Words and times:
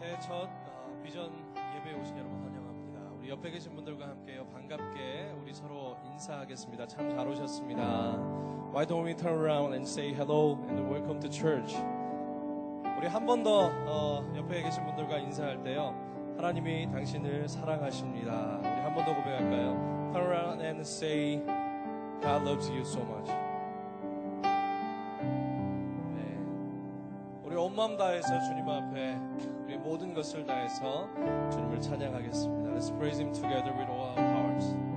새해 0.00 0.18
첫 0.20 0.44
어, 0.44 1.00
비전 1.04 1.30
예배에 1.76 2.00
오신 2.00 2.16
여러분 2.16 2.40
환영합니다. 2.42 3.00
우리 3.18 3.28
옆에 3.28 3.50
계신 3.50 3.74
분들과 3.74 4.08
함께요 4.08 4.46
반갑게 4.46 5.34
우리 5.40 5.52
서로 5.52 5.96
인사하겠습니다. 6.06 6.86
참 6.86 7.10
잘 7.10 7.26
오셨습니다. 7.28 7.82
Why 8.72 8.86
don't 8.86 9.04
we 9.06 9.14
turn 9.14 9.38
around 9.38 9.74
and 9.74 9.86
say 9.88 10.10
hello 10.12 10.56
and 10.68 10.82
welcome 10.90 11.20
to 11.20 11.28
church? 11.30 11.76
우리 12.98 13.06
한 13.06 13.26
번더 13.26 13.70
어, 13.86 14.32
옆에 14.36 14.62
계신 14.62 14.84
분들과 14.86 15.18
인사할 15.18 15.62
때요 15.62 15.94
하나님이 16.36 16.90
당신을 16.90 17.48
사랑하십니다. 17.48 18.58
우리 18.60 18.68
한 18.68 18.94
번 18.94 19.04
더 19.04 19.14
고백할까요? 19.14 20.10
Turn 20.12 20.26
around 20.26 20.62
and 20.64 20.80
say 20.80 21.42
God 22.22 22.42
loves 22.48 22.70
you 22.70 22.80
so 22.80 23.02
much. 23.02 23.30
네. 26.14 26.38
우리 27.44 27.54
온 27.56 27.74
마음 27.76 27.96
다해서 27.96 28.28
주님 28.40 28.66
앞에 28.68 29.18
모든 29.90 30.14
것을 30.14 30.46
다해서 30.46 31.08
주님을 31.50 31.80
찬양하겠습니다. 31.80 32.70
Let's 32.70 32.96
praise 32.96 33.20
Him 33.20 33.32
together 33.32 33.72
with 33.76 33.90
all 33.90 34.14
our 34.16 34.20
hearts. 34.20 34.89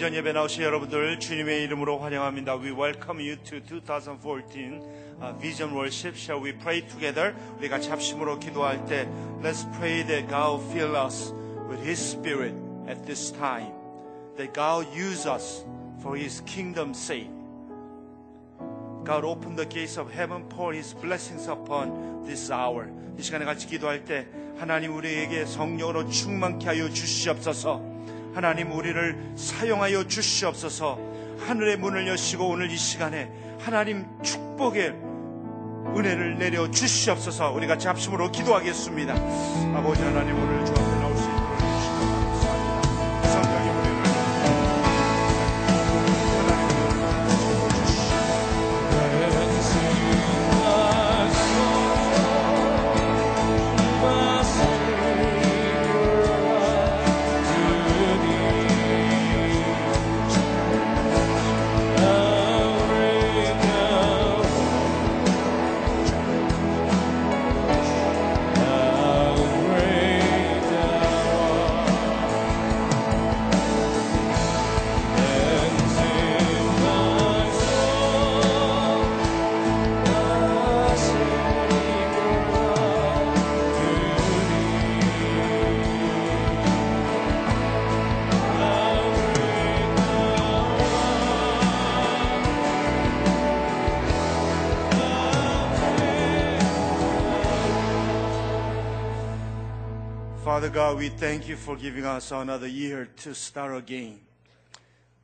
비전 0.00 0.14
예배 0.14 0.32
나오신 0.32 0.62
여러분들 0.62 1.20
주님의 1.20 1.62
이름으로 1.64 1.98
환영합니다. 1.98 2.56
We 2.56 2.70
welcome 2.70 3.20
you 3.20 3.36
to 3.44 3.60
2014 3.60 4.80
uh, 5.20 5.38
Vision 5.38 5.76
Worship. 5.76 6.16
Shall 6.16 6.42
we 6.42 6.56
pray 6.56 6.80
together? 6.88 7.34
우리 7.58 7.68
같이 7.68 7.90
합심으로 7.90 8.38
기도할 8.38 8.82
때 8.86 9.06
Let's 9.42 9.70
pray 9.76 10.02
that 10.06 10.26
God 10.26 10.64
fill 10.72 10.96
us 10.96 11.34
with 11.68 11.84
His 11.84 12.00
Spirit 12.00 12.54
at 12.88 13.04
this 13.04 13.30
time. 13.30 13.74
That 14.38 14.54
God 14.54 14.88
use 14.96 15.28
us 15.28 15.66
for 16.00 16.16
His 16.16 16.42
kingdom's 16.46 16.96
sake. 16.96 17.28
God 19.04 19.26
open 19.26 19.54
the 19.54 19.68
gates 19.68 20.00
of 20.00 20.08
heaven, 20.10 20.48
pour 20.48 20.72
His 20.72 20.96
blessings 20.96 21.46
upon 21.46 22.24
this 22.24 22.50
hour. 22.50 22.88
이 23.18 23.22
시간에 23.22 23.44
같이 23.44 23.66
기도할 23.66 24.06
때 24.06 24.26
하나님 24.56 24.96
우리에게 24.96 25.44
성령으로 25.44 26.08
충만케 26.08 26.64
하여 26.68 26.88
주시옵소서. 26.88 27.89
하나님 28.34 28.72
우리를 28.72 29.32
사용하여 29.36 30.06
주시옵소서. 30.06 30.98
하늘의 31.46 31.78
문을 31.78 32.06
여시고 32.06 32.48
오늘 32.48 32.70
이 32.70 32.76
시간에 32.76 33.30
하나님 33.58 34.06
축복의 34.22 34.94
은혜를 35.96 36.38
내려 36.38 36.70
주시옵소서. 36.70 37.52
우리 37.52 37.66
같이 37.66 37.88
합심으로 37.88 38.30
기도하겠습니다. 38.30 39.14
아버지 39.74 40.02
하나님 40.02 40.36
오늘 40.36 40.64
주 40.64 40.72
앞에 40.72 40.80
나 40.82 40.89
Father 100.60 100.74
God, 100.74 100.98
we 100.98 101.08
thank 101.08 101.48
you 101.48 101.56
for 101.56 101.74
giving 101.74 102.04
us 102.04 102.32
another 102.32 102.66
year 102.66 103.08
to 103.16 103.34
start 103.34 103.74
again. 103.74 104.20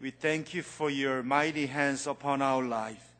We 0.01 0.11
thank 0.11 0.55
you 0.55 0.63
for 0.63 0.89
your 0.89 1.23
mighty 1.23 1.67
hands 1.67 2.07
upon 2.07 2.41
our 2.41 2.63
life. 2.63 3.13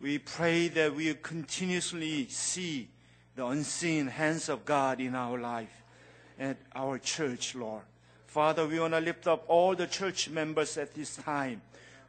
We 0.00 0.16
pray 0.16 0.68
that 0.68 0.94
we 0.94 1.12
continuously 1.12 2.26
see 2.28 2.88
the 3.36 3.44
unseen 3.44 4.06
hands 4.06 4.48
of 4.48 4.64
God 4.64 4.98
in 4.98 5.14
our 5.14 5.38
life 5.38 5.82
and 6.38 6.56
our 6.74 6.98
church, 6.98 7.54
Lord. 7.54 7.82
Father, 8.28 8.66
we 8.66 8.80
want 8.80 8.94
to 8.94 9.00
lift 9.00 9.26
up 9.26 9.44
all 9.46 9.74
the 9.74 9.86
church 9.86 10.30
members 10.30 10.78
at 10.78 10.94
this 10.94 11.16
time. 11.16 11.60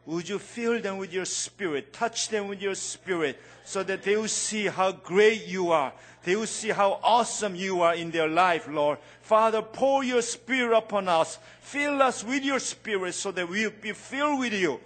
Would 0.06 0.30
you 0.30 0.40
fill 0.40 0.80
them 0.80 0.98
with 0.98 1.12
your 1.12 1.26
spirit, 1.26 1.92
touch 1.92 2.30
them 2.30 2.48
with 2.48 2.62
your 2.62 2.76
spirit, 2.76 3.42
so 3.66 3.84
that 3.84 4.04
they 4.04 4.16
will 4.16 4.30
see 4.30 4.68
how 4.68 4.94
great 4.94 5.46
you 5.48 5.72
are. 5.72 5.92
They 6.25 6.37
will 6.37 6.47
see 6.47 6.71
how 6.71 7.01
awesome 7.03 7.55
you 7.55 7.83
are 7.83 7.95
in 7.95 8.11
their 8.11 8.29
life, 8.29 8.69
Lord. 8.69 8.99
Father, 9.23 9.63
pour 9.63 10.05
your 10.05 10.23
spirit 10.23 10.77
upon 10.77 11.09
us. 11.09 11.39
Fill 11.61 12.03
us 12.03 12.25
with 12.25 12.45
your 12.45 12.59
spirit 12.59 13.15
so 13.15 13.31
that 13.33 13.49
we'll 13.49 13.71
be 13.71 13.93
filled 13.93 14.41
with 14.41 14.53
you. 14.53 14.81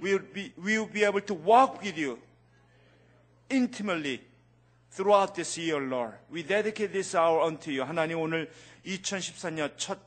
We'll 0.00 0.20
be, 0.20 0.52
we'll 0.56 0.86
be 0.86 1.04
able 1.04 1.20
to 1.22 1.34
walk 1.34 1.82
with 1.82 1.98
you 1.98 2.18
intimately 3.50 4.20
throughout 4.90 5.34
this 5.34 5.58
year, 5.58 5.80
Lord. 5.80 6.14
We 6.30 6.42
dedicate 6.42 6.92
this 6.92 7.14
hour 7.14 7.42
unto 7.42 7.70
you. 7.70 7.84
하나님 7.84 8.20
오늘 8.20 8.50
2014년 8.86 9.76
첫 9.76 9.98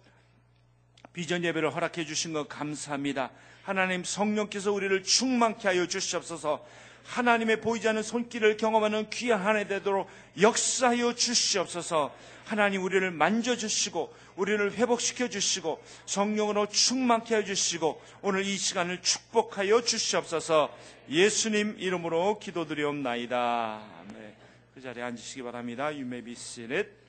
비전 1.13 1.44
예배를 1.44 1.76
허락해 1.76 2.06
주신 2.06 2.34
것 2.34 2.48
감사합니다. 2.48 3.32
하나님 3.63 4.04
성령께서 4.04 4.72
우리를 4.72 5.04
충만케 5.04 5.67
하여 5.67 5.86
주시옵소서. 5.86 6.65
하나님의 7.07 7.61
보이지 7.61 7.88
않는 7.88 8.03
손길을 8.03 8.57
경험하는 8.57 9.11
귀한 9.11 9.40
한 9.40 9.57
해 9.57 9.66
되도록 9.66 10.09
역사하여 10.40 11.14
주시옵소서. 11.14 12.14
하나님 12.45 12.83
우리를 12.85 13.11
만져 13.11 13.57
주시고 13.57 14.14
우리를 14.37 14.73
회복시켜 14.75 15.29
주시고 15.29 15.83
성령으로 16.07 16.66
충만케 16.66 17.37
해 17.37 17.45
주시고 17.45 18.01
오늘 18.23 18.45
이 18.45 18.57
시간을 18.57 19.03
축복하여 19.03 19.83
주시옵소서. 19.83 20.73
예수님 21.09 21.77
이름으로 21.79 22.38
기도드리옵나이다. 22.38 23.83
네, 24.12 24.37
그 24.75 24.81
자리에 24.81 25.03
앉으시기 25.03 25.42
바랍니다. 25.42 25.90
Seated. 25.90 27.06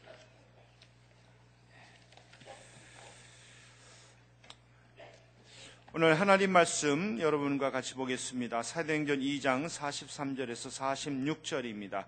오늘 5.99 6.19
하나님 6.19 6.51
말씀 6.51 7.19
여러분과 7.19 7.71
같이 7.71 7.95
보겠습니다. 7.95 8.62
사도행전 8.62 9.19
2장 9.19 9.65
43절에서 9.65 10.69
46절입니다. 10.69 12.05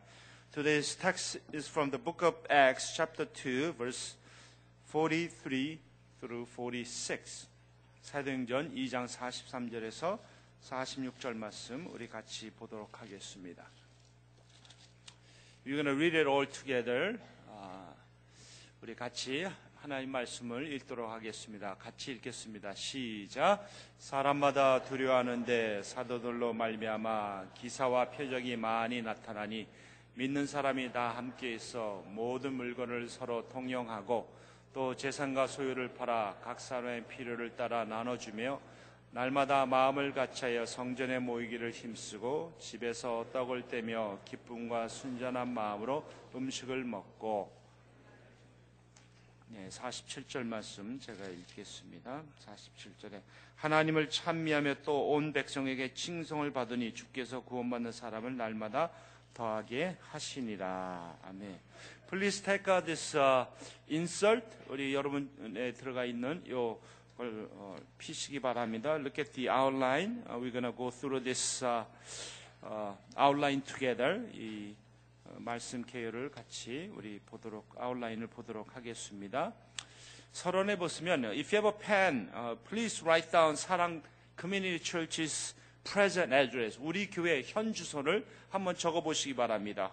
Today's 0.54 0.95
text 0.95 1.41
is 1.56 1.67
from 1.67 1.89
the 1.89 1.97
book 1.97 2.23
of 2.23 2.38
Acts 2.52 2.93
chapter 2.95 3.28
2 3.34 3.73
verse 3.80 4.15
43 4.91 5.80
through 6.19 6.45
46. 6.56 7.47
사도행전 8.04 8.75
2장 8.75 9.08
43절에서 9.08 10.19
46절 10.62 11.34
말씀 11.34 11.88
우리 11.91 12.08
같이 12.08 12.52
보도록 12.52 13.02
하겠습니다. 13.02 13.65
We're 15.65 15.82
going 15.82 15.86
to 15.86 15.95
read 15.95 16.15
it 16.15 16.30
all 16.30 16.45
together. 16.47 17.17
아, 17.47 17.95
우리 18.84 18.93
같이 18.93 19.47
하나님 19.82 20.12
말씀을 20.12 20.74
읽도록 20.74 21.10
하겠습니다. 21.10 21.74
같이 21.76 22.12
읽겠습니다. 22.12 22.76
시작. 22.76 23.65
사람마다 23.98 24.84
두려워하는데 24.84 25.84
사도들로 25.84 26.52
말미암아 26.52 27.54
기사와 27.54 28.10
표적이 28.10 28.58
많이 28.58 29.02
나타나니 29.02 29.65
믿는 30.15 30.48
사람이 30.48 30.92
다 30.92 31.15
함께 31.15 31.54
있어 31.54 32.04
모든 32.08 32.56
물건을 32.56 33.08
서로 33.08 33.48
통용하고 33.48 34.30
또 34.74 34.98
재산과 34.98 35.48
소유를 35.48 35.94
팔아 35.94 36.39
각 36.44 36.60
사람의 36.60 37.08
필요를 37.08 37.56
따라 37.56 37.86
나눠주며 37.86 38.60
날마다 39.12 39.65
마음을 39.65 40.13
같이하여 40.13 40.65
성전에 40.65 41.20
모이기를 41.20 41.72
힘쓰고 41.72 42.54
집에서 42.60 43.26
떡을 43.32 43.70
떼며 43.70 44.20
기쁨과 44.26 44.89
순전한 44.89 45.48
마음으로 45.54 46.04
음식을 46.36 46.84
먹고 46.84 47.59
네, 49.51 49.67
47절 49.69 50.45
말씀 50.45 50.99
제가 50.99 51.25
읽겠습니다. 51.25 52.23
47절에 52.45 53.21
하나님을 53.55 54.09
찬미하며 54.09 54.75
또 54.83 55.09
온 55.09 55.33
백성에게 55.33 55.93
칭송을 55.93 56.53
받으니 56.53 56.93
주께서 56.93 57.41
구원받는 57.41 57.91
사람을 57.91 58.38
날마다 58.38 58.91
더하게 59.33 59.97
하시니라. 60.12 61.17
아멘. 61.23 61.59
Please 62.09 62.43
take 62.43 62.71
out 62.71 62.85
this 62.85 63.17
uh, 63.17 63.45
insert. 63.89 64.45
우리 64.67 64.93
여러분에 64.93 65.73
들어가 65.73 66.05
있는 66.05 66.43
요 66.49 66.79
걸 67.19 67.49
어, 67.51 67.75
피시기 67.97 68.39
바랍니다. 68.39 68.93
Look 68.95 69.19
at 69.19 69.33
the 69.33 69.49
outline. 69.49 70.23
Uh, 70.25 70.39
we're 70.39 70.53
gonna 70.53 70.71
go 70.71 70.89
through 70.89 71.21
this 71.21 71.62
uh, 71.65 71.83
uh, 72.63 72.95
outline 73.19 73.62
together. 73.62 74.23
이 74.33 74.73
어, 74.73 74.88
말씀 75.38 75.84
계열을 75.86 76.32
같이 76.32 76.92
우리 76.96 77.20
보도록 77.20 77.76
아웃라인을 77.78 78.28
보도록 78.28 78.76
하겠습니다. 78.76 79.54
서론에 80.32 80.76
보시면 80.78 81.26
if 81.26 81.56
you 81.56 81.63
have 81.63 81.68
a 81.68 81.78
pen, 81.78 82.30
uh, 82.34 82.56
please 82.68 83.04
write 83.04 83.32
down 83.32 83.56
사랑 83.56 84.02
Community 84.39 84.80
Church's 84.80 85.56
present 85.84 86.34
address. 86.34 86.78
우리 86.82 87.10
교회 87.10 87.42
현 87.46 87.74
주소를 87.74 88.26
한번 88.50 88.76
적어 88.76 89.02
보시기 89.02 89.36
바랍니다. 89.36 89.92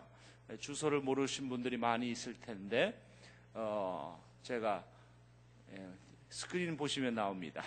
네, 0.49 0.57
주소를 0.57 1.01
모르신 1.01 1.49
분들이 1.49 1.77
많이 1.77 2.11
있을 2.11 2.35
텐데 2.41 3.01
어, 3.55 4.23
제가 4.43 4.85
예, 5.73 5.87
스크린 6.31 6.77
보시면 6.77 7.15
나옵니다. 7.15 7.65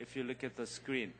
if 0.00 0.18
you 0.18 0.26
look 0.26 0.44
at 0.46 0.56
the 0.56 0.66
screen, 0.66 1.12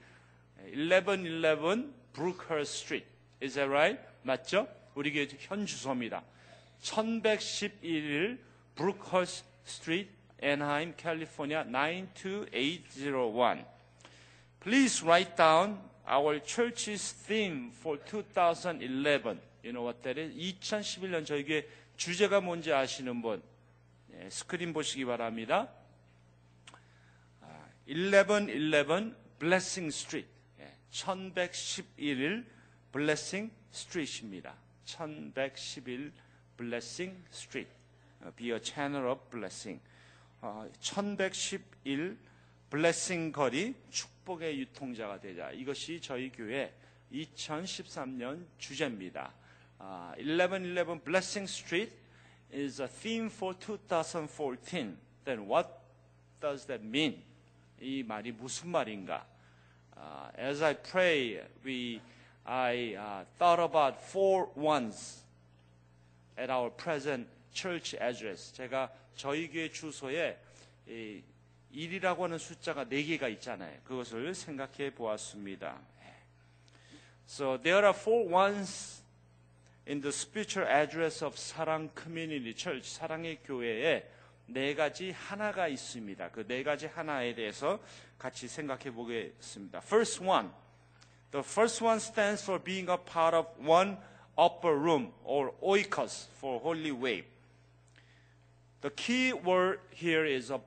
1111 0.73 1.93
Brookhurst 2.13 2.75
Street. 2.75 3.07
Is 3.43 3.55
that 3.55 3.69
right? 3.69 4.01
맞죠? 4.23 4.67
우리 4.95 5.13
교회 5.13 5.29
현 5.41 5.67
주소입니다. 5.67 6.25
1111 6.81 8.39
브루크허스 8.75 9.45
스트리트, 9.65 10.11
애나하임, 10.41 10.95
캘리포니아 10.97 11.65
92801. 11.65 13.75
please 14.65 15.05
write 15.05 15.37
down 15.37 15.79
our 16.09 16.41
church's 16.41 17.13
theme 17.13 17.71
for 17.71 17.99
2011. 17.99 19.39
You 19.63 19.73
know 19.73 19.83
what 19.83 20.03
that 20.03 20.19
is? 20.19 20.35
2011년 20.35 21.27
저희 21.27 21.45
교회 21.45 21.69
주제가 21.97 22.41
뭔지 22.41 22.73
아시는 22.73 23.21
분 23.21 23.43
예, 24.13 24.29
스크린 24.31 24.73
보시기 24.73 25.05
바랍니다. 25.05 25.69
아, 27.43 27.67
1111 27.87 29.15
Blessing 29.39 29.95
Street. 29.95 30.29
예, 30.61 30.73
1111 30.91 32.47
Blessing 32.91 33.53
Street입니다. 33.73 34.55
1111 34.85 36.13
Blessing 36.57 37.17
Street. 37.33 37.71
어, 38.21 38.33
Be 38.37 38.51
a 38.53 38.61
channel 38.63 39.09
of 39.11 39.21
blessing. 39.31 39.81
어, 40.41 40.69
1111 40.81 42.19
블레싱 42.71 43.31
거리 43.31 43.75
축복의 43.91 44.59
유통자가 44.59 45.21
되자. 45.21 45.51
이것이 45.53 46.01
저희 46.01 46.31
교회 46.31 46.75
2013년 47.13 48.45
주제입니다. 48.59 49.33
아, 49.79 50.13
1111 50.17 51.05
Blessing 51.05 51.49
Street 51.49 51.95
is 52.53 52.83
a 52.83 52.89
theme 52.89 53.27
for 53.27 53.57
2014. 53.59 54.97
Then 55.25 55.49
what 55.49 55.69
does 56.41 56.67
that 56.67 56.85
mean? 56.85 57.23
이 57.81 58.03
말이 58.03 58.33
무슨 58.33 58.71
말인가? 58.71 59.27
아, 59.95 60.33
as 60.37 60.63
I 60.63 60.75
pray, 60.75 61.47
we 61.65 62.01
I 62.47 62.95
uh, 62.95 63.25
thought 63.39 63.59
about 63.59 63.97
four 64.01 64.49
ones 64.55 65.23
at 66.37 66.51
our 66.51 66.71
present 66.71 67.27
church 67.53 67.97
address. 67.97 68.53
제가 68.53 68.91
저희 69.17 69.49
교회 69.49 69.71
주소에 69.71 70.39
이 70.87 71.23
1이라고 71.75 72.21
하는 72.21 72.39
숫자가 72.39 72.85
4개가 72.85 73.31
있잖아요. 73.33 73.81
그것을 73.85 74.35
생각해 74.35 74.91
보았습니다. 74.95 75.79
So 77.27 77.57
there 77.57 77.87
are 77.87 77.95
four 77.97 78.29
ones 78.31 79.03
in 79.89 80.01
the 80.03 80.13
spiritual 80.13 80.69
address 80.71 81.25
of 81.25 81.37
사랑 81.39 81.89
community 81.97 82.55
church, 82.55 82.91
사랑의 82.91 83.39
교회에 83.43 84.07
네 84.47 84.75
가지 84.75 85.11
하나가 85.13 85.67
있습니다. 85.69 86.31
그 86.31 86.47
네 86.47 86.63
가지 86.63 86.87
하나에 86.87 87.35
대해서 87.35 87.81
같이 88.19 88.47
생각해 88.47 88.91
보겠습니다. 88.91 89.79
First 89.79 90.23
one. 90.23 90.51
The 91.34 91.44
first 91.44 91.82
one 91.82 92.00
stands 92.00 92.42
for 92.42 92.60
being 92.60 92.90
a 92.90 92.98
part 92.98 93.34
of 93.34 93.46
one 93.58 93.98
upper 94.38 94.76
room 94.76 95.12
or 95.24 95.54
oikos 95.62 96.26
for 96.40 96.60
holy 96.60 96.92
wave. 96.92 97.26
The 98.82 98.90
key 98.90 99.34
word 99.34 99.80
here 99.92 100.26
is 100.26 100.50
a 100.50 100.62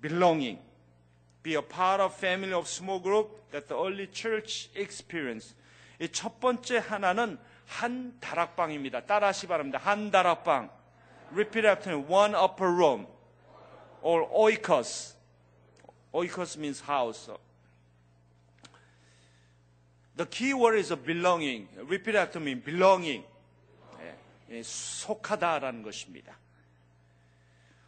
belonging. 0.00 0.58
Be 1.42 1.54
a 1.54 1.62
part 1.62 2.00
of 2.00 2.14
family 2.14 2.52
of 2.52 2.68
small 2.68 2.98
group 2.98 3.50
that 3.52 3.68
the 3.68 3.76
early 3.76 4.08
church 4.08 4.68
experienced. 4.74 5.54
이 6.00 6.08
첫 6.08 6.38
번째 6.40 6.78
하나는 6.78 7.38
한 7.66 8.16
다락방입니다. 8.20 9.06
따라하시 9.06 9.46
바랍니다. 9.46 9.78
한 9.78 10.10
다락방. 10.10 10.70
Repeat 11.32 11.66
after 11.66 11.96
me. 11.96 12.04
One 12.08 12.34
upper 12.34 12.70
room. 12.70 13.06
Or 14.02 14.28
oikos. 14.30 15.14
Oikos 16.12 16.56
means 16.56 16.80
house. 16.80 17.30
The 20.15 20.25
key 20.29 20.53
word 20.53 20.77
is 20.77 20.93
belonging. 20.93 21.67
Repeat 21.89 22.15
after 22.15 22.39
me. 22.39 22.53
Belonging. 22.55 23.23
예, 23.99 24.57
예, 24.57 24.61
속하다라는 24.61 25.81
것입니다. 25.81 26.37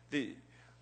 The, 0.09 0.35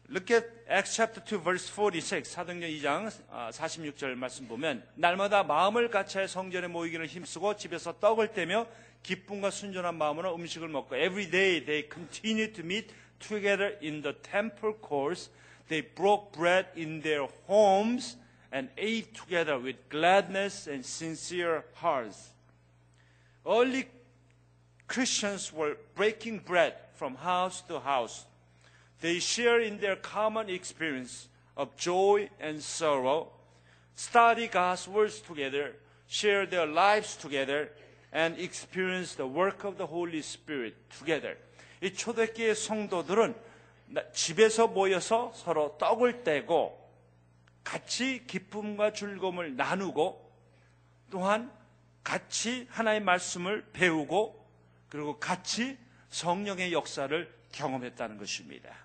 look 0.09 0.31
at 0.31 0.47
Acts 0.69 0.95
chapter 0.95 1.19
2 1.19 1.43
verse 1.43 1.67
46 1.67 2.25
사도행전 2.25 2.69
2장 2.69 3.11
46절 3.51 4.15
말씀 4.15 4.47
보면 4.47 4.83
날마다 4.95 5.43
마음을 5.43 5.89
같이 5.89 6.27
성전에 6.27 6.67
모이기를 6.67 7.07
힘쓰고 7.07 7.57
집에서 7.57 7.99
떡을 7.99 8.33
떼며 8.33 8.67
기쁨과 9.01 9.49
순전한 9.49 9.95
마음으로 9.95 10.35
음식을 10.35 10.67
먹고 10.69 10.95
every 10.95 11.29
day 11.29 11.65
they 11.65 11.89
continued 11.89 12.53
to 12.53 12.63
meet 12.63 12.93
together 13.19 13.77
in 13.81 14.01
the 14.01 14.15
temple 14.21 14.75
courts 14.79 15.29
they 15.67 15.81
broke 15.95 16.31
bread 16.31 16.67
in 16.77 17.01
their 17.01 17.27
homes 17.47 18.17
and 18.52 18.68
ate 18.76 19.14
together 19.14 19.58
with 19.58 19.76
gladness 19.88 20.66
and 20.66 20.84
sincere 20.84 21.64
hearts 21.74 22.30
early 23.46 23.88
Christians 24.86 25.52
were 25.52 25.76
breaking 25.94 26.38
bread 26.38 26.74
from 26.94 27.14
house 27.16 27.60
to 27.68 27.78
house 27.80 28.24
They 29.00 29.20
share 29.20 29.60
in 29.60 29.78
their 29.78 29.96
common 29.96 30.50
experience 30.50 31.28
of 31.56 31.76
joy 31.76 32.28
and 32.40 32.60
sorrow, 32.60 33.28
study 33.94 34.48
God's 34.48 34.88
words 34.88 35.20
together, 35.20 35.76
share 36.08 36.46
their 36.46 36.66
lives 36.66 37.14
together, 37.16 37.70
and 38.12 38.38
experience 38.38 39.14
the 39.14 39.26
work 39.26 39.64
of 39.64 39.78
the 39.78 39.86
Holy 39.86 40.22
Spirit 40.22 40.74
together. 40.98 41.36
이 41.80 41.94
초대교회 41.94 42.54
성도들은 42.54 43.34
나- 43.94 44.02
집에서 44.12 44.66
모여서 44.66 45.32
서로 45.36 45.76
떡을 45.78 46.24
떼고 46.24 46.74
같이 47.63 48.25
기쁨과 48.27 48.93
즐거움을 48.93 49.55
나누고 49.55 50.31
또한 51.09 51.51
같이 52.03 52.67
하나의 52.69 53.01
말씀을 53.01 53.65
배우고 53.71 54.43
그리고 54.89 55.19
같이 55.19 55.77
성령의 56.09 56.73
역사를 56.73 57.33
경험했다는 57.51 58.17
것입니다. 58.17 58.75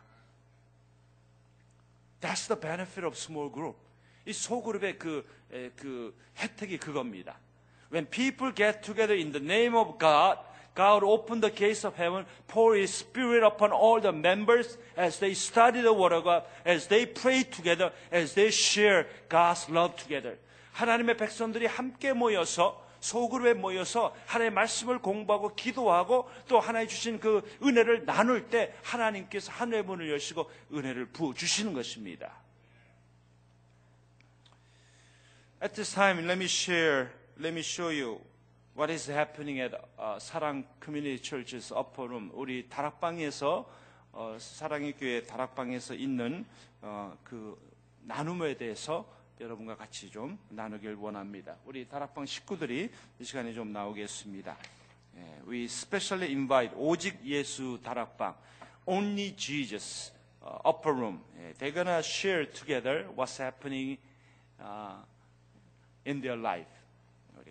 That's 2.21 2.49
the 2.49 2.61
benefit 2.61 3.05
of 3.05 3.17
small 3.17 3.53
group. 3.53 3.79
이 4.27 4.33
소그룹의 4.33 4.99
그, 4.99 5.27
에, 5.53 5.71
그 5.71 6.17
혜택이 6.37 6.79
그겁니다. 6.79 7.39
When 7.93 8.09
people 8.09 8.55
get 8.55 8.83
together 8.83 9.17
in 9.17 9.33
the 9.33 9.45
name 9.45 9.77
of 9.77 9.99
God, 9.99 10.41
God 10.79 11.03
opened 11.03 11.43
the 11.43 11.51
gates 11.51 11.85
of 11.85 11.97
heaven, 11.97 12.25
pour 12.47 12.77
His 12.77 12.95
Spirit 12.95 13.43
upon 13.43 13.73
all 13.73 14.01
the 14.01 14.13
members 14.13 14.79
as 14.97 15.19
they 15.19 15.35
study 15.35 15.81
the 15.81 15.93
Word 15.93 16.13
of 16.13 16.23
God, 16.23 16.45
as 16.65 16.87
they 16.87 17.05
pray 17.05 17.43
together, 17.43 17.91
as 18.13 18.35
they 18.35 18.53
share 18.53 19.09
God's 19.29 19.69
love 19.69 19.97
together. 19.97 20.39
하나님의 20.75 21.17
백성들이 21.17 21.67
함께 21.67 22.13
모여서 22.13 22.81
소그룹에 23.01 23.55
모여서 23.55 24.15
하나님의 24.27 24.55
말씀을 24.55 25.01
공부하고 25.01 25.57
기도하고 25.57 26.31
또 26.47 26.61
하나님 26.61 26.89
주신 26.89 27.19
그 27.19 27.43
은혜를 27.61 28.05
나눌 28.05 28.49
때 28.49 28.73
하나님께서 28.85 29.51
하늘의 29.51 29.83
문을 29.83 30.13
여시고 30.13 30.49
은혜를 30.73 31.07
부어 31.07 31.35
주시는 31.35 31.73
것입니다. 31.73 32.33
At 35.61 35.75
this 35.75 35.93
time, 35.93 36.23
let 36.23 36.39
me 36.39 36.45
share, 36.45 37.09
let 37.37 37.53
me 37.53 37.63
show 37.63 37.91
you 37.91 38.21
what 38.79 38.93
is 38.93 39.11
happening 39.11 39.59
at 39.59 39.75
uh, 39.99 40.21
사랑 40.21 40.63
Community 40.79 41.19
Church's 41.19 41.73
upper 41.73 42.07
room. 42.09 42.31
우리 42.33 42.69
다락방에서 42.69 43.69
어, 44.13 44.37
사랑의 44.39 44.93
교회 44.93 45.21
다락방에서 45.25 45.95
있는 45.95 46.47
어, 46.81 47.19
그 47.25 47.59
나눔에 48.05 48.57
대해서 48.57 49.05
여러분과 49.41 49.77
같이 49.77 50.09
좀 50.09 50.39
나누길 50.51 50.95
원합니다. 50.95 51.57
우리 51.65 51.89
다락방 51.89 52.25
식구들이 52.25 52.89
이 53.19 53.25
시간에 53.25 53.53
좀 53.53 53.73
나오겠습니다. 53.73 54.57
예, 55.17 55.43
we 55.49 55.65
specially 55.65 56.33
invite 56.33 56.73
오직 56.77 57.19
예수 57.25 57.81
다락방, 57.83 58.37
only 58.87 59.35
Jesus 59.35 60.13
uh, 60.41 60.57
upper 60.65 60.97
room. 60.97 61.21
예, 61.41 61.53
they're 61.55 61.75
gonna 61.75 61.99
share 61.99 62.49
together 62.49 63.09
what's 63.17 63.43
happening 63.43 63.99
uh, 64.61 65.03
in 66.07 66.21
their 66.21 66.39
life. 66.41 66.78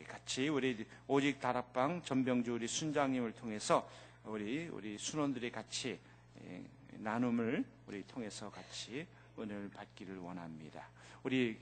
같이 0.08 0.48
우리 0.48 0.86
오직 1.08 1.40
다락방 1.40 2.02
전병주 2.04 2.54
우리 2.54 2.68
순장님을 2.68 3.34
통해서 3.34 3.88
우리 4.24 4.68
우리 4.68 4.98
순원들이 4.98 5.52
같이 5.52 6.00
예, 6.44 6.64
나눔을 6.92 7.64
우리 7.88 8.04
통해서 8.04 8.50
같이 8.50 9.06
은혜를 9.38 9.70
받기를 9.70 10.18
원합니다. 10.18 10.88
우리 11.24 11.58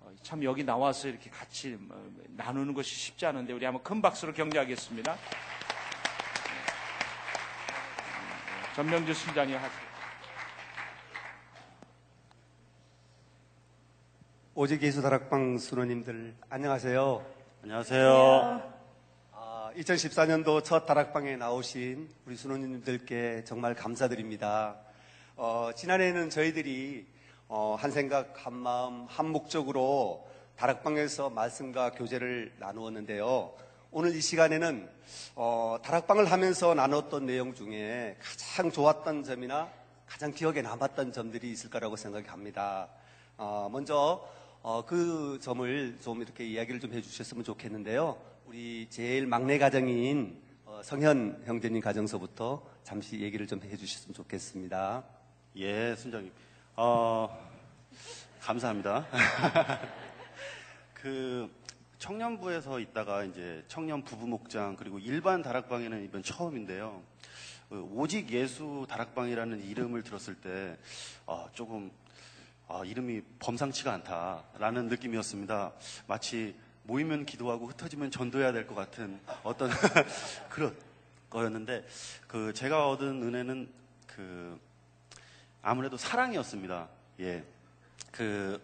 어, 0.00 0.12
참 0.22 0.42
여기 0.42 0.64
나와서 0.64 1.08
이렇게 1.08 1.30
같이 1.30 1.78
어, 1.90 2.10
나누는 2.28 2.74
것이 2.74 2.94
쉽지 2.94 3.26
않은데 3.26 3.52
우리 3.52 3.64
한번 3.64 3.82
큰 3.82 4.00
박수로 4.00 4.32
격려하겠습니다. 4.32 5.16
전명주 8.74 9.12
순장님 9.12 9.56
하세요. 9.56 9.90
오직 14.54 14.82
예수 14.82 15.00
다락방 15.00 15.58
순원님들 15.58 16.34
안녕하세요. 16.48 17.39
안녕하세요. 17.62 18.72
아, 19.32 19.70
2014년도 19.76 20.64
첫 20.64 20.86
다락방에 20.86 21.36
나오신 21.36 22.08
우리 22.24 22.34
순원님들께 22.34 23.44
정말 23.44 23.74
감사드립니다. 23.74 24.78
어, 25.36 25.68
지난해에는 25.76 26.30
저희들이 26.30 27.06
어, 27.48 27.76
한 27.78 27.90
생각, 27.90 28.46
한 28.46 28.54
마음, 28.54 29.04
한 29.10 29.28
목적으로 29.28 30.26
다락방에서 30.56 31.28
말씀과 31.28 31.92
교제를 31.92 32.54
나누었는데요. 32.58 33.54
오늘 33.90 34.16
이 34.16 34.22
시간에는 34.22 34.88
어, 35.34 35.76
다락방을 35.82 36.32
하면서 36.32 36.72
나눴던 36.72 37.26
내용 37.26 37.54
중에 37.54 38.16
가장 38.22 38.72
좋았던 38.72 39.22
점이나 39.22 39.68
가장 40.06 40.32
기억에 40.32 40.62
남았던 40.62 41.12
점들이 41.12 41.50
있을 41.50 41.68
거라고 41.68 41.96
생각합니다. 41.96 42.88
어, 43.36 43.68
먼저 43.70 44.26
어, 44.62 44.84
그 44.84 45.38
점을 45.40 45.96
좀 46.02 46.20
이렇게 46.20 46.44
이야기를 46.44 46.80
좀 46.80 46.92
해주셨으면 46.92 47.44
좋겠는데요. 47.44 48.20
우리 48.44 48.86
제일 48.90 49.26
막내 49.26 49.56
가정인 49.56 50.38
어, 50.66 50.82
성현 50.84 51.44
형제님 51.46 51.80
가정서부터 51.80 52.62
잠시 52.82 53.20
얘기를 53.20 53.46
좀 53.46 53.62
해주셨으면 53.62 54.12
좋겠습니다. 54.12 55.02
예, 55.56 55.94
순장님. 55.96 56.30
어, 56.76 57.50
감사합니다. 58.42 59.06
그 60.92 61.50
청년부에서 61.96 62.80
있다가 62.80 63.24
이제 63.24 63.64
청년 63.66 64.04
부부 64.04 64.26
목장 64.26 64.76
그리고 64.76 64.98
일반 64.98 65.40
다락방에는 65.40 66.04
이번 66.04 66.22
처음인데요. 66.22 67.02
그 67.70 67.80
오직 67.94 68.30
예수 68.30 68.84
다락방이라는 68.90 69.64
이름을 69.64 70.02
들었을 70.02 70.34
때 70.34 70.76
어, 71.24 71.48
조금 71.54 71.90
아, 72.72 72.84
이름이 72.84 73.20
범상치가 73.40 73.92
않다라는 73.94 74.86
느낌이었습니다. 74.86 75.72
마치 76.06 76.54
모이면 76.84 77.26
기도하고 77.26 77.66
흩어지면 77.66 78.12
전도해야 78.12 78.52
될 78.52 78.64
것 78.64 78.76
같은 78.76 79.20
어떤 79.42 79.70
그런 80.48 80.76
거였는데 81.28 81.84
그 82.28 82.52
제가 82.52 82.88
얻은 82.88 83.24
은혜는 83.24 83.68
그 84.06 84.60
아무래도 85.62 85.96
사랑이었습니다. 85.96 86.88
예. 87.20 87.44
그, 88.12 88.60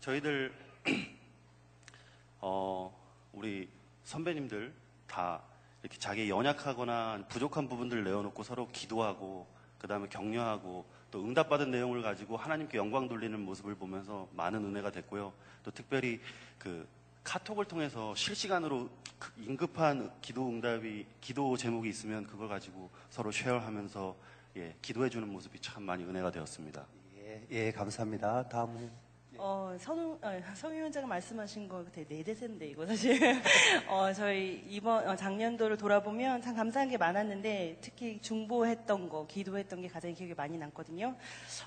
저희들, 0.00 0.52
어, 2.40 2.94
우리 3.32 3.70
선배님들 4.04 4.72
다 5.06 5.42
이렇게 5.82 5.96
자기 5.98 6.28
연약하거나 6.28 7.24
부족한 7.28 7.68
부분들을 7.68 8.04
내어놓고 8.04 8.42
서로 8.42 8.68
기도하고, 8.70 9.46
그 9.78 9.88
다음에 9.88 10.08
격려하고, 10.08 10.86
또 11.12 11.22
응답받은 11.22 11.70
내용을 11.70 12.02
가지고 12.02 12.36
하나님께 12.36 12.78
영광 12.78 13.06
돌리는 13.06 13.38
모습을 13.38 13.76
보면서 13.76 14.26
많은 14.32 14.64
은혜가 14.64 14.90
됐고요. 14.90 15.32
또 15.62 15.70
특별히 15.70 16.20
그 16.58 16.88
카톡을 17.22 17.66
통해서 17.66 18.14
실시간으로 18.14 18.88
그 19.18 19.32
긴급한 19.34 20.10
기도 20.22 20.48
응답이, 20.48 21.06
기도 21.20 21.56
제목이 21.56 21.88
있으면 21.88 22.26
그걸 22.26 22.48
가지고 22.48 22.90
서로 23.10 23.30
쉐어하면서 23.30 24.16
예, 24.56 24.74
기도해 24.82 25.10
주는 25.10 25.28
모습이 25.28 25.60
참 25.60 25.84
많이 25.84 26.02
은혜가 26.02 26.30
되었습니다. 26.30 26.84
예, 27.18 27.46
예, 27.50 27.70
감사합니다. 27.70 28.48
다음은 28.48 29.01
어, 29.44 29.76
성, 29.76 30.16
어, 30.22 30.30
성 30.54 30.72
위원장가 30.72 31.08
말씀하신 31.08 31.66
거 31.66 31.84
되게 31.92 32.14
내대세인데, 32.14 32.68
이거 32.68 32.86
사실. 32.86 33.18
어, 33.90 34.12
저희 34.12 34.64
이번, 34.68 35.08
어, 35.08 35.16
작년도를 35.16 35.76
돌아보면 35.78 36.40
참 36.42 36.54
감사한 36.54 36.88
게 36.88 36.96
많았는데, 36.96 37.78
특히 37.80 38.20
중보했던 38.20 39.08
거, 39.08 39.26
기도했던 39.26 39.80
게 39.80 39.88
가장 39.88 40.14
기억에 40.14 40.34
많이 40.34 40.56
남거든요. 40.58 41.16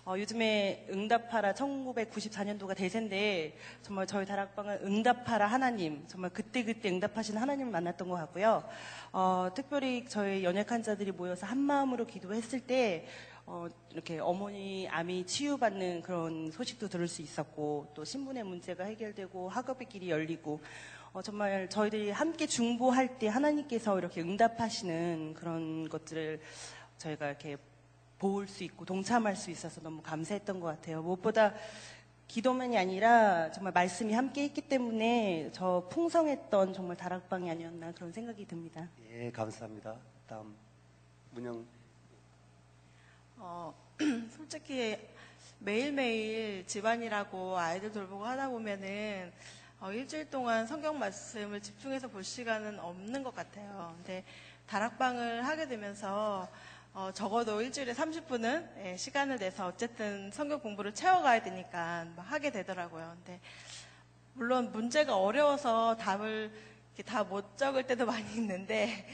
어, 0.06 0.16
요즘에 0.18 0.88
응답하라 0.90 1.54
1994년도가 1.54 2.78
대세인데, 2.78 3.58
정말 3.82 4.08
저희 4.08 4.26
다락방은 4.26 4.80
응답하라 4.82 5.46
하나님, 5.46 6.08
정말 6.08 6.30
그때그때 6.30 6.88
응답하시는 6.88 7.42
하나님을 7.42 7.74
만났던 7.74 8.08
것 8.08 8.16
같고요. 8.16 8.64
어, 9.12 9.50
특별히 9.54 10.06
저희 10.08 10.46
연약한 10.46 10.82
자들이 10.82 11.12
모여서 11.12 11.46
한 11.46 11.58
마음으로 11.58 12.08
기도했을 12.08 12.62
때, 12.62 13.06
어, 13.48 13.68
이렇게 13.92 14.20
어머니 14.20 14.88
암이 14.90 15.26
치유받는 15.28 16.02
그런 16.02 16.50
소식도 16.52 16.88
들을 16.90 17.08
수 17.08 17.22
있었고 17.22 17.92
또 17.94 18.04
신분의 18.04 18.44
문제가 18.44 18.86
해결되고 18.86 19.50
학업의 19.50 19.88
길이 19.88 20.10
열리고 20.10 20.60
어, 21.14 21.22
정말 21.22 21.70
저희들이 21.70 22.10
함께 22.12 22.48
중보할 22.48 23.20
때 23.20 23.28
하나님께서 23.28 23.98
이렇게 24.00 24.22
응답하시는 24.22 25.34
그런 25.36 25.88
것들을 25.90 26.42
저희가 26.98 27.28
이렇게 27.28 27.58
볼 28.18 28.48
수 28.48 28.64
있고 28.64 28.86
동참할 28.86 29.36
수 29.36 29.52
있어서 29.52 29.80
너무 29.82 30.02
감사했던 30.02 30.60
것 30.60 30.68
같아요. 30.68 31.04
무엇보다 31.04 31.54
기도만이 32.28 32.76
아니라 32.76 33.52
정말 33.52 33.72
말씀이 33.72 34.14
함께 34.14 34.46
있기 34.46 34.62
때문에 34.62 35.52
저 35.54 35.88
풍성했던 35.92 36.74
정말 36.74 36.98
다락방이 36.98 37.52
아니었나 37.52 37.92
그런 37.92 38.12
생각이 38.12 38.46
듭니다. 38.48 38.90
예, 39.12 39.30
감사합니다. 39.32 39.96
다음 40.28 40.56
문영 41.32 41.64
어, 43.48 43.72
솔직히 44.36 44.98
매일매일 45.60 46.66
집안일하고 46.66 47.56
아이들 47.56 47.92
돌보고 47.92 48.26
하다 48.26 48.50
보면은 48.50 49.32
어, 49.80 49.92
일주일 49.92 50.32
동안 50.32 50.66
성경 50.66 50.98
말씀을 50.98 51.62
집중해서 51.62 52.08
볼 52.08 52.24
시간은 52.24 52.80
없는 52.80 53.22
것 53.22 53.36
같아요. 53.36 53.94
근데 53.98 54.24
다락방을 54.66 55.46
하게 55.46 55.68
되면서 55.68 56.50
어, 56.96 57.12
적어도 57.14 57.62
일주일에 57.62 57.94
30분은 57.94 58.84
예, 58.84 58.98
시간을 58.98 59.38
내서 59.38 59.68
어쨌든 59.68 60.32
성경 60.32 60.60
공부를 60.60 60.96
채워가야 60.96 61.44
되니까 61.44 62.08
막 62.16 62.24
하게 62.24 62.50
되더라고요. 62.50 63.16
근데 63.18 63.40
물론 64.34 64.72
문제가 64.72 65.18
어려워서 65.18 65.98
답을 65.98 66.52
다 67.06 67.24
못 67.24 67.58
적을 67.58 67.84
때도 67.84 68.08
많이 68.08 68.34
있는데 68.38 69.06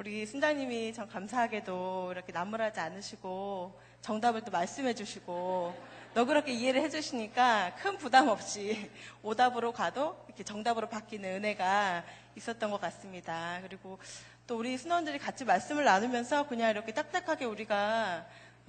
우리 0.00 0.24
순장님이 0.24 0.94
참 0.94 1.06
감사하게도 1.06 2.12
이렇게 2.12 2.32
나무라지 2.32 2.80
않으시고 2.80 3.78
정답을 4.00 4.40
또 4.40 4.50
말씀해 4.50 4.94
주시고 4.94 5.74
너그럽게 6.14 6.52
이해를 6.52 6.80
해 6.80 6.88
주시니까 6.88 7.74
큰 7.74 7.98
부담 7.98 8.28
없이 8.28 8.90
오답으로 9.22 9.72
가도 9.72 10.16
이렇게 10.26 10.42
정답으로 10.42 10.88
바뀌는 10.88 11.44
은혜가 11.44 12.02
있었던 12.34 12.70
것 12.70 12.80
같습니다. 12.80 13.60
그리고 13.60 13.98
또 14.46 14.56
우리 14.56 14.78
순원들이 14.78 15.18
같이 15.18 15.44
말씀을 15.44 15.84
나누면서 15.84 16.48
그냥 16.48 16.70
이렇게 16.70 16.94
딱딱하게 16.94 17.44
우리가 17.44 18.24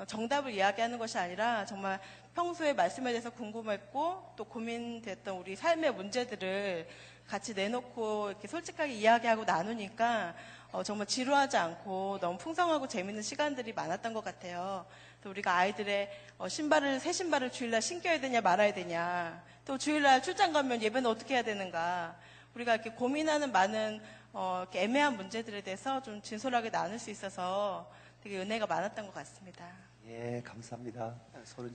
정답을 0.07 0.51
이야기하는 0.51 0.97
것이 0.99 1.17
아니라 1.17 1.63
정말 1.63 2.01
평소에 2.33 2.73
말씀에 2.73 3.11
대해서 3.11 3.29
궁금했고 3.29 4.33
또 4.35 4.45
고민됐던 4.45 5.37
우리 5.37 5.55
삶의 5.55 5.93
문제들을 5.93 6.87
같이 7.27 7.53
내놓고 7.53 8.29
이렇게 8.29 8.47
솔직하게 8.47 8.93
이야기하고 8.93 9.43
나누니까 9.43 10.35
어, 10.71 10.83
정말 10.83 11.07
지루하지 11.07 11.57
않고 11.57 12.19
너무 12.21 12.37
풍성하고 12.37 12.87
재밌는 12.87 13.21
시간들이 13.21 13.73
많았던 13.73 14.13
것 14.13 14.23
같아요. 14.23 14.85
또 15.21 15.29
우리가 15.29 15.55
아이들의 15.55 16.09
어, 16.37 16.47
신발을 16.47 16.99
새 16.99 17.11
신발을 17.11 17.51
주일날 17.51 17.81
신겨야 17.81 18.19
되냐 18.21 18.41
말아야 18.41 18.73
되냐 18.73 19.43
또 19.65 19.77
주일날 19.77 20.23
출장 20.23 20.53
가면 20.53 20.81
예배는 20.81 21.09
어떻게 21.09 21.35
해야 21.35 21.43
되는가 21.43 22.17
우리가 22.55 22.75
이렇게 22.75 22.91
고민하는 22.91 23.51
많은 23.51 24.01
어, 24.33 24.59
이렇게 24.61 24.83
애매한 24.83 25.17
문제들에 25.17 25.61
대해서 25.61 26.01
좀 26.01 26.21
진솔하게 26.21 26.71
나눌 26.71 26.97
수 26.97 27.11
있어서 27.11 27.91
되게 28.23 28.39
은혜가 28.39 28.65
많았던 28.65 29.05
것 29.05 29.13
같습니다. 29.13 29.65
예, 30.05 30.41
감사합니다. 30.45 31.15
서른 31.43 31.73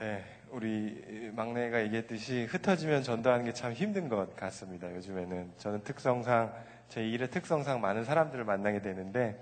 네, 0.00 0.24
우리 0.50 1.30
막내가 1.34 1.80
얘기했듯이 1.84 2.46
흩어지면 2.46 3.04
전도하는 3.04 3.44
게 3.44 3.52
참 3.52 3.72
힘든 3.72 4.08
것 4.08 4.34
같습니다. 4.34 4.92
요즘에는 4.92 5.52
저는 5.58 5.84
특성상 5.84 6.52
제 6.88 7.06
일의 7.08 7.30
특성상 7.30 7.80
많은 7.80 8.04
사람들을 8.04 8.44
만나게 8.44 8.82
되는데 8.82 9.40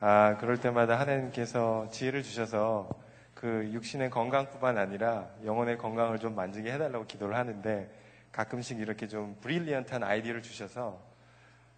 아 0.00 0.36
그럴 0.40 0.58
때마다 0.58 0.98
하나님께서 0.98 1.88
지혜를 1.90 2.24
주셔서 2.24 2.88
그 3.34 3.70
육신의 3.72 4.10
건강뿐만 4.10 4.78
아니라 4.78 5.28
영혼의 5.44 5.78
건강을 5.78 6.18
좀 6.18 6.34
만지게 6.34 6.72
해달라고 6.72 7.06
기도를 7.06 7.36
하는데 7.36 7.88
가끔씩 8.32 8.80
이렇게 8.80 9.06
좀 9.06 9.36
브릴리언트한 9.42 10.02
아이디어를 10.02 10.42
주셔서 10.42 11.00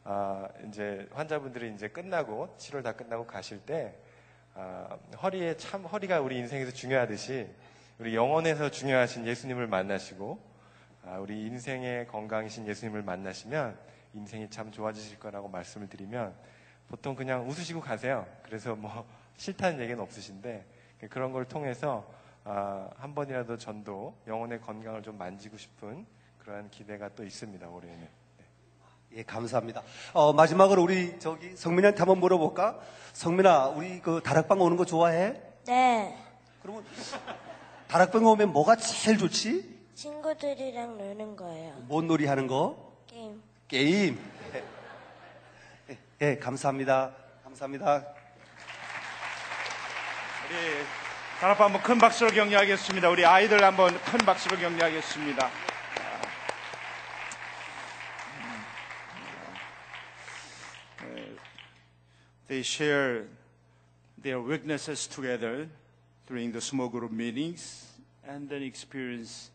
아 0.05 0.49
이제 0.69 1.07
환자분들이 1.13 1.75
이제 1.75 1.89
끝나고 1.89 2.55
치료를 2.57 2.83
다 2.83 2.93
끝나고 2.93 3.27
가실 3.27 3.61
때 3.61 3.95
아, 4.55 4.97
허리에 5.23 5.59
참 5.59 5.85
허리가 5.85 6.21
우리 6.21 6.39
인생에서 6.39 6.73
중요하듯이 6.73 7.47
우리 7.99 8.15
영혼에서 8.15 8.71
중요하신 8.71 9.27
예수님을 9.27 9.67
만나시고 9.69 10.39
아, 11.07 11.17
우리 11.19 11.47
인생의 11.47 12.07
건강이신 12.09 12.67
예수님을 12.67 13.03
만나시면 13.03 13.79
인생이 14.13 14.51
참 14.51 14.71
좋아지실 14.71 15.19
거라고 15.19 15.49
말씀을 15.49 15.89
드리면 15.89 16.35
보통 16.89 17.15
그냥 17.15 17.49
웃으시고 17.49 17.81
가세요. 17.81 18.27
그래서 18.43 18.77
뭐 18.77 19.07
싫다는 19.39 19.81
얘기는 19.81 19.99
없으신데 19.99 20.67
그런 21.09 21.33
걸 21.33 21.47
통해서 21.47 22.07
아, 22.45 22.91
한 22.97 23.15
번이라도 23.15 23.57
전도 23.57 24.15
영혼의 24.27 24.61
건강을 24.61 25.03
좀 25.03 25.17
만지고 25.17 25.57
싶은 25.57 26.05
그러한 26.39 26.71
기대가 26.71 27.09
또 27.09 27.25
있습니다 27.25 27.67
올해는. 27.67 28.09
예, 29.13 29.23
감사합니다. 29.23 29.83
어, 30.13 30.35
마지막으로 30.35 30.83
우리 30.83 31.19
저기 31.19 31.57
성민이한테 31.57 31.99
한번 31.99 32.19
물어볼까? 32.19 32.79
성민아, 33.15 33.69
우리 33.69 34.01
그 34.01 34.21
다락방 34.23 34.61
오는 34.61 34.77
거 34.77 34.85
좋아해? 34.85 35.41
네. 35.65 36.15
그러면 36.61 36.85
다락방 37.89 38.25
오면 38.25 38.53
뭐가 38.53 38.77
제일 38.77 39.19
좋지? 39.19 39.77
친구들이랑 39.95 40.99
노는 40.99 41.37
거예요. 41.37 41.75
뭔 41.87 42.07
놀이 42.07 42.27
하는 42.27 42.47
거? 42.47 42.97
게임. 43.07 43.43
게임. 43.69 44.21
예, 45.91 45.99
예, 46.21 46.37
감사합니다. 46.39 47.15
감사합니다. 47.45 48.05
우리 50.49 50.85
다락방 51.41 51.67
한번 51.67 51.83
큰 51.83 51.99
박수로 51.99 52.31
격려하겠습니다. 52.31 53.09
우리 53.09 53.25
아이들 53.25 53.63
한번 53.63 53.99
큰 54.03 54.19
박수로 54.19 54.57
격려하겠습니다. 54.59 55.51
They 62.49 62.63
share 62.63 63.27
their 64.23 64.41
weaknesses 64.41 65.09
together 65.09 65.69
during 66.28 66.52
the 66.52 66.62
small 66.62 66.88
group 66.88 67.12
meetings 67.12 67.88
and 68.28 68.50
then 68.50 68.64
experience 68.64 69.50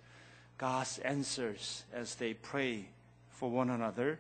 God's 0.58 0.98
answers 0.98 1.84
as 1.92 2.14
they 2.14 2.34
pray 2.34 2.86
for 3.30 3.50
one 3.50 3.70
another, 3.70 4.18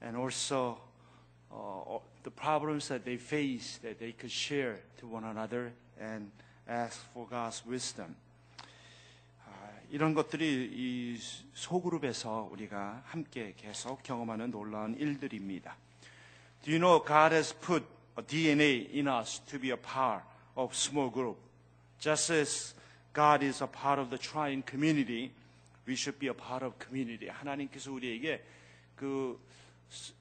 and 0.00 0.16
also 0.16 0.78
uh, 1.52 1.98
the 2.22 2.30
problems 2.30 2.88
that 2.88 3.04
they 3.04 3.16
face 3.16 3.78
that 3.82 3.98
they 3.98 4.12
could 4.12 4.30
share 4.30 4.78
to 4.98 5.06
one 5.06 5.24
another 5.24 5.72
and 6.00 6.30
ask 6.68 6.98
for 7.12 7.26
God's 7.28 7.62
wisdom. 7.66 8.14
아, 9.46 9.70
이런 9.90 10.14
것들이 10.14 10.70
이 10.72 11.18
소그룹에서 11.54 12.48
우리가 12.52 13.02
함께 13.06 13.54
계속 13.56 14.02
경험하는 14.02 14.50
놀라운 14.50 14.94
일들입니다. 14.94 15.76
Do 16.62 16.70
you 16.70 16.78
know 16.78 17.00
God 17.04 17.34
has 17.34 17.52
put 17.52 17.84
a 18.16 18.22
DNA 18.22 18.88
in 18.92 19.08
us 19.08 19.40
to 19.46 19.58
be 19.58 19.70
a 19.70 19.76
part 19.76 20.22
Of 20.55 20.75
small 20.75 21.11
group? 21.11 21.37
Just 21.99 22.33
as 22.33 22.75
God 23.13 23.43
is 23.43 23.61
a 23.61 23.67
part 23.67 23.99
of 23.99 24.09
the 24.09 24.17
triune 24.17 24.63
community, 24.63 25.31
we 25.87 25.95
should 25.95 26.19
be 26.19 26.27
a 26.27 26.33
part 26.33 26.63
of 26.65 26.75
community. 26.79 27.29
하나님께서 27.29 27.91
우리에게 27.91 28.43
그 28.95 29.39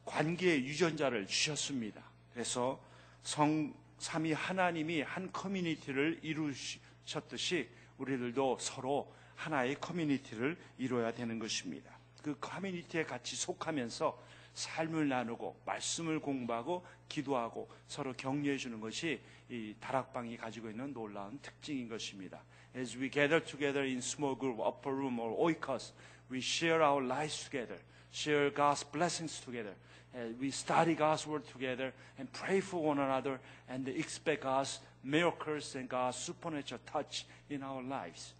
관계의 0.04 0.64
유전자를 0.64 1.26
주셨습니다. 1.26 2.02
그래서 2.32 2.80
성 3.22 3.72
삼위 3.98 4.32
하나님이 4.32 5.02
한 5.02 5.30
커뮤니티를 5.30 6.20
이루셨듯이 6.22 7.68
우리들도 7.98 8.58
서로 8.58 9.12
하나의 9.36 9.76
커뮤니티를 9.78 10.56
이루어야 10.78 11.12
되는 11.12 11.38
것입니다. 11.38 11.90
그 12.22 12.36
커뮤니티에 12.40 13.04
같이 13.04 13.36
속하면서 13.36 14.18
삶을 14.59 15.07
나누고 15.09 15.61
말씀을 15.65 16.19
공부하고 16.19 16.85
기도하고 17.09 17.69
서로 17.87 18.13
격려해 18.13 18.57
주는 18.57 18.79
것이 18.79 19.21
이 19.49 19.75
다락방이 19.79 20.37
가지고 20.37 20.69
있는 20.69 20.93
놀라운 20.93 21.37
특징인 21.39 21.89
것입니다. 21.89 22.41
As 22.75 22.97
we 22.97 23.09
gather 23.09 23.43
together 23.43 23.85
in 23.85 23.99
small 23.99 24.37
group, 24.37 24.59
upper 24.59 24.93
room 24.95 25.19
or 25.19 25.35
oikos, 25.37 25.91
we 26.29 26.39
share 26.39 26.81
our 26.81 27.03
lives 27.03 27.43
together, 27.43 27.79
share 28.11 28.49
God's 28.51 28.83
blessings 28.83 29.39
together. 29.39 29.75
And 30.13 30.39
we 30.39 30.49
study 30.49 30.95
God's 30.95 31.27
word 31.27 31.45
together 31.51 31.93
and 32.17 32.31
pray 32.31 32.61
for 32.61 32.81
one 32.81 32.99
another 32.99 33.39
and 33.67 33.87
expect 33.89 34.43
God's 34.43 34.79
miracles 35.03 35.75
and 35.75 35.89
God's 35.89 36.17
supernatural 36.17 36.79
touch 36.85 37.25
in 37.49 37.61
our 37.61 37.83
lives. 37.83 38.33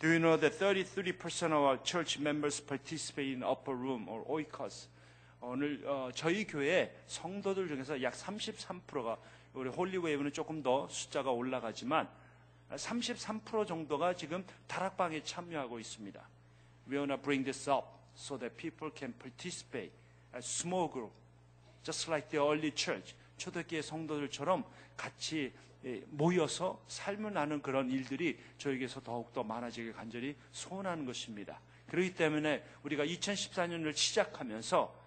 Do 0.00 0.08
you 0.08 0.18
know 0.18 0.36
that 0.36 0.58
33% 0.58 1.46
of 1.46 1.52
our 1.52 1.76
church 1.78 2.18
members 2.18 2.58
participate 2.60 3.32
in 3.32 3.42
upper 3.42 3.74
room 3.74 4.08
or 4.08 4.24
oikos? 4.24 4.86
오늘 5.41 5.81
어, 5.85 6.09
저희 6.13 6.45
교회 6.45 6.93
성도들 7.07 7.67
중에서 7.67 8.01
약 8.03 8.13
33%가 8.13 9.17
우리 9.53 9.69
홀리웨이브는 9.69 10.33
조금 10.33 10.61
더 10.61 10.87
숫자가 10.89 11.31
올라가지만 11.31 12.09
33% 12.71 13.65
정도가 13.65 14.15
지금 14.15 14.45
다락방에 14.67 15.23
참여하고 15.23 15.79
있습니다. 15.79 16.21
We 16.87 16.97
want 16.97 17.11
to 17.11 17.21
bring 17.21 17.43
this 17.43 17.69
up 17.69 17.87
so 18.15 18.37
that 18.37 18.55
people 18.57 18.91
can 18.95 19.13
participate 19.13 19.91
as 20.35 20.45
small 20.45 20.91
group, 20.91 21.11
just 21.83 22.09
like 22.09 22.29
the 22.29 22.45
early 22.45 22.71
church. 22.75 23.15
초대교회 23.37 23.81
성도들처럼 23.81 24.65
같이 24.97 25.53
예, 25.85 26.03
모여서 26.09 26.83
삶을 26.89 27.33
나는 27.33 27.61
그런 27.61 27.89
일들이 27.89 28.37
저에게서 28.57 29.01
더욱더 29.01 29.43
많아지길 29.43 29.93
간절히 29.93 30.35
소원하는 30.51 31.05
것입니다. 31.05 31.61
그렇기 31.87 32.15
때문에 32.15 32.63
우리가 32.83 33.05
2014년을 33.05 33.95
시작하면서 33.95 34.98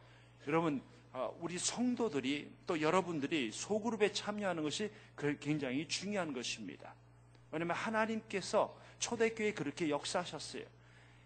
여러분 0.47 0.83
어, 1.13 1.37
우리 1.41 1.59
성도들이 1.59 2.51
또 2.67 2.81
여러분들이 2.81 3.53
소그룹에 3.53 4.13
참여하는 4.13 4.63
것이 4.63 4.91
그 5.15 5.39
굉장히 5.39 5.87
중요한 5.87 6.33
것입니다. 6.33 6.95
왜냐하면 7.51 7.77
하나님께서 7.77 8.75
초대교회에 8.99 9.53
그렇게 9.53 9.91
역사하셨어요. 9.91 10.63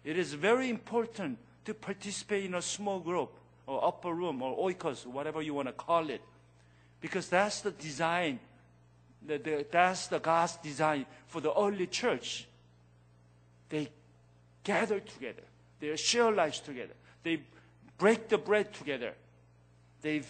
It 0.05 0.19
is 0.19 0.35
very 0.37 0.67
important 0.67 1.39
to 1.63 1.73
participate 1.73 2.45
in 2.45 2.55
a 2.55 2.61
small 2.61 3.01
group 3.01 3.31
or 3.65 3.85
upper 3.85 4.13
room 4.13 4.41
or 4.41 4.55
oikos, 4.57 5.05
whatever 5.05 5.41
you 5.41 5.53
want 5.53 5.69
to 5.69 5.73
call 5.73 6.09
it. 6.09 6.21
Because 6.99 7.29
that's 7.29 7.61
the 7.61 7.71
design, 7.71 8.39
that's 9.25 10.07
the 10.07 10.19
God's 10.19 10.57
design 10.57 11.05
for 11.27 11.41
the 11.41 11.53
early 11.53 11.87
church. 11.87 12.47
They 13.69 13.89
gather 14.63 14.99
together. 14.99 15.43
They 15.79 15.95
share 15.95 16.31
lives 16.31 16.59
together. 16.59 16.95
They 17.23 17.41
break 17.97 18.27
the 18.27 18.37
bread 18.37 18.71
together. 18.73 19.13
They 20.01 20.23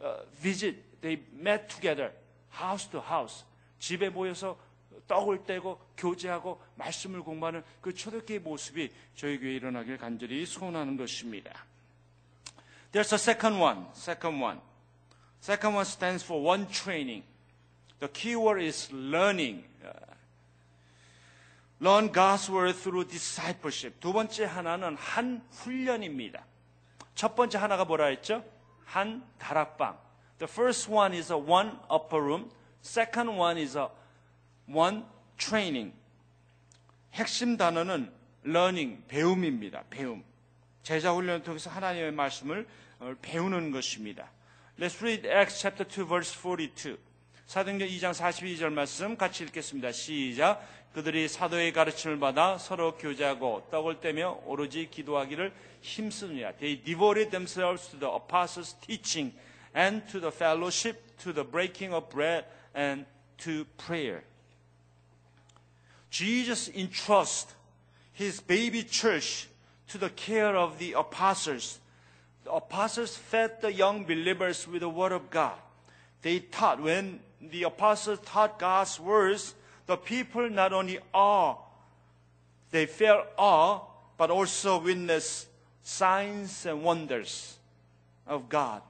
uh, 0.00 0.24
visit, 0.40 1.00
they 1.00 1.20
met 1.32 1.68
together, 1.68 2.12
house 2.50 2.88
to 2.90 3.00
house. 3.00 3.44
집에 3.78 4.08
모여서 4.08 4.56
떡을 5.08 5.44
떼고 5.44 5.78
교제하고 5.96 6.60
말씀을 6.76 7.22
공부하는 7.22 7.62
그 7.80 7.92
초대교회 7.92 8.38
모습이 8.38 8.90
저희 9.14 9.38
교회에 9.38 9.54
일어나길 9.56 9.98
간절히 9.98 10.46
소원하는 10.46 10.96
것입니다. 10.96 11.52
There's 12.92 13.12
a 13.12 13.18
second 13.18 13.60
one. 13.60 13.86
Second 13.94 14.42
one. 14.42 14.60
Second 15.40 15.74
one 15.74 15.86
stands 15.86 16.24
for 16.24 16.44
one 16.46 16.68
training. 16.68 17.24
The 18.00 18.12
key 18.12 18.36
word 18.36 18.62
is 18.62 18.92
learning. 18.92 19.64
Learn 21.80 22.12
God's 22.12 22.48
word 22.48 22.74
through 22.78 23.08
discipleship. 23.08 23.98
두 23.98 24.12
번째 24.12 24.44
하나는 24.44 24.94
한 24.96 25.42
훈련입니다. 25.50 26.44
첫 27.14 27.34
번째 27.34 27.58
하나가 27.58 27.84
뭐라 27.84 28.06
했죠? 28.06 28.44
한 28.84 29.24
다락방. 29.38 29.98
The 30.38 30.50
first 30.50 30.90
one 30.90 31.14
is 31.14 31.32
a 31.32 31.38
one 31.38 31.78
upper 31.90 32.22
room. 32.22 32.50
Second 32.82 33.38
one 33.38 33.60
is 33.60 33.76
a 33.76 33.88
one 34.68 35.04
training. 35.38 35.94
핵심 37.14 37.56
단어는 37.56 38.12
learning, 38.44 39.02
배움입니다. 39.08 39.84
배움. 39.90 40.24
제자 40.82 41.12
훈련을 41.12 41.42
통해서 41.42 41.70
하나님의 41.70 42.12
말씀을 42.12 42.66
배우는 43.22 43.70
것입니다. 43.70 44.30
Let's 44.78 45.00
read 45.00 45.28
Acts 45.28 45.60
chapter 45.60 45.86
2 45.88 46.08
verse 46.08 46.34
42. 46.34 46.98
사도행전 47.52 47.86
2장 47.86 48.14
42절 48.14 48.72
말씀 48.72 49.14
같이 49.14 49.44
읽겠습니다. 49.44 49.92
시작. 49.92 50.66
그들이 50.94 51.28
사도의 51.28 51.74
가르침을 51.74 52.18
받아 52.18 52.56
서로 52.56 52.96
교제하고 52.96 53.68
떡을 53.70 54.00
떼며 54.00 54.40
오로지 54.46 54.88
기도하기를 54.90 55.52
힘쓰느냐. 55.82 56.52
They 56.52 56.82
devoted 56.82 57.30
themselves 57.30 57.90
to 57.90 58.00
the 58.00 58.10
apostles' 58.10 58.74
teaching 58.80 59.36
and 59.76 60.02
to 60.10 60.18
the 60.18 60.32
fellowship, 60.34 60.96
to 61.18 61.34
the 61.34 61.44
breaking 61.44 61.94
of 61.94 62.08
bread 62.08 62.46
and 62.74 63.04
to 63.44 63.66
prayer. 63.76 64.24
Jesus 66.08 66.70
entrusts 66.74 67.52
his 68.14 68.40
baby 68.40 68.82
church 68.82 69.46
to 69.88 69.98
the 69.98 70.08
care 70.08 70.56
of 70.56 70.78
the 70.78 70.94
apostles. 70.94 71.80
The 72.44 72.52
apostles 72.52 73.14
fed 73.14 73.60
the 73.60 73.74
young 73.74 74.04
believers 74.04 74.66
with 74.66 74.80
the 74.80 74.88
word 74.88 75.12
of 75.12 75.28
God. 75.28 75.60
They 76.22 76.38
taught, 76.38 76.80
when 76.80 77.20
the 77.50 77.64
apostles 77.64 78.20
taught 78.24 78.58
God's 78.58 79.00
words, 79.00 79.54
the 79.86 79.96
people 79.96 80.48
not 80.48 80.72
only 80.72 80.98
awe, 81.12 81.56
they 82.70 82.86
felt 82.86 83.26
awe, 83.36 83.80
but 84.16 84.30
also 84.30 84.78
witnessed 84.80 85.48
signs 85.82 86.66
and 86.66 86.84
wonders 86.84 87.58
of 88.26 88.48
God. 88.48 88.82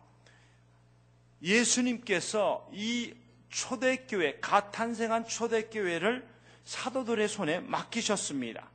예수님께서 1.42 2.68
이 2.72 3.14
초대교회, 3.48 4.38
갓 4.40 4.70
탄생한 4.70 5.26
초대교회를 5.26 6.26
사도들의 6.64 7.28
손에 7.28 7.60
맡기셨습니다. 7.60 8.68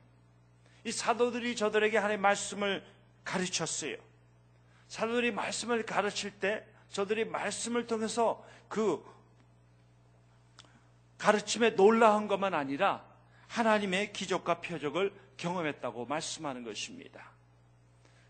이 0.84 0.92
사도들이 0.92 1.56
저들에게 1.56 1.96
하나님의 1.96 2.20
말씀을 2.20 2.84
가르쳤어요. 3.24 3.96
사도들이 4.88 5.32
말씀을 5.32 5.84
가르칠 5.84 6.30
때 6.32 6.64
저들이 6.90 7.24
말씀을 7.24 7.86
통해서 7.86 8.44
그 8.68 9.02
가르침에 11.18 11.74
놀라운 11.74 12.28
것만 12.28 12.54
아니라 12.54 13.04
하나님의 13.48 14.12
기적과 14.12 14.60
표적을 14.60 15.12
경험했다고 15.36 16.06
말씀하는 16.06 16.64
것입니다. 16.64 17.32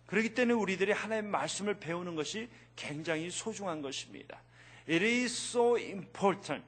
그렇기 0.07 0.35
때문에 0.35 0.55
우리들이 0.55 0.93
하나님의 0.93 1.31
말씀을 1.31 1.79
배우는 1.79 2.17
것이 2.17 2.49
굉장히 2.77 3.31
소중한 3.31 3.83
것입니다. 3.83 4.41
It 4.89 5.05
is 5.05 5.27
so 5.27 5.79
important 5.79 6.65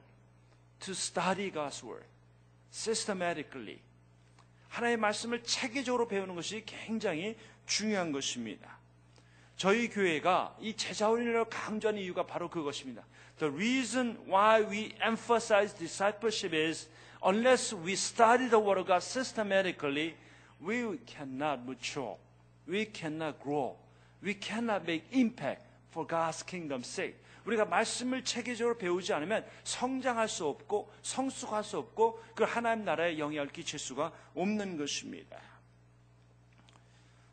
to 0.79 0.91
study 0.91 1.51
God's 1.51 1.83
word 1.83 2.05
systematically. 2.71 3.79
하나님의 4.69 4.97
말씀을 4.97 5.43
체계적으로 5.43 6.07
배우는 6.07 6.35
것이 6.35 6.63
굉장히 6.65 7.35
중요한 7.65 8.11
것입니다. 8.11 8.77
저희 9.57 9.89
교회가 9.89 10.57
이 10.59 10.75
제자훈련을 10.75 11.45
강조하는 11.45 12.01
이유가 12.01 12.25
바로 12.25 12.49
그것입니다. 12.49 13.03
The 13.41 13.49
reason 13.49 14.17
why 14.27 14.61
we 14.61 14.93
emphasize 15.01 15.73
discipleship 15.73 16.53
is 16.53 16.85
unless 17.23 17.73
we 17.73 17.95
study 17.95 18.47
the 18.47 18.59
Word 18.59 18.77
of 18.77 18.85
God 18.85 19.01
systematically, 19.01 20.13
we 20.61 20.99
cannot 21.07 21.65
mature. 21.65 22.17
We 22.67 22.85
cannot 22.85 23.41
grow. 23.41 23.77
We 24.21 24.35
cannot 24.35 24.85
make 24.85 25.05
impact 25.11 25.65
for 25.89 26.05
God's 26.05 26.43
kingdom's 26.43 26.85
sake. 26.85 27.15
우리가 27.47 27.65
말씀을 27.65 28.23
체계적으로 28.23 28.77
배우지 28.77 29.11
않으면 29.11 29.43
성장할 29.63 30.29
수 30.29 30.45
없고 30.45 30.91
성숙할 31.01 31.63
수 31.63 31.79
없고 31.79 32.21
그 32.35 32.43
하나님 32.43 32.85
나라에 32.85 33.17
영향을 33.17 33.51
끼칠 33.51 33.79
수가 33.79 34.11
없는 34.35 34.77
것입니다. 34.77 35.50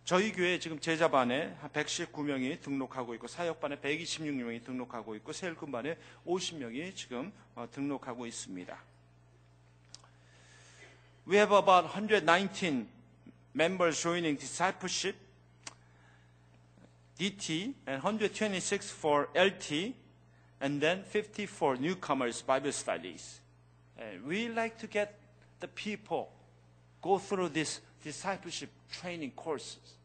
저희 0.09 0.33
교회 0.33 0.59
지금 0.59 0.81
제자반에 0.81 1.55
한 1.61 1.71
119명이 1.71 2.63
등록하고 2.63 3.13
있고 3.17 3.27
사역반에 3.27 3.77
126명이 3.77 4.65
등록하고 4.65 5.15
있고 5.17 5.35
세일금반에 5.35 5.99
50명이 6.25 6.97
지금 6.97 7.31
어, 7.55 7.69
등록하고 7.71 8.25
있습니다. 8.25 8.83
We 11.27 11.37
have 11.37 11.55
about 11.55 11.89
119 11.89 12.89
members 13.55 14.01
joining 14.01 14.39
discipleship, 14.41 15.15
DT, 17.19 17.75
and 17.87 18.03
126 18.03 18.91
for 18.91 19.29
LT, 19.37 19.95
and 20.63 20.81
then 20.81 21.05
50 21.05 21.45
for 21.45 21.77
newcomers 21.77 22.41
Bible 22.41 22.73
studies. 22.73 23.43
And 24.01 24.27
we 24.27 24.49
like 24.49 24.79
to 24.79 24.87
get 24.87 25.21
the 25.61 25.69
people 25.69 26.31
go 27.03 27.19
through 27.19 27.51
this 27.53 27.83
discipleship 28.03 28.71
training 28.91 29.33
courses. 29.37 29.98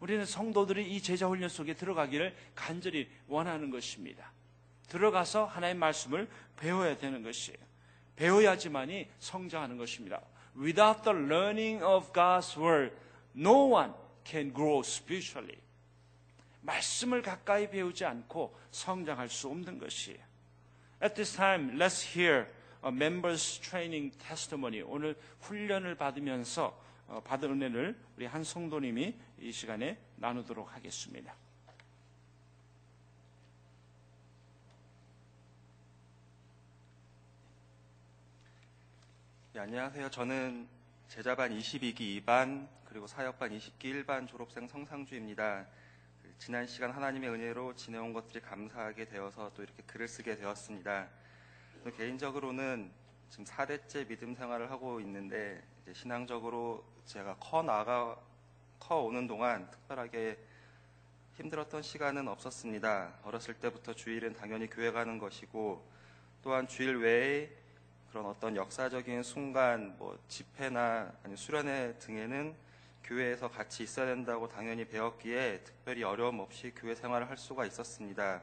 우리는 0.00 0.24
성도들이 0.24 0.94
이 0.94 1.02
제자 1.02 1.26
훈련 1.26 1.48
속에 1.48 1.74
들어가기를 1.74 2.34
간절히 2.54 3.08
원하는 3.26 3.70
것입니다. 3.70 4.32
들어가서 4.88 5.44
하나의 5.44 5.74
말씀을 5.74 6.28
배워야 6.56 6.96
되는 6.96 7.22
것이에요. 7.22 7.58
배워야지만이 8.16 9.08
성장하는 9.18 9.76
것입니다. 9.76 10.20
Without 10.56 11.02
the 11.02 11.16
learning 11.16 11.84
of 11.84 12.12
God's 12.12 12.58
word, 12.58 12.94
no 13.36 13.68
one 13.72 13.92
can 14.24 14.52
grow 14.52 14.80
spiritually. 14.80 15.58
말씀을 16.62 17.22
가까이 17.22 17.70
배우지 17.70 18.04
않고 18.04 18.58
성장할 18.70 19.28
수 19.28 19.48
없는 19.48 19.78
것이에요. 19.78 20.18
At 21.02 21.14
this 21.14 21.36
time, 21.36 21.78
let's 21.78 22.16
hear 22.16 22.46
a 22.84 22.90
members 22.90 23.60
training 23.60 24.16
testimony. 24.18 24.82
오늘 24.82 25.16
훈련을 25.40 25.94
받으면서 25.94 26.66
어, 26.66 26.87
받은 27.08 27.50
은혜를 27.50 27.98
우리 28.16 28.26
한 28.26 28.44
성도님이 28.44 29.14
이 29.40 29.52
시간에 29.52 29.98
나누도록 30.16 30.74
하겠습니다. 30.74 31.34
네, 39.54 39.60
안녕하세요. 39.60 40.10
저는 40.10 40.68
제자반 41.08 41.50
22기 41.50 42.22
2반 42.22 42.68
그리고 42.84 43.06
사역반 43.06 43.50
20기 43.50 44.04
1반 44.04 44.28
졸업생 44.28 44.68
성상주입니다. 44.68 45.66
그 46.22 46.34
지난 46.38 46.66
시간 46.66 46.90
하나님의 46.90 47.30
은혜로 47.30 47.74
지내온 47.74 48.12
것들이 48.12 48.40
감사하게 48.40 49.06
되어서 49.06 49.50
또 49.54 49.62
이렇게 49.62 49.82
글을 49.84 50.06
쓰게 50.06 50.36
되었습니다. 50.36 51.08
또 51.82 51.90
개인적으로는 51.90 52.90
지금 53.30 53.44
4대째 53.44 54.06
믿음 54.06 54.34
생활을 54.34 54.70
하고 54.70 55.00
있는데 55.00 55.62
신앙적으로 55.94 56.84
제가 57.04 57.36
커 57.40 57.62
나가 57.62 58.16
커 58.78 59.00
오는 59.02 59.26
동안 59.26 59.70
특별하게 59.70 60.38
힘들었던 61.34 61.82
시간은 61.82 62.26
없었습니다. 62.28 63.14
어렸을 63.22 63.54
때부터 63.54 63.94
주일은 63.94 64.34
당연히 64.34 64.68
교회 64.68 64.90
가는 64.90 65.18
것이고 65.18 65.84
또한 66.42 66.66
주일 66.66 66.96
외에 66.96 67.50
그런 68.10 68.26
어떤 68.26 68.56
역사적인 68.56 69.22
순간, 69.22 69.96
뭐 69.98 70.18
집회나 70.28 71.12
아니 71.22 71.36
수련회 71.36 71.98
등에는 71.98 72.54
교회에서 73.04 73.48
같이 73.48 73.82
있어야 73.82 74.06
된다고 74.06 74.48
당연히 74.48 74.86
배웠기에 74.86 75.60
특별히 75.64 76.02
어려움 76.02 76.40
없이 76.40 76.72
교회 76.74 76.94
생활을 76.94 77.28
할 77.28 77.36
수가 77.36 77.66
있었습니다. 77.66 78.42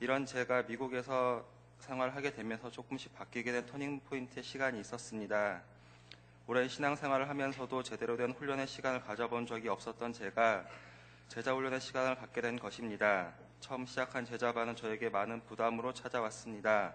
이런 0.00 0.26
제가 0.26 0.62
미국에서 0.62 1.44
생활하게 1.80 2.32
되면서 2.32 2.70
조금씩 2.70 3.14
바뀌게 3.14 3.52
된 3.52 3.66
turning 3.66 4.00
point의 4.00 4.42
시간이 4.42 4.80
있었습니다. 4.80 5.62
오랜 6.50 6.66
신앙생활을 6.66 7.28
하면서도 7.28 7.82
제대로 7.82 8.16
된 8.16 8.30
훈련의 8.30 8.66
시간을 8.66 9.02
가져본 9.02 9.44
적이 9.44 9.68
없었던 9.68 10.14
제가 10.14 10.64
제자 11.28 11.52
훈련의 11.52 11.78
시간을 11.78 12.16
갖게 12.16 12.40
된 12.40 12.58
것입니다. 12.58 13.34
처음 13.60 13.84
시작한 13.84 14.24
제자반은 14.24 14.74
저에게 14.74 15.10
많은 15.10 15.44
부담으로 15.44 15.92
찾아왔습니다. 15.92 16.94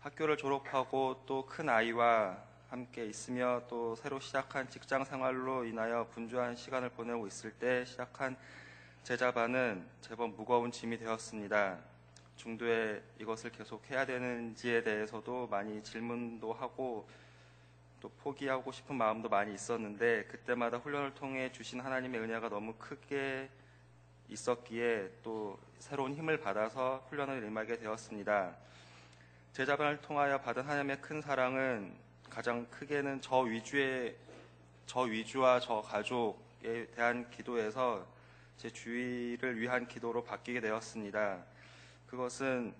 학교를 0.00 0.36
졸업하고 0.36 1.24
또 1.24 1.46
큰 1.46 1.70
아이와 1.70 2.36
함께 2.68 3.06
있으며 3.06 3.62
또 3.70 3.96
새로 3.96 4.20
시작한 4.20 4.68
직장 4.68 5.02
생활로 5.02 5.64
인하여 5.64 6.06
분주한 6.10 6.54
시간을 6.54 6.90
보내고 6.90 7.26
있을 7.26 7.52
때 7.52 7.86
시작한 7.86 8.36
제자반은 9.02 9.82
제법 10.02 10.36
무거운 10.36 10.70
짐이 10.70 10.98
되었습니다. 10.98 11.78
중도에 12.36 13.02
이것을 13.18 13.50
계속 13.50 13.90
해야 13.90 14.04
되는지에 14.04 14.82
대해서도 14.82 15.46
많이 15.46 15.82
질문도 15.82 16.52
하고 16.52 17.08
또 18.00 18.08
포기하고 18.08 18.70
싶은 18.70 18.96
마음도 18.96 19.28
많이 19.28 19.52
있었는데 19.54 20.24
그때마다 20.24 20.78
훈련을 20.78 21.14
통해 21.14 21.50
주신 21.50 21.80
하나님의 21.80 22.20
은혜가 22.20 22.48
너무 22.48 22.74
크게 22.74 23.48
있었기에 24.28 25.10
또 25.22 25.58
새로운 25.78 26.14
힘을 26.14 26.38
받아서 26.38 27.04
훈련을 27.08 27.44
임하게 27.44 27.78
되었습니다. 27.78 28.54
제 29.52 29.66
자반을 29.66 30.00
통하여 30.00 30.40
받은 30.40 30.62
하나님의 30.62 31.00
큰 31.00 31.20
사랑은 31.20 31.92
가장 32.30 32.66
크게는 32.66 33.20
저 33.20 33.38
위주의 33.40 34.14
저 34.86 35.00
위주와 35.00 35.58
저 35.60 35.80
가족에 35.80 36.86
대한 36.94 37.28
기도에서 37.30 38.06
제 38.58 38.70
주의를 38.70 39.58
위한 39.58 39.88
기도로 39.88 40.22
바뀌게 40.22 40.60
되었습니다. 40.60 41.42
그것은 42.06 42.74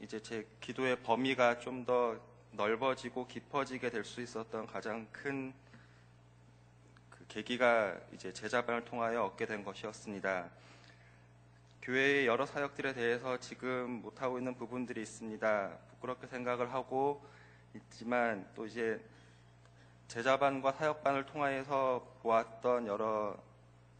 이제 0.00 0.20
제 0.20 0.46
기도의 0.60 1.02
범위가 1.02 1.60
좀 1.60 1.84
더 1.84 2.29
넓어지고 2.52 3.26
깊어지게 3.26 3.90
될 3.90 4.04
수 4.04 4.20
있었던 4.20 4.66
가장 4.66 5.06
큰 5.12 5.52
그 7.10 7.26
계기가 7.28 7.96
이제 8.12 8.32
제자반을 8.32 8.84
통하여 8.84 9.24
얻게 9.24 9.46
된 9.46 9.62
것이었습니다. 9.62 10.48
교회의 11.82 12.26
여러 12.26 12.46
사역들에 12.46 12.94
대해서 12.94 13.38
지금 13.38 14.02
못하고 14.02 14.38
있는 14.38 14.54
부분들이 14.54 15.02
있습니다. 15.02 15.70
부끄럽게 15.90 16.26
생각을 16.26 16.72
하고 16.72 17.22
있지만 17.74 18.48
또 18.54 18.66
이제 18.66 19.00
제자반과 20.08 20.72
사역반을 20.72 21.26
통하여서 21.26 22.18
보았던 22.22 22.86
여러 22.86 23.36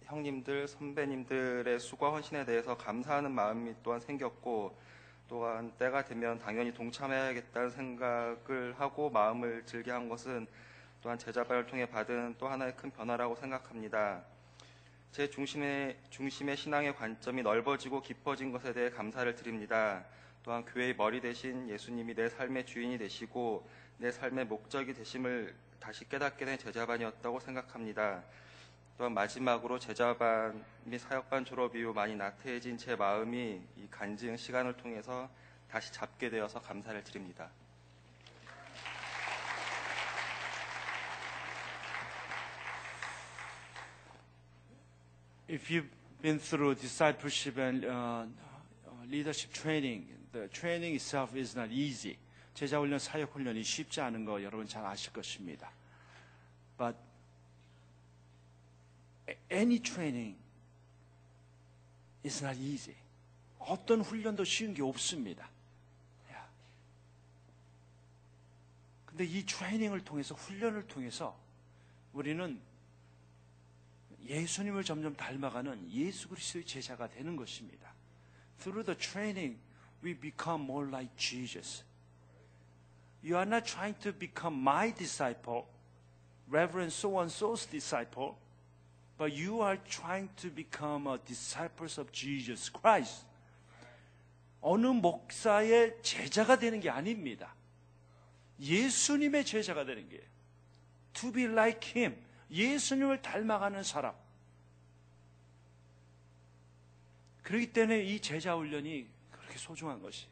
형님들, 0.04 0.66
선배님들의 0.66 1.78
수고와 1.78 2.12
헌신에 2.12 2.44
대해서 2.44 2.76
감사하는 2.76 3.30
마음이 3.30 3.74
또한 3.82 4.00
생겼고 4.00 4.76
또한 5.30 5.70
때가 5.78 6.04
되면 6.04 6.40
당연히 6.40 6.74
동참해야겠다는 6.74 7.70
생각을 7.70 8.74
하고 8.76 9.08
마음을 9.10 9.64
들게 9.64 9.92
한 9.92 10.08
것은 10.08 10.48
또한 11.00 11.16
제자반을 11.16 11.68
통해 11.68 11.86
받은 11.86 12.34
또 12.36 12.48
하나의 12.48 12.76
큰 12.76 12.90
변화라고 12.90 13.36
생각합니다. 13.36 14.24
제 15.12 15.30
중심의, 15.30 15.96
중심의 16.10 16.56
신앙의 16.56 16.96
관점이 16.96 17.42
넓어지고 17.42 18.02
깊어진 18.02 18.50
것에 18.50 18.72
대해 18.72 18.90
감사를 18.90 19.32
드립니다. 19.36 20.04
또한 20.42 20.64
교회의 20.64 20.96
머리 20.96 21.20
대신 21.20 21.68
예수님이 21.68 22.14
내 22.16 22.28
삶의 22.28 22.66
주인이 22.66 22.98
되시고 22.98 23.68
내 23.98 24.10
삶의 24.10 24.46
목적이 24.46 24.94
되심을 24.94 25.54
다시 25.78 26.08
깨닫게 26.08 26.44
된 26.44 26.58
제자반이었다고 26.58 27.38
생각합니다. 27.38 28.24
또한 29.00 29.14
마지막으로 29.14 29.78
제자반 29.78 30.62
및 30.84 30.98
사역반 30.98 31.42
졸업 31.46 31.74
이후 31.74 31.90
많이 31.90 32.14
나태해진 32.14 32.76
제 32.76 32.94
마음이 32.94 33.62
이 33.78 33.86
간증 33.90 34.36
시간을 34.36 34.76
통해서 34.76 35.26
다시 35.70 35.90
잡게 35.90 36.28
되어서 36.28 36.60
감사를 36.60 37.02
드립니다. 37.02 37.50
If 45.48 45.72
you've 45.72 45.88
been 46.20 46.38
through 46.38 46.78
discipleship 46.78 47.58
and 47.58 47.86
uh, 47.86 48.28
leadership 49.08 49.54
training, 49.54 50.08
the 50.32 50.46
training 50.50 50.94
itself 50.94 51.34
is 51.34 51.56
not 51.56 51.72
easy. 51.72 52.18
제자 52.52 52.78
훈련, 52.78 52.98
사역 52.98 53.34
훈련이 53.34 53.62
쉽지 53.62 54.02
않은 54.02 54.26
거 54.26 54.42
여러분 54.42 54.66
잘 54.66 54.84
아실 54.84 55.10
것입니다. 55.14 55.72
But 56.76 56.98
any 59.50 59.80
training 59.80 60.36
is 62.24 62.42
not 62.42 62.58
easy. 62.60 62.96
어떤 63.58 64.00
훈련도 64.00 64.44
쉬운 64.44 64.74
게 64.74 64.82
없습니다. 64.82 65.48
근데 69.20 69.24
이 69.24 69.44
트레이닝을 69.44 70.00
통해서 70.02 70.34
훈련을 70.34 70.86
통해서 70.86 71.38
우리는 72.14 72.58
예수님을 74.22 74.84
점점 74.84 75.14
닮아가는 75.14 75.90
예수 75.90 76.28
그리스도의 76.28 76.64
제자가 76.64 77.08
되는 77.08 77.36
것입니다. 77.36 77.92
Through 78.60 78.86
the 78.86 78.96
training, 78.96 79.58
we 80.02 80.14
become 80.14 80.64
more 80.64 80.88
like 80.88 81.14
Jesus. 81.16 81.84
You 83.22 83.36
are 83.36 83.46
not 83.46 83.70
trying 83.70 83.98
to 84.00 84.12
become 84.16 84.58
my 84.58 84.94
disciple, 84.94 85.66
Reverend 86.48 86.92
so 86.92 87.20
and 87.20 87.30
so's 87.30 87.66
disciple, 87.66 88.36
but 89.20 89.36
you 89.36 89.60
are 89.60 89.76
trying 89.86 90.30
to 90.34 90.48
become 90.48 91.06
a 91.06 91.18
disciples 91.26 92.00
of 92.00 92.10
Jesus 92.10 92.72
Christ. 92.72 93.26
어느 94.62 94.86
목사의 94.86 95.98
제자가 96.00 96.58
되는 96.58 96.80
게 96.80 96.88
아닙니다. 96.88 97.54
예수님의 98.58 99.44
제자가 99.44 99.84
되는 99.84 100.08
게예요. 100.08 100.24
To 101.12 101.32
be 101.32 101.44
like 101.44 101.92
him. 101.94 102.16
예수님을 102.50 103.20
닮아가는 103.20 103.82
사람. 103.82 104.14
그렇기 107.42 107.74
때문에 107.74 108.02
이 108.04 108.20
제자 108.20 108.56
훈련이 108.56 109.06
그렇게 109.32 109.58
소중한 109.58 110.00
것이. 110.00 110.28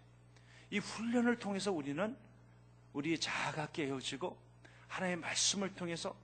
이 0.71 0.79
훈련을 0.79 1.39
통해서 1.39 1.71
우리는 1.71 2.17
우리의 2.95 3.21
자아가 3.21 3.67
깨어지고 3.67 4.39
하나님의 4.87 5.21
말씀을 5.21 5.75
통해서 5.75 6.17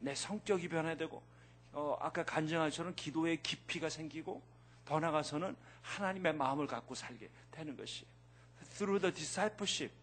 내 0.00 0.16
성격이 0.16 0.68
변화되고 0.68 1.37
어, 1.78 1.96
아까 2.00 2.24
간증한 2.24 2.72
처럼 2.72 2.92
기도의 2.96 3.40
깊이가 3.40 3.88
생기고 3.88 4.42
더 4.84 4.98
나아가서는 4.98 5.54
하나님의 5.82 6.34
마음을 6.34 6.66
갖고 6.66 6.96
살게 6.96 7.30
되는 7.52 7.76
것이. 7.76 8.04
Through 8.74 9.00
the 9.00 9.14
discipleship, 9.14 9.94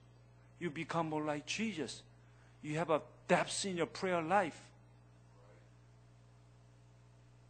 you 0.62 0.74
become 0.74 1.08
more 1.08 1.26
like 1.26 1.46
Jesus. 1.46 2.02
You 2.64 2.78
have 2.78 2.94
a 2.94 3.02
depth 3.28 3.68
in 3.68 3.76
your 3.76 3.92
prayer 3.92 4.26
life. 4.26 4.58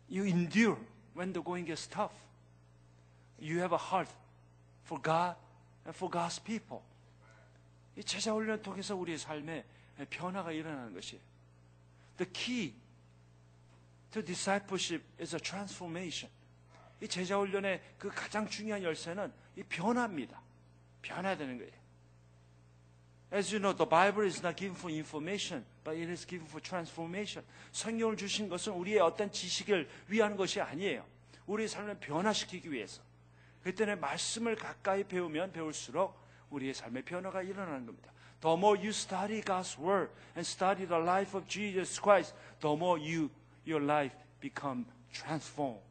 You 0.09 0.26
endure 0.26 0.80
when 1.13 1.32
the 1.32 1.43
going 1.43 1.67
gets 1.67 1.88
tough. 1.88 2.15
You 3.39 3.59
have 3.59 3.73
a 3.73 3.78
heart 3.78 4.09
for 4.86 4.99
God 4.99 5.38
and 5.86 5.95
for 5.95 6.09
God's 6.09 6.41
people. 6.41 6.82
이 7.95 8.03
제자 8.03 8.34
훈련 8.34 8.59
통해서 8.63 8.95
우리의 8.95 9.19
삶에 9.19 9.63
변화가 10.09 10.51
일어나는 10.51 10.95
것이에요. 10.95 11.21
The 12.17 12.32
key 12.34 12.84
to 14.16 14.24
discipleship 14.24 15.03
is 15.20 15.36
a 15.36 15.39
transformation. 15.39 16.32
이 17.01 17.07
제자 17.07 17.38
훈련의 17.38 17.82
그 17.97 18.09
가장 18.09 18.47
중요한 18.47 18.82
열쇠는 18.82 19.32
이 19.57 19.63
변화입니다. 19.63 20.41
변화되는 21.01 21.57
거예요. 21.57 21.72
As 23.34 23.53
you 23.53 23.59
know, 23.59 23.76
the 23.76 23.89
Bible 23.89 24.26
is 24.26 24.39
not 24.39 24.55
given 24.55 24.74
for 24.74 24.89
information, 24.89 25.66
but 25.84 25.99
it 25.99 26.09
is 26.09 26.26
given 26.26 26.47
for 26.47 26.61
transformation. 26.61 27.45
성경을 27.74 28.16
주신 28.16 28.47
것은 28.47 28.72
우리의 28.72 28.99
어떤 28.99 29.30
지식을 29.30 29.89
위한 30.07 30.38
것이 30.38 30.61
아니에요. 30.61 31.05
우리의 31.47 31.68
삶을 31.68 31.99
변화시키기 31.99 32.72
위해서. 32.72 33.01
그 33.63 33.76
때문에 33.76 33.99
말씀을 33.99 34.55
가까이 34.55 35.03
배우면 35.03 35.51
배울수록 35.51 36.18
우리의 36.51 36.74
삶의 36.74 37.03
변화가 37.03 37.41
일어나는 37.41 37.86
겁니다. 37.86 38.13
The 38.39 38.55
more 38.55 38.80
you 38.80 38.89
study 38.91 39.41
God's 39.41 39.78
Word 39.78 40.13
and 40.38 40.47
study 40.47 40.88
the 40.88 41.01
life 41.01 41.36
of 41.36 41.49
Jesus 41.49 41.99
Christ, 41.99 42.34
the 42.61 42.74
more 42.74 42.97
you, 42.97 43.30
your 43.68 43.84
life 43.84 44.16
become 44.39 44.86
transformed. 45.11 45.82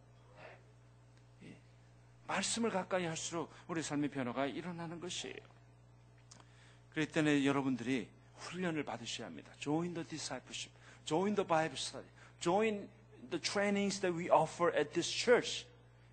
예. 1.44 1.56
말씀을 2.26 2.70
가까이 2.70 3.04
할수록 3.04 3.50
우리 3.68 3.82
삶의 3.82 4.10
변화가 4.10 4.46
일어나는 4.46 5.00
것이에요. 5.00 5.36
때문에 7.06 7.44
여러분들이 7.44 8.08
훈련을 8.36 8.84
받으셔야 8.84 9.26
합니다. 9.26 9.50
Join 9.58 9.94
the 9.94 10.06
discipleship, 10.06 10.72
join 11.04 11.34
the 11.34 11.46
Bible 11.46 11.76
study, 11.78 12.06
join 12.40 12.88
the 13.30 13.40
trainings 13.42 14.00
that 14.00 14.16
we 14.16 14.30
offer 14.30 14.72
at 14.76 14.92
this 14.92 15.10
church. 15.10 15.66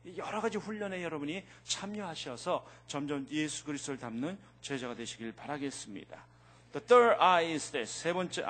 이 0.04 0.18
여러 0.18 0.42
가지 0.42 0.58
훈련에 0.58 1.04
여러분이 1.04 1.44
참여하셔서 1.64 2.68
점점 2.88 3.28
예수 3.30 3.64
그리스도를 3.66 4.00
닮는 4.00 4.40
제자가 4.62 4.96
되시길 4.96 5.34
바라겠습니다. 5.34 6.26
The 6.72 6.88
third 6.88 7.16
I 7.22 7.52
is 7.52 7.70
this. 7.72 8.02
세 8.02 8.12
번째 8.14 8.44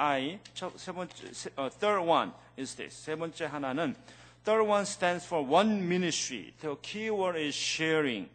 첫- 0.53 0.78
세 0.78 0.91
번째, 0.93 1.34
세- 1.34 1.49
어, 1.57 1.70
third 1.70 2.07
one 2.09 2.32
is 2.58 2.76
this. 2.76 3.06
세 3.06 3.16
번째 3.16 3.45
하나는 3.45 3.95
third 4.43 4.68
one 4.68 4.84
stands 4.84 5.26
for 5.26 5.45
one 5.47 5.84
ministry. 5.84 6.54
The 6.60 6.76
key 6.82 7.10
word 7.10 7.39
is 7.39 7.56
sharing, 7.56 8.30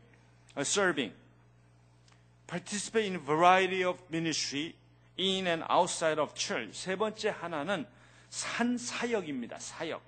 uh, 0.56 0.64
serving. 0.64 1.12
Participate 2.46 3.06
in 3.06 3.18
variety 3.18 3.84
of 3.84 3.98
ministry 4.10 4.74
in 5.18 5.46
and 5.46 5.64
outside 5.68 6.20
of 6.20 6.34
church. 6.34 6.72
세 6.72 6.96
번째 6.96 7.30
하나는 7.30 7.86
산 8.30 8.78
사역입니다. 8.78 9.58
사역. 9.58 10.02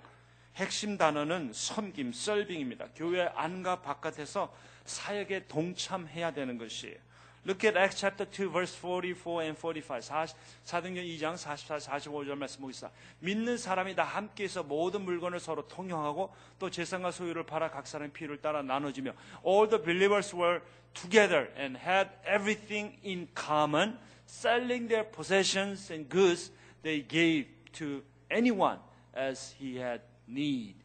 핵심 0.55 0.97
단어는 0.97 1.51
섬김, 1.53 2.11
썰빙입니다. 2.11 2.89
교회 2.95 3.27
안과 3.35 3.81
바깥에서 3.81 4.53
사역에 4.85 5.47
동참해야 5.47 6.31
되는 6.31 6.57
것이에요. 6.57 6.97
Look 7.46 7.62
at 7.64 7.76
Acts 7.76 8.00
chapter 8.00 8.24
2 8.24 8.48
verse 8.48 8.74
44 8.74 9.42
and 9.42 9.58
45. 9.58 10.02
40, 10.02 10.34
사도행전 10.64 11.04
2장 11.04 11.36
44, 11.36 11.78
45절 11.78 12.36
말씀 12.36 12.62
보겠습니다. 12.62 12.90
믿는 13.20 13.58
사람이 13.58 13.94
다 13.94 14.02
함께해서 14.02 14.62
모든 14.62 15.02
물건을 15.02 15.40
서로 15.40 15.68
통용하고 15.68 16.34
또 16.58 16.70
재산과 16.70 17.10
소유를 17.10 17.44
팔아 17.44 17.70
각 17.70 17.86
사람의 17.86 18.12
필요를 18.12 18.40
따라 18.40 18.62
나눠지며 18.62 19.12
all 19.46 19.68
the 19.68 19.82
believers 19.82 20.34
were 20.34 20.62
together 20.94 21.50
and 21.58 21.76
had 21.76 22.08
everything 22.26 22.96
in 23.04 23.28
common, 23.34 23.98
selling 24.26 24.88
their 24.88 25.04
possessions 25.04 25.92
and 25.92 26.08
goods 26.08 26.50
they 26.82 27.06
gave 27.06 27.46
to 27.72 28.02
anyone 28.30 28.78
as 29.14 29.54
he 29.60 29.76
had 29.76 30.00
need. 30.26 30.76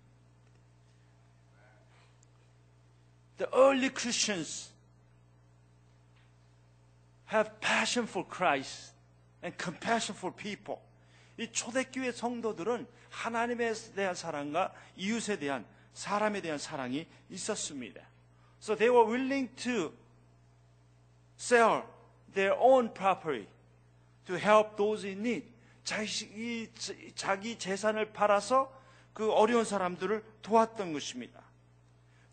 The 3.38 3.48
early 3.56 3.90
Christians 3.90 4.72
have 7.35 7.51
passion 7.61 8.07
for 8.07 8.25
Christ 8.29 8.95
and 9.43 9.57
compassion 9.61 10.17
for 10.17 10.35
people. 10.35 10.81
이 11.37 11.51
초대교회 11.51 12.13
성도들은 12.13 12.87
하나님에 13.11 13.73
대한 13.97 14.15
사랑과 14.15 14.73
이웃에 14.97 15.39
대한 15.39 15.67
사람에 15.93 16.41
대한 16.41 16.59
사랑이 16.59 17.07
있었습니다. 17.31 18.01
So 18.61 18.77
they 18.77 18.89
were 18.89 19.11
willing 19.11 19.55
to 19.57 19.93
sell 21.39 21.83
their 22.33 22.55
own 22.59 22.95
property 22.95 23.49
to 24.27 24.37
help 24.37 24.77
those 24.77 25.07
in 25.07 25.19
need. 25.19 25.47
자기, 25.83 26.71
자기 27.15 27.59
재산을 27.59 28.13
팔아서 28.13 28.73
그 29.13 29.31
어려운 29.31 29.65
사람들을 29.65 30.25
도왔던 30.43 30.93
것입니다. 30.93 31.43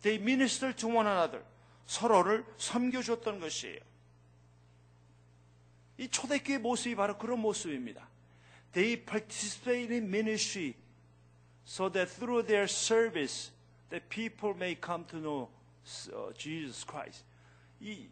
They 0.02 0.22
ministered 0.22 0.80
to 0.80 0.88
one 0.88 1.08
another. 1.08 1.44
서로를 1.86 2.44
섬겨줬던 2.56 3.40
것이에요. 3.40 3.91
이 5.98 6.08
초대교회 6.08 6.58
모습이 6.58 6.94
바로 6.94 7.16
그런 7.18 7.40
모습입니다. 7.40 8.08
They 8.72 9.04
participate 9.04 9.92
in 9.92 10.04
ministry 10.04 10.74
so 11.66 11.90
that 11.92 12.10
through 12.12 12.46
their 12.46 12.64
service 12.64 13.52
that 13.90 14.06
people 14.08 14.54
may 14.56 14.76
come 14.82 15.06
to 15.08 15.18
know 15.20 15.48
uh, 16.12 16.32
Jesus 16.36 16.84
Christ. 16.86 17.24
이, 17.80 18.08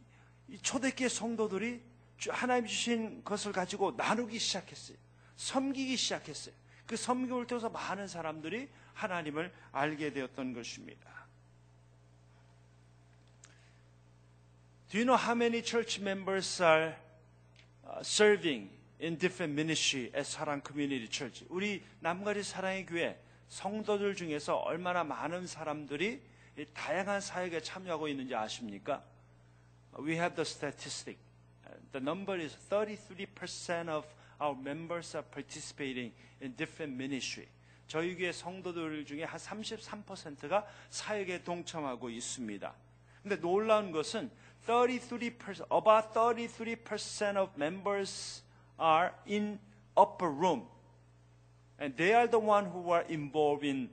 이 0.49 0.59
초대교회 0.59 1.09
성도들이 1.09 1.81
주- 2.18 2.31
하나님 2.33 2.66
주신 2.66 3.24
것을 3.24 3.53
가지고 3.53 3.97
나누기 3.97 4.39
시작했어요. 4.39 4.97
섬기기 5.37 5.97
시작했어요. 5.97 6.55
그 6.87 6.97
섬김을 6.97 7.47
통해서 7.47 7.70
많은 7.70 8.07
사람들이 8.09 8.68
하나님을 8.95 9.53
알게 9.72 10.12
되었던 10.12 10.53
것입니다. 10.53 11.09
Do 14.91 14.99
you 14.99 15.05
know 15.07 15.16
how 15.16 15.35
many 15.35 15.62
church 15.62 16.01
members 16.01 16.61
are 16.61 16.89
uh, 16.89 17.09
serving 17.99 18.70
in 19.01 19.18
different 19.18 19.53
ministry 19.53 20.11
at 20.14 20.24
사랑 20.24 20.62
Community 20.64 21.09
Church? 21.09 21.45
우리 21.49 21.82
남가리 22.01 22.43
사랑의 22.43 22.86
교회 22.86 23.18
성도들 23.49 24.14
중에서 24.14 24.57
얼마나 24.57 25.03
많은 25.05 25.47
사람들이 25.47 26.22
이 26.57 26.66
다양한 26.72 27.20
사역에 27.20 27.61
참여하고 27.61 28.09
있는지 28.09 28.34
아십니까? 28.34 29.03
We 29.99 30.12
have 30.12 30.34
the 30.34 30.47
statistic. 30.47 31.18
The 31.93 32.03
number 32.03 32.41
is 32.41 32.57
33% 32.68 33.88
of 33.88 34.07
our 34.41 34.57
members 34.57 35.16
are 35.16 35.26
participating 35.28 36.14
in 36.41 36.55
different 36.57 36.95
ministry. 36.95 37.49
저희 37.88 38.14
교회 38.14 38.30
성도들 38.30 39.05
중에 39.05 39.24
한 39.24 39.38
33%가 39.38 40.64
사역에 40.91 41.43
동참하고 41.43 42.09
있습니다. 42.09 42.72
근데 43.22 43.36
놀라운 43.36 43.91
것은 43.91 44.30
33%, 44.66 45.62
about 45.70 46.14
33% 46.14 47.36
of 47.36 47.56
members 47.56 48.42
are 48.78 49.12
in 49.26 49.58
upper 49.96 50.30
room. 50.30 50.62
And 51.78 51.96
they 51.96 52.12
are 52.12 52.26
the 52.26 52.38
one 52.38 52.66
who 52.66 52.90
are 52.90 53.04
involved 53.08 53.64
in 53.64 53.88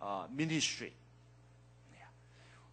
uh, 0.00 0.26
ministry. 0.30 0.92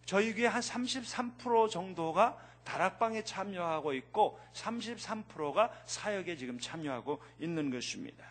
저희 0.06 0.34
교회 0.34 0.48
한 0.48 0.60
33% 0.60 1.70
정도가 1.70 2.36
다락방에 2.64 3.22
참여하고 3.22 3.92
있고 3.94 4.40
33%가 4.54 5.72
사역에 5.86 6.36
지금 6.36 6.58
참여하고 6.58 7.20
있는 7.38 7.70
것입니다. 7.70 8.26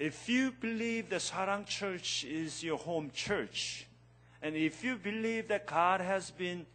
If 0.00 0.28
you 0.28 0.50
believe 0.58 1.08
the 1.08 1.20
Sarang 1.20 1.66
Church 1.66 2.24
is 2.24 2.64
your 2.64 2.82
home 2.82 3.10
church, 3.12 3.86
and 4.44 4.56
if 4.56 4.84
you 4.84 4.96
believe 4.96 5.48
that 5.48 5.66
God 5.66 6.02
has 6.02 6.30
been 6.30 6.66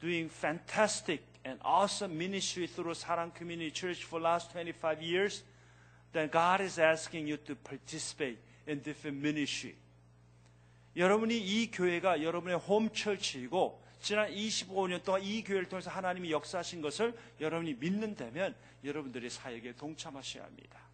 doing 0.00 0.28
fantastic 0.28 1.24
and 1.44 1.58
awesome 1.64 2.16
ministry 2.16 2.68
through 2.68 2.94
Sarang 2.94 3.34
Community 3.34 3.72
Church 3.72 4.04
for 4.04 4.20
the 4.20 4.24
last 4.26 4.52
25 4.52 5.02
years, 5.02 5.42
then 6.12 6.28
God 6.28 6.60
is 6.60 6.78
asking 6.78 7.26
you 7.26 7.36
to 7.38 7.56
participate 7.56 8.38
in 8.68 8.80
different 8.80 9.20
ministry. 9.20 9.74
여러분이 10.94 11.36
이 11.36 11.70
교회가 11.72 12.22
여러분의 12.22 12.58
홈처치이고 12.58 13.82
지난 14.00 14.30
25년 14.30 15.02
동안 15.02 15.20
이 15.24 15.42
교회를 15.42 15.68
통해서 15.68 15.90
하나님이 15.90 16.30
역사하신 16.30 16.80
것을 16.80 17.12
여러분이 17.40 17.74
믿는다면 17.74 18.54
여러분들이 18.84 19.28
사역에 19.28 19.72
동참하셔야 19.72 20.44
합니다. 20.44 20.85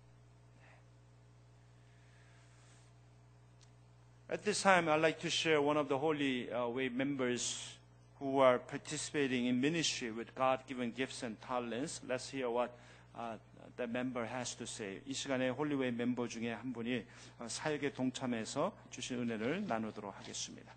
At 4.33 4.45
this 4.47 4.62
time, 4.62 4.89
I'd 4.89 5.03
like 5.03 5.20
to 5.20 5.28
share 5.28 5.61
one 5.61 5.76
of 5.76 5.91
the 5.91 5.99
Holy 5.99 6.51
uh, 6.51 6.66
Way 6.66 6.89
members 6.89 7.76
who 8.18 8.39
are 8.39 8.59
participating 8.59 9.45
in 9.45 9.61
ministry 9.61 10.11
with 10.11 10.35
God-given 10.35 10.93
gifts 10.93 11.22
and 11.22 11.39
talents. 11.43 12.01
Let's 12.09 12.30
hear 12.30 12.49
what 12.49 12.74
uh, 13.14 13.35
the 13.76 13.87
member 13.87 14.24
has 14.24 14.55
to 14.55 14.66
say. 14.66 15.03
이 15.07 15.12
시간에 15.12 15.51
홀리웨이 15.51 15.91
멤버 15.91 16.26
중에 16.26 16.51
한 16.51 16.72
분이 16.72 17.05
어, 17.41 17.47
사역에 17.47 17.93
동참해서 17.93 18.72
주신 18.89 19.18
은혜를 19.18 19.66
나누도록 19.66 20.16
하겠습니다. 20.16 20.72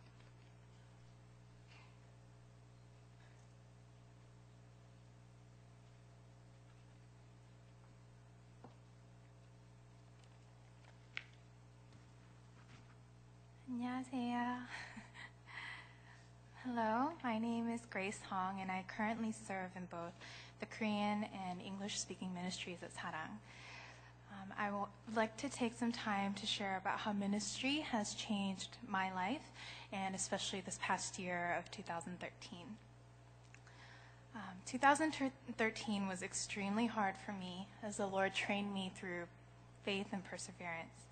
안녕하세요. 13.69 14.59
Hello, 16.65 17.13
my 17.23 17.39
name 17.39 17.69
is 17.69 17.81
Grace 17.91 18.21
Hong, 18.29 18.61
and 18.61 18.71
I 18.71 18.85
currently 18.89 19.33
serve 19.33 19.71
in 19.77 19.87
both 19.87 20.13
the 20.61 20.67
Korean 20.67 21.25
and 21.49 21.63
English 21.63 21.99
speaking 21.99 22.35
ministries 22.35 22.79
at 22.83 22.95
Sarang. 22.95 23.39
Um, 24.33 24.53
I 24.59 24.71
would 24.71 25.17
like 25.17 25.37
to 25.39 25.49
take 25.49 25.75
some 25.79 25.93
time 25.93 26.35
to 26.35 26.47
share 26.47 26.77
about 26.77 26.99
how 26.99 27.13
ministry 27.13 27.81
has 27.91 28.15
changed 28.15 28.77
my 28.87 29.13
life, 29.15 29.51
and 29.93 30.15
especially 30.15 30.61
this 30.61 30.79
past 30.83 31.19
year 31.19 31.57
of 31.59 31.71
2013. 31.71 32.59
Um, 34.35 34.41
2013 34.67 36.07
was 36.07 36.23
extremely 36.23 36.87
hard 36.87 37.15
for 37.25 37.33
me 37.33 37.69
as 37.83 37.97
the 37.97 38.07
Lord 38.07 38.35
trained 38.35 38.73
me 38.73 38.93
through 38.97 39.25
faith 39.85 40.07
and 40.13 40.25
perseverance. 40.25 41.04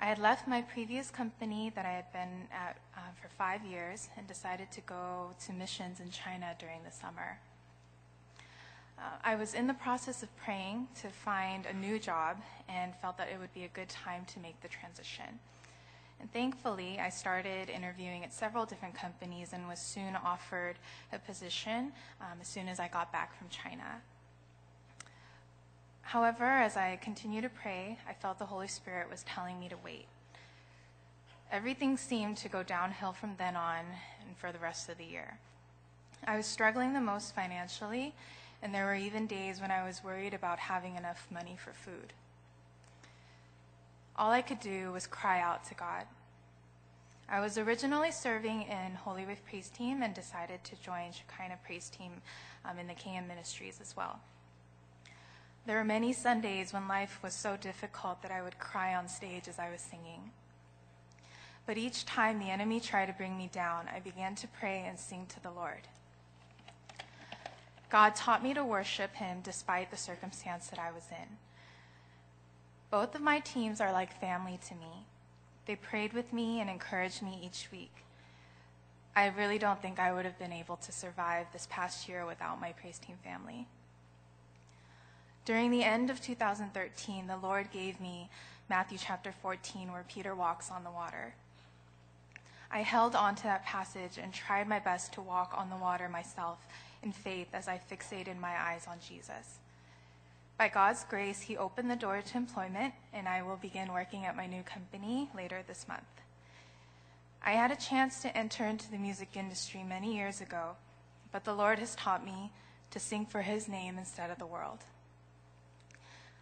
I 0.00 0.06
had 0.06 0.18
left 0.18 0.48
my 0.48 0.62
previous 0.62 1.10
company 1.10 1.70
that 1.74 1.86
I 1.86 1.92
had 1.92 2.12
been 2.12 2.48
at 2.52 2.78
uh, 2.96 3.00
for 3.20 3.28
five 3.28 3.64
years 3.64 4.08
and 4.16 4.26
decided 4.26 4.70
to 4.72 4.80
go 4.80 5.30
to 5.46 5.52
missions 5.52 6.00
in 6.00 6.10
China 6.10 6.54
during 6.58 6.80
the 6.84 6.90
summer. 6.90 7.38
Uh, 8.98 9.02
I 9.24 9.34
was 9.34 9.54
in 9.54 9.66
the 9.66 9.74
process 9.74 10.22
of 10.22 10.36
praying 10.36 10.88
to 11.00 11.08
find 11.08 11.66
a 11.66 11.72
new 11.72 11.98
job 11.98 12.40
and 12.68 12.94
felt 12.96 13.16
that 13.18 13.28
it 13.28 13.38
would 13.38 13.52
be 13.54 13.64
a 13.64 13.68
good 13.68 13.88
time 13.88 14.24
to 14.26 14.38
make 14.40 14.60
the 14.60 14.68
transition. 14.68 15.40
And 16.20 16.32
thankfully, 16.32 17.00
I 17.00 17.08
started 17.08 17.68
interviewing 17.68 18.22
at 18.22 18.32
several 18.32 18.64
different 18.64 18.94
companies 18.94 19.52
and 19.52 19.66
was 19.66 19.80
soon 19.80 20.16
offered 20.24 20.76
a 21.12 21.18
position 21.18 21.92
um, 22.20 22.38
as 22.40 22.46
soon 22.46 22.68
as 22.68 22.78
I 22.78 22.86
got 22.86 23.10
back 23.10 23.36
from 23.36 23.48
China. 23.48 24.00
However, 26.02 26.44
as 26.44 26.76
I 26.76 26.98
continued 27.00 27.42
to 27.42 27.48
pray, 27.48 27.98
I 28.08 28.12
felt 28.12 28.38
the 28.38 28.46
Holy 28.46 28.68
Spirit 28.68 29.10
was 29.10 29.22
telling 29.22 29.58
me 29.58 29.68
to 29.68 29.76
wait. 29.82 30.06
Everything 31.50 31.96
seemed 31.96 32.36
to 32.38 32.48
go 32.48 32.62
downhill 32.62 33.12
from 33.12 33.34
then 33.38 33.56
on 33.56 33.84
and 34.26 34.36
for 34.36 34.52
the 34.52 34.58
rest 34.58 34.88
of 34.88 34.98
the 34.98 35.04
year. 35.04 35.38
I 36.26 36.36
was 36.36 36.46
struggling 36.46 36.92
the 36.92 37.00
most 37.00 37.34
financially, 37.34 38.14
and 38.62 38.74
there 38.74 38.86
were 38.86 38.94
even 38.94 39.26
days 39.26 39.60
when 39.60 39.70
I 39.70 39.84
was 39.84 40.04
worried 40.04 40.34
about 40.34 40.58
having 40.58 40.96
enough 40.96 41.26
money 41.30 41.56
for 41.62 41.72
food. 41.72 42.12
All 44.16 44.30
I 44.30 44.42
could 44.42 44.60
do 44.60 44.92
was 44.92 45.06
cry 45.06 45.40
out 45.40 45.64
to 45.64 45.74
God. 45.74 46.04
I 47.28 47.40
was 47.40 47.56
originally 47.56 48.10
serving 48.10 48.62
in 48.62 48.94
Holy 48.94 49.24
Wave 49.24 49.44
Praise 49.48 49.70
Team 49.70 50.02
and 50.02 50.14
decided 50.14 50.62
to 50.64 50.76
join 50.82 51.12
Shekinah 51.12 51.58
Praise 51.64 51.88
Team 51.88 52.12
um, 52.64 52.78
in 52.78 52.86
the 52.86 52.94
KM 52.94 53.26
Ministries 53.26 53.78
as 53.80 53.96
well. 53.96 54.20
There 55.64 55.76
were 55.76 55.84
many 55.84 56.12
Sundays 56.12 56.72
when 56.72 56.88
life 56.88 57.20
was 57.22 57.34
so 57.34 57.56
difficult 57.56 58.22
that 58.22 58.32
I 58.32 58.42
would 58.42 58.58
cry 58.58 58.94
on 58.94 59.06
stage 59.06 59.46
as 59.46 59.58
I 59.58 59.70
was 59.70 59.80
singing. 59.80 60.32
But 61.66 61.78
each 61.78 62.04
time 62.04 62.38
the 62.38 62.50
enemy 62.50 62.80
tried 62.80 63.06
to 63.06 63.12
bring 63.12 63.38
me 63.38 63.48
down, 63.52 63.88
I 63.94 64.00
began 64.00 64.34
to 64.36 64.48
pray 64.48 64.84
and 64.86 64.98
sing 64.98 65.26
to 65.28 65.42
the 65.42 65.52
Lord. 65.52 65.86
God 67.90 68.16
taught 68.16 68.42
me 68.42 68.54
to 68.54 68.64
worship 68.64 69.14
Him 69.14 69.38
despite 69.44 69.90
the 69.90 69.96
circumstance 69.96 70.66
that 70.68 70.80
I 70.80 70.90
was 70.90 71.04
in. 71.10 71.36
Both 72.90 73.14
of 73.14 73.20
my 73.20 73.38
teams 73.38 73.80
are 73.80 73.92
like 73.92 74.20
family 74.20 74.58
to 74.68 74.74
me. 74.74 75.06
They 75.66 75.76
prayed 75.76 76.12
with 76.12 76.32
me 76.32 76.60
and 76.60 76.68
encouraged 76.68 77.22
me 77.22 77.40
each 77.44 77.68
week. 77.70 77.94
I 79.14 79.26
really 79.26 79.58
don't 79.58 79.80
think 79.80 80.00
I 80.00 80.12
would 80.12 80.24
have 80.24 80.38
been 80.38 80.52
able 80.52 80.76
to 80.76 80.90
survive 80.90 81.46
this 81.52 81.68
past 81.70 82.08
year 82.08 82.26
without 82.26 82.60
my 82.60 82.72
praise 82.72 82.98
team 82.98 83.16
family. 83.22 83.68
During 85.44 85.72
the 85.72 85.82
end 85.82 86.08
of 86.08 86.20
2013, 86.20 87.26
the 87.26 87.36
Lord 87.36 87.72
gave 87.72 88.00
me 88.00 88.30
Matthew 88.70 88.96
chapter 88.96 89.32
14, 89.42 89.90
where 89.90 90.04
Peter 90.08 90.36
walks 90.36 90.70
on 90.70 90.84
the 90.84 90.90
water. 90.90 91.34
I 92.70 92.82
held 92.82 93.16
on 93.16 93.34
to 93.34 93.42
that 93.42 93.64
passage 93.64 94.18
and 94.22 94.32
tried 94.32 94.68
my 94.68 94.78
best 94.78 95.12
to 95.14 95.20
walk 95.20 95.52
on 95.56 95.68
the 95.68 95.76
water 95.76 96.08
myself 96.08 96.58
in 97.02 97.10
faith 97.10 97.48
as 97.52 97.66
I 97.66 97.80
fixated 97.90 98.38
my 98.38 98.50
eyes 98.50 98.86
on 98.88 98.98
Jesus. 99.06 99.58
By 100.56 100.68
God's 100.68 101.04
grace, 101.04 101.40
He 101.40 101.56
opened 101.56 101.90
the 101.90 101.96
door 101.96 102.22
to 102.22 102.36
employment, 102.36 102.94
and 103.12 103.28
I 103.28 103.42
will 103.42 103.56
begin 103.56 103.92
working 103.92 104.24
at 104.24 104.36
my 104.36 104.46
new 104.46 104.62
company 104.62 105.28
later 105.34 105.64
this 105.66 105.88
month. 105.88 106.02
I 107.44 107.52
had 107.52 107.72
a 107.72 107.76
chance 107.76 108.22
to 108.22 108.36
enter 108.36 108.64
into 108.64 108.88
the 108.88 108.96
music 108.96 109.30
industry 109.34 109.82
many 109.82 110.14
years 110.14 110.40
ago, 110.40 110.76
but 111.32 111.44
the 111.44 111.54
Lord 111.54 111.80
has 111.80 111.96
taught 111.96 112.24
me 112.24 112.52
to 112.92 113.00
sing 113.00 113.26
for 113.26 113.42
His 113.42 113.66
name 113.66 113.98
instead 113.98 114.30
of 114.30 114.38
the 114.38 114.46
world. 114.46 114.84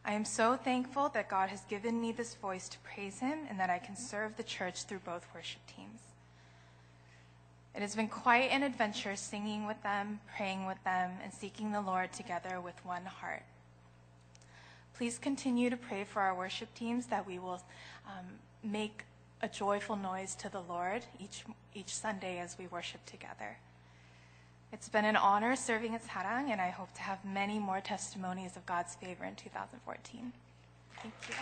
I 0.04 0.12
am 0.12 0.24
so 0.24 0.56
thankful 0.56 1.10
that 1.10 1.28
God 1.28 1.50
has 1.50 1.60
given 1.62 2.00
me 2.00 2.12
this 2.12 2.34
voice 2.34 2.68
to 2.70 2.78
praise 2.78 3.18
Him 3.18 3.40
and 3.48 3.60
that 3.60 3.70
I 3.70 3.78
can 3.78 3.96
serve 3.96 4.36
the 4.36 4.42
church 4.42 4.84
through 4.84 5.00
both 5.00 5.26
worship 5.34 5.60
teams. 5.66 6.00
It 7.74 7.82
has 7.82 7.94
been 7.94 8.08
quite 8.08 8.50
an 8.50 8.62
adventure 8.62 9.14
singing 9.14 9.66
with 9.66 9.80
them, 9.82 10.20
praying 10.36 10.66
with 10.66 10.82
them, 10.84 11.12
and 11.22 11.32
seeking 11.32 11.70
the 11.70 11.80
Lord 11.80 12.12
together 12.12 12.60
with 12.60 12.74
one 12.84 13.04
heart. 13.04 13.44
Please 14.96 15.18
continue 15.18 15.70
to 15.70 15.76
pray 15.76 16.04
for 16.04 16.20
our 16.20 16.34
worship 16.34 16.74
teams 16.74 17.06
that 17.06 17.26
we 17.26 17.38
will 17.38 17.62
um, 18.06 18.26
make 18.62 19.04
a 19.42 19.48
joyful 19.48 19.96
noise 19.96 20.34
to 20.34 20.48
the 20.50 20.60
Lord 20.60 21.04
each, 21.18 21.44
each 21.74 21.94
Sunday 21.94 22.38
as 22.38 22.58
we 22.58 22.66
worship 22.66 23.04
together. 23.06 23.56
It's 24.71 24.89
been 24.89 25.05
an 25.05 25.15
honor 25.15 25.55
serving 25.55 25.95
at 25.95 26.03
Sarang, 26.05 26.51
and 26.51 26.59
I 26.59 26.69
hope 26.69 26.93
to 26.95 27.01
have 27.01 27.23
many 27.23 27.59
more 27.59 27.79
testimonies 27.79 28.57
of 28.57 28.65
God's 28.65 28.95
favor 28.95 29.23
in 29.23 29.35
2014. 29.35 30.33
Thank 31.01 31.13
you. 31.29 31.35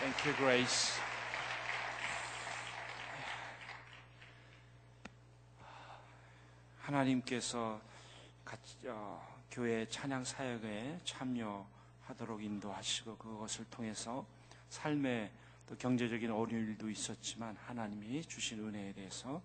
Thank 0.00 0.26
you, 0.26 0.32
Grace. 0.34 0.98
하나님께서 6.80 7.80
같이, 8.44 8.76
어, 8.88 9.20
교회 9.50 9.86
찬양 9.88 10.24
사역에 10.24 11.00
참여하도록 11.04 12.42
인도하시고 12.42 13.16
그것을 13.16 13.64
통해서 13.70 14.26
삶의 14.70 15.30
또 15.66 15.76
경제적인 15.76 16.30
어려운 16.30 16.68
일도 16.68 16.90
있었지만 16.90 17.56
하나님이 17.56 18.24
주신 18.24 18.66
은혜에 18.66 18.92
대해서 18.92 19.42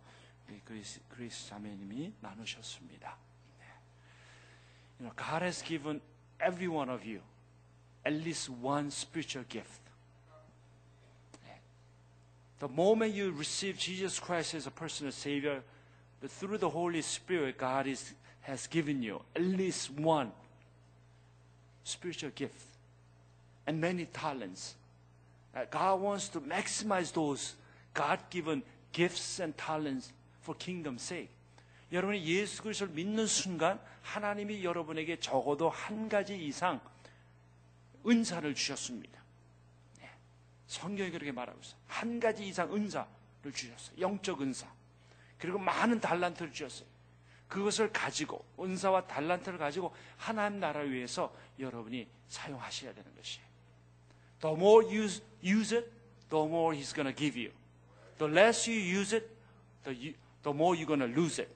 우리 0.47 0.59
그리스, 0.61 0.99
그리스 1.09 1.47
자매님이 1.47 2.13
나누셨습니다. 2.21 3.17
네. 3.59 3.65
You 4.99 5.09
know, 5.09 5.15
God 5.15 5.43
has 5.43 5.63
given 5.63 6.01
every 6.41 6.67
one 6.67 6.89
of 6.89 7.05
you 7.05 7.21
at 8.05 8.13
least 8.13 8.49
one 8.49 8.87
spiritual 8.87 9.45
gift. 9.47 9.81
네. 11.43 11.59
The 12.59 12.71
moment 12.71 13.13
you 13.13 13.31
receive 13.31 13.77
Jesus 13.77 14.19
Christ 14.19 14.55
as 14.55 14.67
a 14.67 14.71
personal 14.71 15.11
Savior, 15.11 15.61
the, 16.21 16.27
through 16.27 16.59
the 16.59 16.69
Holy 16.69 17.01
Spirit, 17.01 17.57
God 17.57 17.87
is, 17.87 18.13
has 18.41 18.67
given 18.67 19.01
you 19.01 19.21
at 19.35 19.43
least 19.43 19.91
one 19.91 20.31
spiritual 21.83 22.31
gift 22.33 22.65
and 23.65 23.79
many 23.81 24.05
talents. 24.05 24.75
Uh, 25.54 25.66
God 25.70 26.02
wants 26.02 26.30
to 26.30 26.40
maximize 26.40 27.12
those 27.12 27.54
God-given 27.94 28.62
gifts 28.92 29.40
and 29.40 29.56
talents 29.56 30.12
for 30.42 30.56
kingdom's 30.58 31.02
sake. 31.02 31.30
여러분이 31.92 32.24
예수 32.24 32.62
그리스도를 32.62 32.94
믿는 32.94 33.26
순간 33.26 33.78
하나님이 34.02 34.64
여러분에게 34.64 35.20
적어도 35.20 35.68
한 35.68 36.08
가지 36.08 36.42
이상 36.42 36.80
은사를 38.06 38.54
주셨습니다. 38.54 39.20
네. 40.00 40.10
성경이 40.66 41.10
그렇게 41.10 41.32
말하고 41.32 41.60
있어요. 41.60 41.78
한 41.86 42.18
가지 42.18 42.46
이상 42.46 42.74
은사를 42.74 43.52
주셨어요. 43.52 44.00
영적 44.00 44.40
은사. 44.40 44.66
그리고 45.38 45.58
많은 45.58 46.00
달란트를 46.00 46.52
주셨어요. 46.52 46.88
그것을 47.48 47.92
가지고 47.92 48.42
은사와 48.58 49.06
달란트를 49.06 49.58
가지고 49.58 49.94
하나님 50.16 50.60
나라를 50.60 50.90
위해서 50.90 51.34
여러분이 51.58 52.08
사용하셔야 52.28 52.94
되는 52.94 53.14
것이에요. 53.14 53.51
The 54.41 54.55
more 54.55 54.83
you 54.83 55.09
use 55.41 55.71
it, 55.71 55.91
the 56.29 56.45
more 56.45 56.73
He's 56.73 56.93
going 56.93 57.07
to 57.07 57.13
give 57.13 57.35
you. 57.35 57.51
The 58.17 58.27
less 58.27 58.67
you 58.67 58.75
use 58.75 59.13
it, 59.13 59.29
the, 59.83 59.93
you, 59.93 60.13
the 60.43 60.53
more 60.53 60.75
you're 60.75 60.87
going 60.87 60.99
to 60.99 61.07
lose 61.07 61.39
it. 61.39 61.49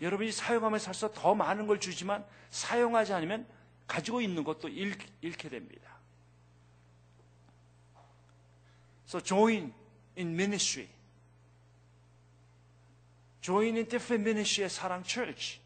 여러분이 0.00 0.30
사용하며 0.30 0.78
살서 0.78 1.12
더 1.12 1.34
많은 1.34 1.66
걸 1.66 1.80
주지만 1.80 2.24
사용하지 2.50 3.12
않으면 3.12 3.46
가지고 3.86 4.20
있는 4.20 4.44
것도 4.44 4.68
잃, 4.68 4.96
잃게 5.20 5.48
됩니다. 5.48 5.98
So 9.06 9.20
join 9.20 9.72
in 10.16 10.34
ministry. 10.34 10.88
Join 13.40 13.76
in 13.76 13.86
different 13.88 14.22
ministry 14.22 14.64
at 14.64 14.70
Sarang 14.70 15.02
Church. 15.02 15.60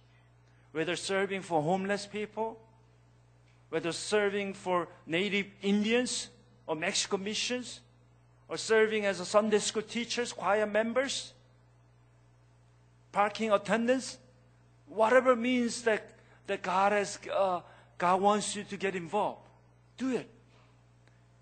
Whether 0.73 0.95
serving 0.95 1.43
for 1.43 1.61
homeless 1.61 2.07
people, 2.07 2.57
whether 3.71 3.93
serving 3.93 4.55
for 4.55 4.87
native 5.07 5.51
Indians 5.61 6.31
or 6.68 6.76
Mexican 6.76 7.24
missions, 7.24 7.82
or 8.50 8.58
serving 8.58 9.06
as 9.06 9.20
a 9.20 9.26
Sunday 9.26 9.60
school 9.60 9.84
teachers, 9.84 10.34
choir 10.34 10.66
members, 10.66 11.34
parking 13.12 13.52
attendants, 13.52 14.18
whatever 14.88 15.36
means 15.36 15.82
that, 15.84 16.12
that 16.48 16.62
God 16.62 16.92
has, 16.92 17.20
uh, 17.34 17.62
God 17.98 18.22
wants 18.22 18.56
you 18.56 18.64
to 18.66 18.78
get 18.78 18.96
involved. 18.96 19.42
Do 19.98 20.12
it. 20.12 20.30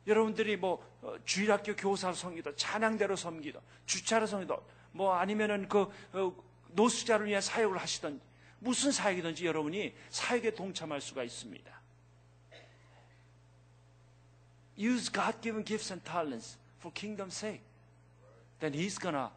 여러분들이 0.08 0.56
뭐 0.56 0.84
어, 1.02 1.16
주일학교 1.26 1.76
교사로 1.76 2.14
섬기다, 2.14 2.56
찬양대로 2.56 3.16
섬기다, 3.16 3.60
주차로 3.86 4.28
섬기다, 4.28 4.56
뭐 4.92 5.14
아니면은 5.14 5.68
그 5.68 5.92
어, 6.14 6.36
노숙자를 6.70 7.28
위한 7.28 7.42
사역을 7.42 7.78
하시던 7.78 8.22
무슨 8.60 8.92
사역이든지 8.92 9.46
여러분이 9.46 9.96
사역에 10.10 10.52
동참할 10.52 11.02
수가 11.02 11.24
있습니다. 11.24 11.85
Use 14.77 15.09
God-given 15.09 15.63
gifts 15.63 15.91
and 15.91 16.05
talents 16.05 16.57
for 16.79 16.91
kingdom's 16.93 17.35
sake. 17.35 17.61
Then 18.61 18.73
He's 18.73 18.99
gonna 18.99 19.31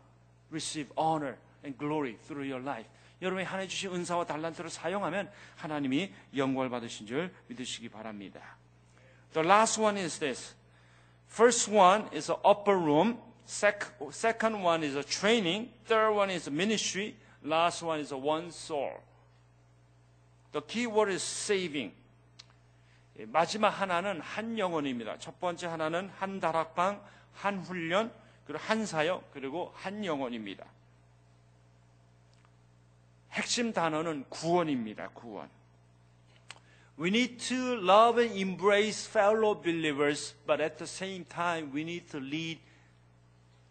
receive 0.50 0.92
honor 0.98 1.38
and 1.64 1.78
glory 1.78 2.18
through 2.28 2.44
your 2.44 2.62
life. 2.62 2.88
여러분이 3.22 3.46
하나님 3.46 3.70
주신 3.70 3.94
은사와 3.94 4.26
달란트를 4.26 4.70
사용하면 4.70 5.32
하나님이 5.56 6.14
영광을 6.36 6.70
받으신 6.70 7.08
줄 7.08 7.34
믿으시기 7.48 7.90
바랍니다. 7.90 8.58
The 9.32 9.48
last 9.48 9.82
one 9.82 9.98
is 9.98 10.20
this. 10.20 10.56
First 11.30 11.72
one 11.72 12.08
is 12.14 12.30
an 12.30 12.38
upper 12.46 12.78
room. 12.78 13.18
Sec- 13.46 13.96
second 14.12 14.64
one 14.64 14.84
is 14.84 14.96
a 14.96 15.04
training. 15.04 15.72
Third 15.86 16.14
one 16.16 16.30
is 16.30 16.48
a 16.48 16.52
ministry. 16.52 17.16
Last 17.44 17.82
one 17.84 18.00
is 18.00 18.12
a 18.12 18.18
one 18.18 18.52
soul. 18.52 19.02
The 20.52 20.62
key 20.62 20.86
word 20.86 21.10
is 21.10 21.24
saving. 21.24 21.94
예, 23.19 23.27
마지막 23.27 23.69
하나는 23.69 24.21
한 24.21 24.59
영혼입니다. 24.59 25.19
첫 25.19 25.41
번째 25.41 25.67
하나는 25.67 26.09
한 26.17 26.39
다락방, 26.41 27.03
한 27.35 27.59
훈련, 27.59 28.13
그리고 28.47 28.63
한 28.63 28.87
사역, 28.87 29.33
그리고 29.33 29.73
한 29.75 30.05
영혼입니다. 30.05 30.65
핵심 33.33 33.73
단어는 33.73 34.25
구원입니다. 34.29 35.09
구원. 35.11 35.51
We 36.99 37.09
need 37.09 37.37
to 37.49 37.75
love 37.75 38.21
and 38.21 38.41
embrace 38.41 39.09
fellow 39.09 39.61
believers, 39.61 40.35
but 40.47 40.61
at 40.63 40.79
the 40.79 40.89
same 40.89 41.25
time, 41.25 41.71
we 41.73 41.83
need 41.83 42.11
to 42.11 42.19
lead 42.19 42.61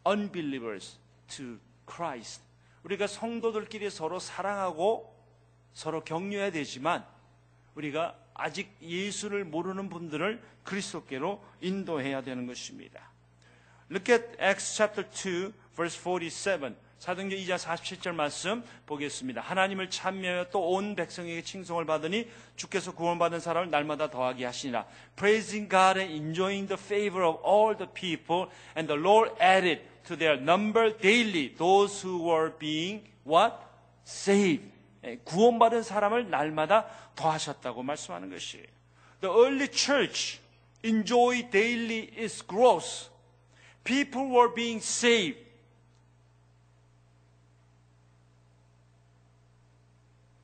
unbelievers 0.05 0.97
to 1.35 1.57
Christ. 1.85 2.41
우리가 2.83 3.07
성도들끼리 3.07 3.89
서로 3.89 4.19
사랑하고 4.19 5.13
서로 5.73 6.03
격려해야 6.03 6.51
되지만 6.51 7.05
우리가 7.75 8.15
아직 8.37 8.69
예수를 8.81 9.43
모르는 9.43 9.89
분들을 9.89 10.41
그리스도께로 10.63 11.43
인도해야 11.61 12.21
되는 12.21 12.45
것입니다. 12.45 13.11
Look 13.89 14.13
at 14.13 14.41
Acts 14.41 14.75
chapter 14.75 15.09
2 15.09 15.53
verse 15.75 15.99
47. 15.99 16.75
사도행전 16.99 17.37
2장 17.39 17.59
47절 17.59 18.15
말씀 18.15 18.63
보겠습니다. 18.87 19.39
하나님을 19.41 19.89
찬미하여 19.91 20.49
또 20.49 20.61
온 20.61 20.95
백성에게 20.95 21.43
칭송을 21.43 21.85
받으니 21.85 22.27
주께서 22.55 22.93
구원받은 22.93 23.39
사람을 23.39 23.69
날마다 23.69 24.09
더하게 24.09 24.45
하시니라. 24.45 24.85
Praising 25.15 25.69
God 25.69 25.99
and 25.99 26.13
enjoying 26.13 26.67
the 26.67 26.81
favor 26.81 27.23
of 27.23 27.39
all 27.45 27.77
the 27.77 27.91
people 27.93 28.49
and 28.75 28.87
the 28.87 28.99
Lord 28.99 29.31
added 29.39 29.81
to 30.07 30.17
their 30.17 30.41
number 30.41 30.95
daily 30.97 31.55
those 31.55 32.05
who 32.05 32.29
were 32.29 32.51
being 32.57 33.03
what? 33.25 33.53
saved. 34.03 34.76
예, 35.04 35.18
구원받은 35.24 35.82
사람을 35.82 36.30
날마다 36.30 36.86
더하셨다고 37.16 37.82
말씀하는 37.82 38.30
것이에요. 38.30 38.66
The 39.20 39.34
early 39.34 39.68
church 39.70 40.40
enjoyed 40.84 41.50
daily 41.50 42.10
its 42.16 42.44
growth. 42.46 43.08
People 43.84 44.30
were 44.30 44.52
being 44.54 44.80
saved. 44.80 45.38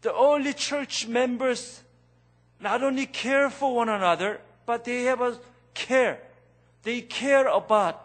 The 0.01 0.13
early 0.13 0.55
church 0.55 1.09
members 1.09 1.83
not 2.61 2.83
only 2.83 3.07
care 3.07 3.51
for 3.51 3.75
one 3.75 3.89
another, 3.89 4.41
but 4.67 4.85
they 4.85 5.05
have 5.05 5.21
a 5.21 5.39
care. 5.75 6.21
They 6.83 7.03
care 7.03 7.47
about 7.49 8.01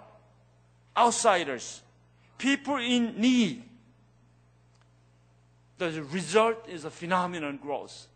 outsiders, 0.98 1.82
people 2.38 2.78
in 2.78 3.20
need. 3.20 3.64
The 5.79 6.03
result 6.11 6.71
is 6.71 6.87
a 6.87 6.91
phenomenal 6.93 7.59
growth. 7.61 8.09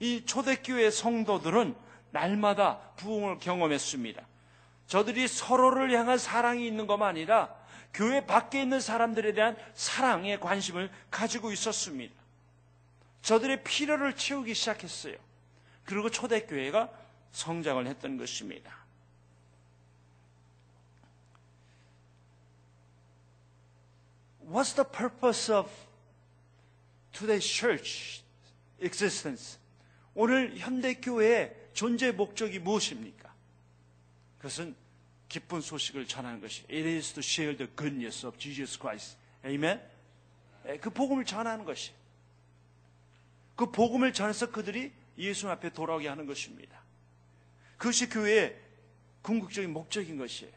이 0.00 0.24
초대교회 0.24 0.90
성도들은 0.90 1.74
날마다 2.10 2.78
부흥을 2.96 3.38
경험했습니다. 3.38 4.26
저들이 4.86 5.26
서로를 5.26 5.90
향한 5.92 6.18
사랑이 6.18 6.66
있는 6.66 6.86
것만 6.86 7.08
아니라 7.08 7.54
교회 7.92 8.24
밖에 8.24 8.62
있는 8.62 8.80
사람들에 8.80 9.32
대한 9.32 9.56
사랑에 9.74 10.38
관심을 10.38 10.90
가지고 11.10 11.50
있었습니다. 11.52 12.14
저들의 13.22 13.64
필요를 13.64 14.14
채우기 14.14 14.54
시작했어요. 14.54 15.16
그리고 15.84 16.10
초대교회가 16.10 16.90
성장을 17.32 17.86
했던 17.86 18.18
것입니다. 18.18 18.76
What's 24.48 24.76
the 24.76 24.84
purpose 24.88 25.52
of 25.52 25.68
today's 27.16 27.46
church 27.46 28.22
existence? 28.80 29.58
오늘 30.14 30.56
현대교회의 30.56 31.54
존재 31.72 32.12
목적이 32.12 32.58
무엇입니까? 32.58 33.34
그것은 34.38 34.74
기쁜 35.28 35.60
소식을 35.60 36.06
전하는 36.06 36.40
것이 36.40 36.62
It 36.70 36.86
is 36.88 37.12
to 37.12 37.20
share 37.20 37.56
the 37.56 37.70
goodness 37.76 38.26
of 38.26 38.38
Jesus 38.38 38.78
Christ. 38.78 39.16
Amen? 39.44 39.80
그 40.80 40.90
복음을 40.90 41.24
전하는 41.24 41.64
것이. 41.64 41.92
그 43.54 43.70
복음을 43.70 44.12
전해서 44.12 44.50
그들이 44.50 44.92
예수 45.18 45.48
앞에 45.48 45.70
돌아오게 45.70 46.08
하는 46.08 46.26
것입니다. 46.26 46.80
그것이 47.78 48.08
교회의 48.08 48.56
궁극적인 49.22 49.72
목적인 49.72 50.18
것이에요. 50.18 50.52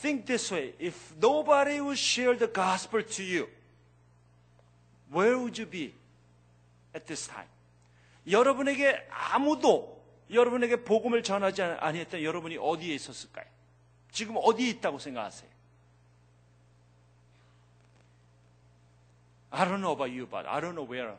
Think 0.00 0.26
this 0.26 0.52
way. 0.52 0.74
If 0.80 1.14
nobody 1.16 1.78
would 1.78 1.98
share 1.98 2.36
the 2.36 2.52
gospel 2.52 3.06
to 3.06 3.24
you, 3.24 3.48
where 5.12 5.36
would 5.36 5.60
you 5.60 5.68
be 5.68 5.94
at 6.94 7.04
this 7.06 7.28
time? 7.28 7.48
여러분에게 8.30 9.06
아무도 9.10 10.00
여러분에게 10.30 10.84
복음을 10.84 11.22
전하지 11.22 11.62
아니했던 11.62 12.22
여러분이 12.22 12.56
어디에 12.56 12.94
있었을까요? 12.94 13.46
지금 14.10 14.36
어디에 14.38 14.70
있다고 14.70 14.98
생각하세요? 14.98 15.50
I 19.50 19.66
don't 19.66 19.80
know 19.80 19.92
about 19.92 20.10
you, 20.10 20.26
but 20.26 20.46
I 20.48 20.60
don't 20.60 20.74
know 20.74 20.90
where 20.90 21.16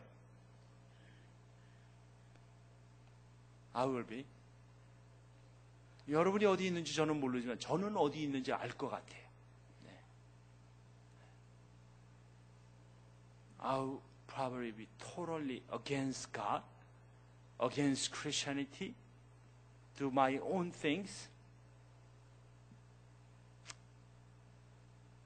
I 3.73 3.85
will 3.85 4.05
be. 4.05 4.25
여러분이 6.09 6.45
어디 6.45 6.65
있는지 6.67 6.93
저는 6.95 7.19
모르지만 7.19 7.59
저는 7.59 7.95
어디 7.95 8.23
있는지 8.23 8.51
알 8.51 8.69
것 8.71 8.89
같아요. 8.89 9.22
I'll 13.62 14.00
probably 14.26 14.70
be 14.70 14.86
totally 14.98 15.62
against 15.72 16.32
God, 16.32 16.62
against 17.58 18.12
Christianity, 18.12 18.94
do 19.98 20.10
my 20.10 20.38
own 20.38 20.70
things, 20.70 21.28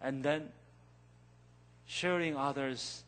and 0.01 0.25
then 0.25 0.49
sharing 1.87 2.37
others 2.37 3.05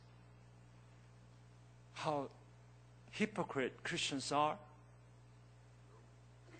how 1.95 2.29
hypocrite 3.11 3.83
Christians 3.83 4.31
are, 4.31 4.57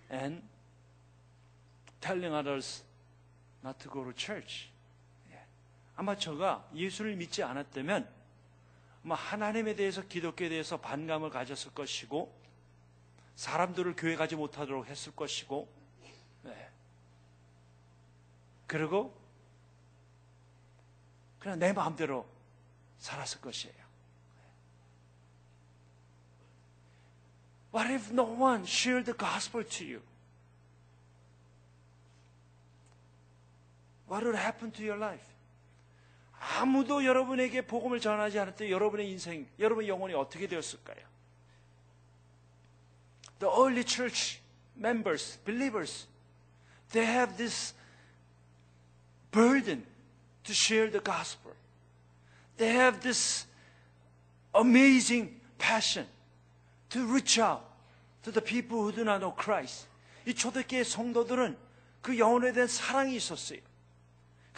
and 0.09 0.41
telling 2.01 2.33
others 2.33 2.83
not 3.63 3.79
to 3.79 3.89
go 3.89 4.03
to 4.03 4.13
church. 4.13 4.69
예. 5.31 5.39
아마 5.95 6.15
저가 6.15 6.67
예수를 6.73 7.15
믿지 7.15 7.43
않았다면 7.43 8.07
아마 8.07 8.18
하나님에 9.04 9.74
대해서 9.74 10.02
기독교에 10.02 10.48
대해서 10.48 10.78
반감을 10.78 11.30
가졌을 11.30 11.72
것이고 11.72 12.38
사람들을 13.36 13.96
교회 13.96 14.16
가지 14.16 14.36
못하도록 14.36 14.86
했을 14.86 15.14
것이고 15.16 15.68
네. 16.42 16.70
그리고 18.66 19.18
그냥 21.38 21.58
내 21.58 21.72
마음대로 21.72 22.26
살았을 22.98 23.40
것이에요. 23.40 23.80
What 27.72 27.90
if 27.90 28.12
no 28.12 28.24
one 28.24 28.64
shared 28.64 29.06
the 29.06 29.16
gospel 29.16 29.64
to 29.64 29.86
you? 29.86 30.02
What 34.08 34.24
would 34.24 34.36
happen 34.36 34.72
to 34.72 34.84
your 34.84 34.98
life? 34.98 35.24
아무도 36.40 37.04
여러분에게 37.04 37.66
복음을 37.66 38.00
전하지 38.00 38.38
때 38.56 38.70
여러분의 38.70 39.10
인생, 39.10 39.46
여러분의 39.58 39.90
영혼이 39.90 40.14
어떻게 40.14 40.46
되었을까요? 40.46 40.98
The 43.38 43.54
early 43.54 43.84
church 43.86 44.40
members, 44.76 45.38
believers, 45.44 46.06
they 46.92 47.06
have 47.06 47.36
this 47.36 47.74
burden 49.30 49.84
to 50.44 50.52
share 50.52 50.90
the 50.90 51.02
gospel. 51.02 51.52
They 52.56 52.74
have 52.74 53.00
this 53.00 53.46
amazing 54.54 55.40
passion 55.58 56.06
to 56.90 57.04
reach 57.04 57.38
out 57.38 57.62
to 58.24 58.32
the 58.32 58.42
people 58.42 58.82
who 58.82 58.92
do 58.92 59.02
not 59.02 59.20
know 59.20 59.34
Christ. 59.34 59.88
이 60.26 60.34
초대교회 60.34 60.84
성도들은 60.84 61.56
그 62.00 62.18
영혼에 62.18 62.52
대한 62.52 62.66
사랑이 62.66 63.16
있었어요. 63.16 63.60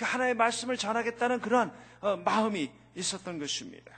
그 0.01 0.05
하나의 0.05 0.35
말씀을 0.35 0.77
전하겠다는 0.77 1.41
그러한 1.41 1.73
어, 2.01 2.17
마음이 2.17 2.71
있었던 2.95 3.39
것입니다. 3.39 3.97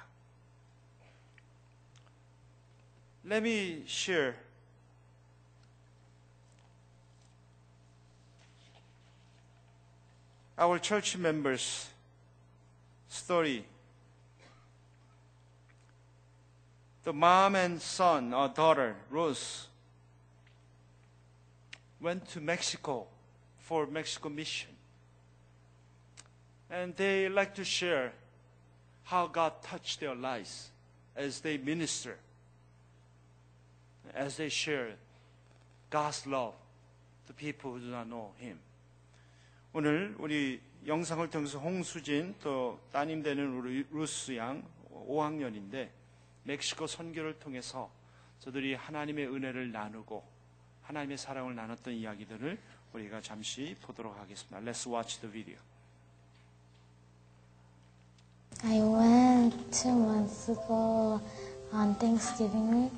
Let 3.25 3.43
me 3.43 3.83
share 3.85 4.35
our 10.57 10.79
church 10.79 11.17
members' 11.17 11.89
story. 13.09 13.65
The 17.03 17.13
mom 17.13 17.55
and 17.55 17.81
son 17.81 18.33
or 18.33 18.49
daughter, 18.49 18.95
Rose, 19.09 19.67
went 22.01 22.27
to 22.33 22.41
Mexico 22.41 23.07
for 23.59 23.85
Mexico 23.87 24.29
mission. 24.29 24.72
And 26.70 26.96
they 26.96 27.28
like 27.28 27.54
to 27.54 27.64
share 27.64 28.12
how 29.04 29.26
God 29.26 29.62
touched 29.62 30.00
their 30.00 30.14
lives 30.14 30.70
as 31.14 31.40
they 31.40 31.58
minister, 31.58 32.16
as 34.14 34.36
they 34.36 34.48
share 34.48 34.96
God's 35.90 36.26
love 36.26 36.54
to 37.26 37.32
people 37.32 37.72
who 37.72 37.80
do 37.80 37.86
not 37.86 38.08
know 38.08 38.32
Him. 38.40 38.58
오늘 39.72 40.14
우리 40.18 40.60
영상을 40.86 41.28
통해서 41.30 41.58
홍수진 41.58 42.34
또 42.42 42.80
따님 42.92 43.22
되는 43.22 43.54
우리 43.54 43.84
루스 43.90 44.36
양 44.36 44.62
5학년인데 44.92 45.90
멕시코 46.44 46.86
선교를 46.86 47.38
통해서 47.38 47.90
저들이 48.38 48.74
하나님의 48.74 49.26
은혜를 49.26 49.72
나누고 49.72 50.22
하나님의 50.82 51.18
사랑을 51.18 51.54
나눴던 51.54 51.94
이야기들을 51.94 52.58
우리가 52.92 53.20
잠시 53.20 53.74
보도록 53.82 54.16
하겠습니다. 54.16 54.60
Let's 54.60 54.90
watch 54.90 55.20
the 55.20 55.32
video. 55.32 55.73
I 58.62 58.80
went 58.80 59.54
two 59.72 59.92
months 59.92 60.48
ago 60.50 61.20
on 61.72 61.94
Thanksgiving 61.98 62.70
week. 62.74 62.92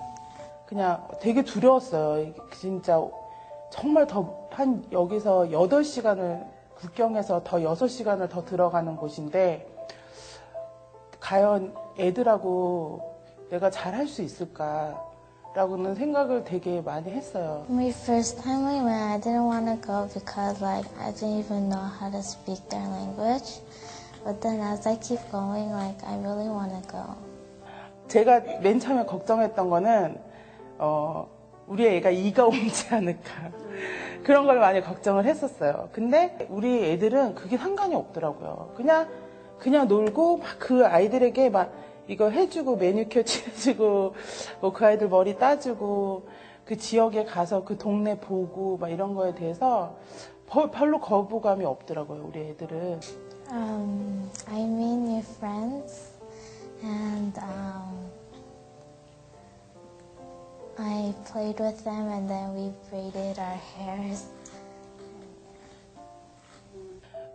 그냥 0.66 1.06
되게 1.20 1.42
두려웠어요. 1.42 2.32
진짜 2.52 3.00
정말 3.70 4.06
더 4.06 4.46
한 4.56 4.82
여기서 4.90 5.48
8시간을 5.50 6.46
국경에서 6.78 7.42
더 7.44 7.58
6시간을 7.58 8.30
더 8.30 8.42
들어가는 8.42 8.96
곳인데 8.96 9.68
과연 11.20 11.74
애들하고 11.98 13.02
내가 13.50 13.70
잘할 13.70 14.08
수 14.08 14.22
있을까 14.22 14.98
라고는 15.54 15.94
생각을 15.94 16.44
되게 16.44 16.80
많이 16.80 17.10
했어요. 17.10 17.66
My 17.68 17.88
first 17.90 18.40
time 18.42 18.64
we 18.66 18.80
went, 18.80 18.88
I 18.88 19.20
didn't 19.20 19.44
want 19.46 19.66
to 19.66 19.76
go 19.76 20.08
because 20.14 20.62
like 20.64 20.88
I 20.98 21.12
didn't 21.12 21.38
even 21.44 21.68
know 21.68 21.84
how 22.00 22.10
to 22.10 22.20
speak 22.22 22.66
their 22.70 22.88
language. 22.88 23.60
But 24.26 24.40
then 24.40 24.60
as 24.60 24.88
I 24.88 24.98
keep 24.98 25.20
going, 25.30 25.70
like 25.70 26.02
I 26.04 26.18
really 26.18 26.48
want 26.48 26.72
to 26.74 26.82
go. 26.90 27.04
제가 28.08 28.40
맨 28.60 28.80
처음에 28.80 29.04
걱정했던 29.04 29.70
거는 29.70 30.18
어, 30.78 31.28
우리 31.68 31.86
애가 31.86 32.10
이가 32.10 32.46
옮지 32.46 32.92
않을까 32.94 33.50
그런 34.24 34.46
걸 34.46 34.58
많이 34.58 34.80
걱정을 34.80 35.24
했었어요. 35.24 35.88
근데 35.92 36.46
우리 36.50 36.84
애들은 36.92 37.34
그게 37.36 37.56
상관이 37.56 37.94
없더라고요. 37.94 38.72
그냥 38.76 39.08
그냥 39.58 39.86
놀고 39.88 40.38
막 40.38 40.58
그 40.58 40.84
아이들에게 40.86 41.50
막 41.50 41.72
이거 42.08 42.30
해주고 42.30 42.76
매니큐어 42.76 43.22
칠해주고 43.22 44.14
뭐 44.60 44.72
그 44.72 44.84
아이들 44.86 45.08
머리 45.08 45.38
따주고 45.38 46.26
그 46.64 46.76
지역에 46.76 47.24
가서 47.24 47.62
그 47.64 47.78
동네 47.78 48.18
보고 48.18 48.76
막 48.76 48.88
이런 48.88 49.14
거에 49.14 49.34
대해서 49.36 49.94
버- 50.48 50.70
별로 50.72 51.00
거부감이 51.00 51.64
없더라고요. 51.64 52.24
우리 52.28 52.40
애들은. 52.50 53.00
Um, 53.50 54.28
I 54.48 54.58
made 54.64 54.96
new 55.06 55.22
friends, 55.22 56.10
and 56.82 57.38
um, 57.38 58.10
I 60.78 61.14
played 61.30 61.60
with 61.60 61.84
them, 61.84 62.08
and 62.08 62.28
then 62.28 62.54
we 62.54 62.72
braided 62.90 63.38
our 63.38 63.58
hairs. 63.76 64.26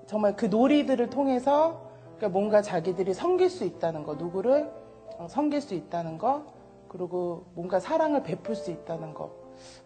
정말 0.05 0.35
그 0.35 0.47
놀이들을 0.47 1.09
통해서 1.09 1.89
그러니까 2.17 2.27
뭔가 2.37 2.61
자기들이 2.61 3.13
섬길 3.13 3.49
수 3.49 3.63
있다는 3.63 4.03
거, 4.03 4.15
누구를 4.15 4.69
어, 5.17 5.27
섬길 5.29 5.61
수 5.61 5.73
있다는 5.73 6.17
거, 6.17 6.43
그리고 6.89 7.45
뭔가 7.53 7.79
사랑을 7.79 8.21
베풀 8.23 8.55
수 8.55 8.69
있다는 8.69 9.13
거 9.13 9.31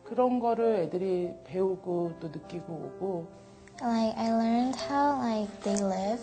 그런 0.04 0.40
거를 0.40 0.78
애들이 0.78 1.32
배우고 1.44 2.14
또 2.20 2.30
느끼고 2.30 2.74
오고 2.74 3.45
Like 3.82 4.16
I 4.18 4.32
learned 4.32 4.76
how 4.76 5.20
like 5.20 5.50
they 5.64 5.76
live. 5.76 6.22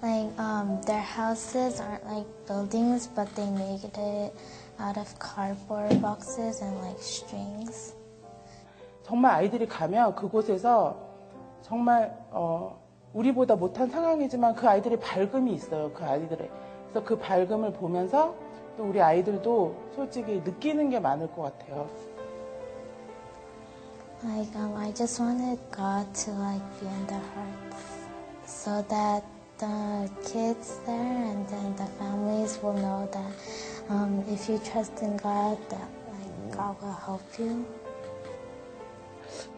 Like 0.00 0.30
um, 0.38 0.80
their 0.82 1.00
houses 1.00 1.80
aren't 1.80 2.06
like 2.06 2.26
buildings, 2.46 3.08
but 3.08 3.26
they 3.34 3.48
made 3.50 3.82
it 3.82 4.32
out 4.78 4.96
of 4.96 5.18
cardboard 5.18 6.00
boxes 6.00 6.62
and 6.62 6.76
like 6.78 7.00
strings. 7.00 7.94
정말 9.02 9.32
아이들이 9.32 9.66
가면 9.66 10.14
그곳에서 10.14 10.96
정말 11.62 12.16
어, 12.30 12.78
우리보다 13.12 13.56
못한 13.56 13.90
상황이지만 13.90 14.54
그 14.54 14.68
아이들의 14.68 15.00
밝음이 15.00 15.52
있어요. 15.52 15.92
그 15.92 16.04
아이들의. 16.04 16.50
그래서 16.90 17.04
그 17.04 17.18
밝음을 17.18 17.72
보면서 17.72 18.34
또 18.76 18.84
우리 18.84 19.00
아이들도 19.00 19.74
솔직히 19.94 20.42
느끼는 20.44 20.90
게 20.90 21.00
많을 21.00 21.30
것 21.32 21.42
같아요. 21.42 21.88
Like 24.24 24.56
um, 24.56 24.72
I 24.76 24.90
just 24.92 25.20
wanted 25.20 25.58
God 25.70 26.06
to 26.24 26.30
like 26.32 26.64
be 26.80 26.86
in 26.86 27.06
their 27.06 27.20
hearts, 27.36 28.08
so 28.46 28.80
that 28.88 29.22
the 29.58 30.08
kids 30.24 30.80
there 30.86 31.28
and 31.28 31.46
then 31.46 31.76
the 31.76 31.84
families 32.00 32.58
will 32.62 32.72
know 32.72 33.06
that 33.12 33.32
um, 33.92 34.24
if 34.26 34.48
you 34.48 34.58
trust 34.64 35.02
in 35.02 35.18
God, 35.18 35.58
that 35.68 35.88
like 36.08 36.56
God 36.56 36.74
will 36.80 36.96
help 37.04 37.20
you. 37.38 37.66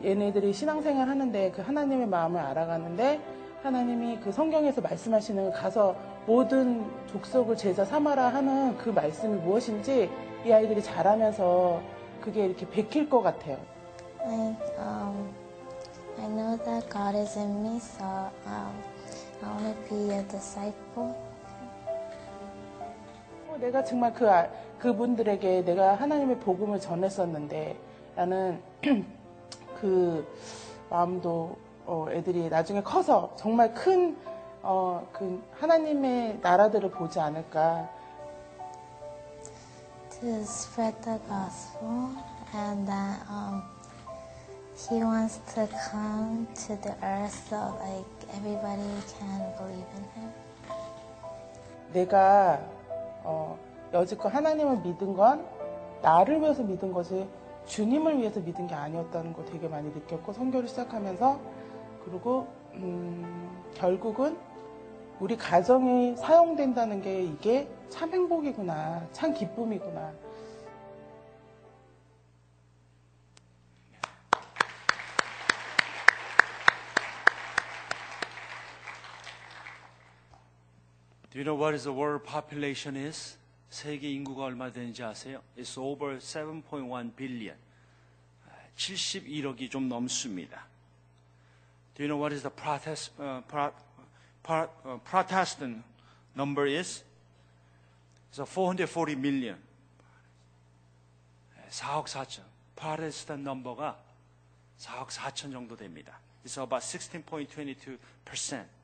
얘네들이 0.03 0.53
신앙생활 0.53 1.09
하는데 1.09 1.53
그 1.53 1.63
하나님의 1.63 2.09
마음을 2.09 2.41
알아가는데 2.41 3.21
하나님이 3.63 4.19
그 4.19 4.33
성경에서 4.33 4.81
말씀하시는 4.81 5.53
가서 5.53 5.95
모든 6.27 6.91
족속을 7.07 7.57
제자 7.57 7.85
삼아라 7.85 8.35
하는 8.35 8.77
그 8.79 8.89
말씀이 8.89 9.37
무엇인지 9.37 10.11
이 10.45 10.53
아이들이 10.53 10.83
자라면서 10.83 11.81
그게 12.21 12.47
이렇게 12.47 12.69
베낄 12.69 13.09
것 13.09 13.23
같아요. 13.23 13.76
Like 14.27 14.59
um, 14.79 15.29
I 16.19 16.27
know 16.27 16.57
that 16.65 16.91
God 16.91 17.15
is 17.15 17.37
in 17.37 17.63
me, 17.63 17.79
so 17.79 18.05
um, 18.47 18.75
I 19.43 19.47
want 19.55 19.89
to 19.89 19.95
be 19.95 20.11
a 20.13 20.23
disciple. 20.29 21.15
어, 23.49 23.57
내가 23.61 23.85
정말 23.85 24.13
그 24.13 24.29
아- 24.31 24.49
그분들에게 24.79 25.65
내가 25.65 25.95
하나님의 25.95 26.41
복음을 26.41 26.81
전했었는데 26.81 27.77
라는 28.17 28.61
그 29.81 30.27
마음도 30.91 31.57
어, 31.87 32.07
애들이 32.11 32.49
나중에 32.49 32.83
커서 32.83 33.33
정말 33.37 33.73
큰 33.73 34.17
어, 34.63 35.07
그 35.13 35.41
하나님의 35.61 36.41
나라들을 36.43 36.91
보지 36.91 37.21
않을까. 37.21 37.89
to 40.19 40.29
spread 40.45 40.95
the 41.03 41.19
gospel 41.29 42.09
and 42.55 42.89
that 42.89 43.21
um, 43.29 43.63
he 44.77 45.03
wants 45.03 45.41
to 45.55 45.67
come 45.91 46.47
to 46.55 46.77
the 46.83 46.95
earth 47.03 47.49
so 47.49 47.57
like 47.81 48.05
everybody 48.37 48.93
can 49.19 49.41
believe 49.57 49.89
in 49.97 50.05
him. 50.15 50.33
내가 51.93 52.61
어, 53.25 53.59
여지껏 53.93 54.33
하나님을 54.35 54.79
믿은 54.79 55.15
건 55.17 55.47
나를 56.03 56.41
위해서 56.41 56.63
믿은 56.63 56.93
거지 56.93 57.27
주님을 57.65 58.19
위해서 58.19 58.39
믿은 58.41 58.67
게 58.67 58.75
아니었다는 58.75 59.33
거 59.33 59.45
되게 59.47 59.67
많이 59.67 59.89
느꼈고 59.89 60.33
선교를 60.33 60.69
시작하면서 60.69 61.39
그리고 62.05 62.47
음, 62.75 63.63
결국은 63.75 64.37
우리 65.19 65.37
가정이 65.37 66.17
사용된다는 66.17 67.01
게 67.01 67.23
이게 67.23 67.69
참 67.89 68.13
행복이구나 68.13 69.07
참 69.13 69.33
기쁨이구나 69.33 70.13
Do 81.37 81.41
you 81.41 81.45
know 81.45 81.55
what 81.55 81.75
is 81.75 81.85
the 81.85 81.93
world 81.93 82.25
population 82.25 82.97
is? 82.97 83.37
세계 83.69 84.11
인구가 84.11 84.45
얼마 84.45 84.73
되는지 84.73 85.03
아세요? 85.03 85.43
It's 85.55 85.77
over 85.79 86.17
7.1 86.17 87.15
billion. 87.15 87.55
71억이 88.75 89.71
좀 89.71 89.87
넘습니다. 89.87 90.67
Do 91.95 92.03
you 92.03 92.09
know 92.09 92.17
what 92.17 92.33
is 92.35 92.43
the 92.43 92.49
protest, 92.49 93.13
uh, 93.21 93.43
pro, 93.47 93.71
pro, 94.43 94.71
uh, 94.87 94.97
Protestant 95.05 95.85
number 96.35 96.67
is? 96.67 97.05
It's 98.31 98.41
440 98.41 99.21
million. 99.21 99.59
4억 101.69 102.07
4천. 102.07 102.45
프로테스탄 102.77 103.45
넘버가 103.45 104.03
4억 104.79 105.09
4천 105.09 105.53
정도 105.53 105.77
됩니다. 105.77 106.19
It's 106.47 106.57
about 106.57 106.83
16.22%. 106.83 108.76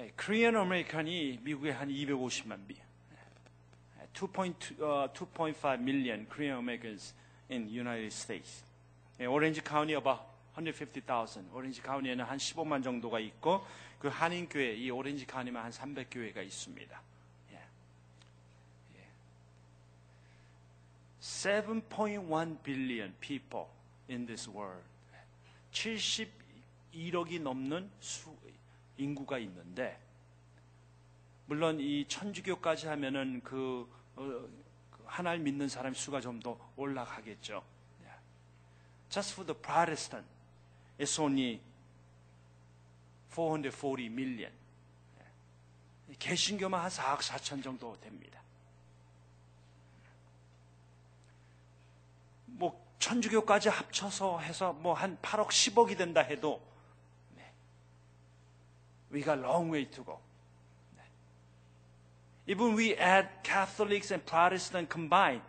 예, 0.00 0.12
Korean 0.16 0.54
American이 0.54 1.40
미국에 1.42 1.72
한 1.72 1.88
250만 1.88 2.66
미. 2.68 2.76
2.2, 4.14 4.80
uh, 4.80 5.12
2.5 5.12 5.80
million 5.80 6.24
Korean 6.28 6.58
Americans 6.58 7.14
in 7.50 7.68
United 7.68 8.06
States. 8.06 8.64
예, 9.18 9.26
Orange 9.26 9.60
County 9.60 9.94
about 9.94 10.22
150,000. 10.54 11.50
오렌지 11.52 11.82
카운티에는 11.82 12.24
한 12.24 12.38
15만 12.38 12.84
정도가 12.84 13.18
있고 13.18 13.66
그 13.98 14.06
한인 14.06 14.48
교회 14.48 14.72
이 14.74 14.88
오렌지 14.90 15.26
카운티만 15.26 15.64
한 15.64 15.72
300교회가 15.72 16.44
있습니다. 16.44 17.02
예. 17.52 17.60
예. 18.94 19.08
7.1 21.20 22.62
billion 22.62 23.14
people 23.18 23.66
in 24.08 24.26
this 24.26 24.48
world. 24.48 24.86
71억이 25.72 27.40
넘는 27.42 27.90
수, 28.00 28.36
인구가 28.98 29.38
있는데 29.38 29.98
물론 31.46 31.80
이 31.80 32.06
천주교까지 32.06 32.88
하면은 32.88 33.40
그, 33.42 33.88
어, 34.16 34.22
그 34.90 35.04
하나님 35.06 35.44
믿는 35.44 35.68
사람 35.68 35.94
수가 35.94 36.20
좀 36.20 36.40
더 36.40 36.58
올라가겠죠. 36.76 37.64
Yeah. 38.02 38.22
Just 39.08 39.32
for 39.32 39.46
the 39.46 39.58
Protestant, 39.58 40.26
it's 40.98 41.18
only 41.18 41.60
440 43.30 44.06
million. 44.12 44.52
Yeah. 45.16 46.18
개신교만 46.18 46.82
한 46.82 46.90
4억 46.90 47.20
4천 47.20 47.62
정도 47.62 47.98
됩니다. 48.00 48.38
뭐 52.44 52.78
천주교까지 52.98 53.70
합쳐서 53.70 54.40
해서 54.40 54.72
뭐 54.74 54.92
한 54.92 55.16
8억 55.22 55.48
10억이 55.48 55.96
된다 55.96 56.20
해도 56.20 56.60
네. 56.60 56.67
we 59.11 59.21
got 59.21 59.39
long 59.41 59.69
way 59.69 59.85
to 59.85 60.01
go. 60.01 60.17
Even 62.45 62.75
we 62.75 62.95
add 62.95 63.29
Catholics 63.43 64.11
and 64.11 64.25
Protestant 64.25 64.89
combined. 64.89 65.41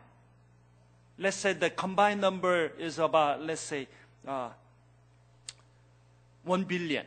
Let's 1.19 1.37
say 1.37 1.53
the 1.53 1.71
combined 1.71 2.21
number 2.21 2.73
is 2.79 2.99
about, 2.99 3.43
let's 3.43 3.61
say, 3.61 3.89
uh, 4.27 4.51
1 6.45 6.65
billion, 6.65 7.07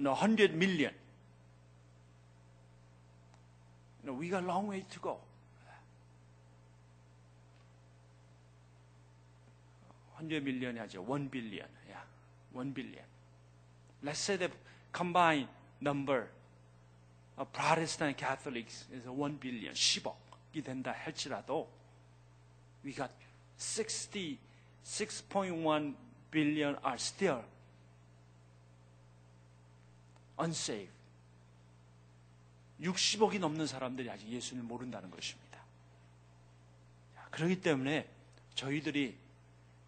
no, 0.00 0.10
100 0.10 0.54
million. 0.54 0.92
You 4.02 4.10
know, 4.10 4.14
we 4.14 4.28
got 4.28 4.42
a 4.42 4.46
long 4.46 4.68
way 4.68 4.84
to 4.88 4.98
go. 4.98 5.18
100 10.22 10.42
million이 10.42 10.78
아니죠. 10.78 11.02
1 11.02 11.28
billion. 11.30 11.66
Yeah. 11.88 12.02
1 12.52 12.72
billion. 12.72 13.04
Let's 14.02 14.20
say 14.20 14.36
the 14.36 14.50
combined 14.93 15.49
number 15.81 16.29
of 17.37 17.51
Protestant 17.51 18.17
Catholics 18.17 18.85
is 18.91 19.07
1 19.07 19.39
billion, 19.39 19.73
10억이 19.73 20.63
된다 20.63 20.91
할지라도 20.91 21.67
we 22.83 22.93
got 22.93 23.11
66.1 23.57 25.95
billion 26.31 26.75
are 26.83 26.95
still 26.95 27.43
unsaved. 30.39 30.91
60억이 32.81 33.39
넘는 33.39 33.65
사람들이 33.65 34.09
아직 34.09 34.29
예수를 34.29 34.63
모른다는 34.63 35.09
것입니다. 35.09 35.47
그렇기 37.31 37.61
때문에 37.61 38.07
저희들이 38.53 39.17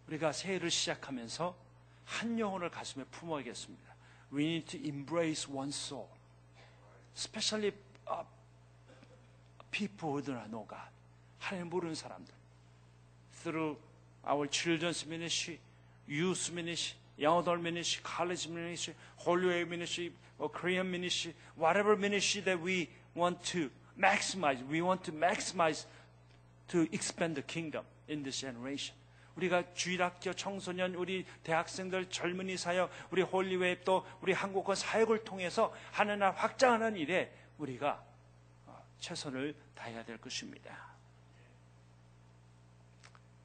우리가 0.08 0.32
새해를 0.32 0.70
시작하면서 0.70 1.56
한 2.04 2.38
영혼을 2.38 2.70
가슴에 2.70 3.04
품어야겠습니다. 3.04 3.89
We 4.31 4.45
need 4.45 4.67
to 4.67 4.87
embrace 4.87 5.47
one 5.47 5.71
soul. 5.71 6.09
Especially 7.15 7.71
uh, 8.07 8.23
people 9.71 10.13
who 10.13 10.21
do 10.21 10.33
not 10.33 10.49
know 10.49 10.65
God. 10.67 10.89
하나님 11.39 11.69
모르는 11.69 11.95
사람들. 11.95 12.27
Through 13.43 13.77
our 14.25 14.47
children's 14.47 15.05
ministry, 15.05 15.59
youth 16.07 16.51
ministry, 16.51 16.97
young 17.17 17.39
adult 17.39 17.61
ministry, 17.61 18.01
college 18.03 18.47
ministry, 18.47 18.95
Holy 19.17 19.47
Way 19.47 19.63
ministry, 19.63 20.11
or 20.39 20.49
Korean 20.49 20.89
ministry, 20.89 21.33
whatever 21.55 21.95
ministry 21.95 22.41
that 22.41 22.59
we 22.59 22.89
want 23.13 23.41
to 23.43 23.69
maximize, 23.97 24.57
we 24.67 24.81
want 24.81 25.03
to 25.03 25.11
maximize 25.11 25.85
to 26.69 26.87
expand 26.91 27.35
the 27.35 27.41
kingdom 27.41 27.83
in 28.07 28.23
this 28.23 28.41
generation. 28.41 28.95
우리가 29.40 29.72
주일학교 29.74 30.32
청소년, 30.34 30.94
우리 30.94 31.24
대학생들, 31.42 32.10
젊은이 32.10 32.56
사역, 32.56 32.90
우리 33.10 33.22
홀리웨이 33.22 33.78
또 33.84 34.06
우리 34.20 34.32
한국어 34.32 34.74
사역을 34.74 35.24
통해서 35.24 35.74
하는 35.92 36.18
날 36.18 36.32
확장하는 36.32 36.96
일에 36.96 37.32
우리가 37.58 38.02
최선을 38.98 39.54
다해야 39.74 40.04
될 40.04 40.18
것입니다. 40.18 40.90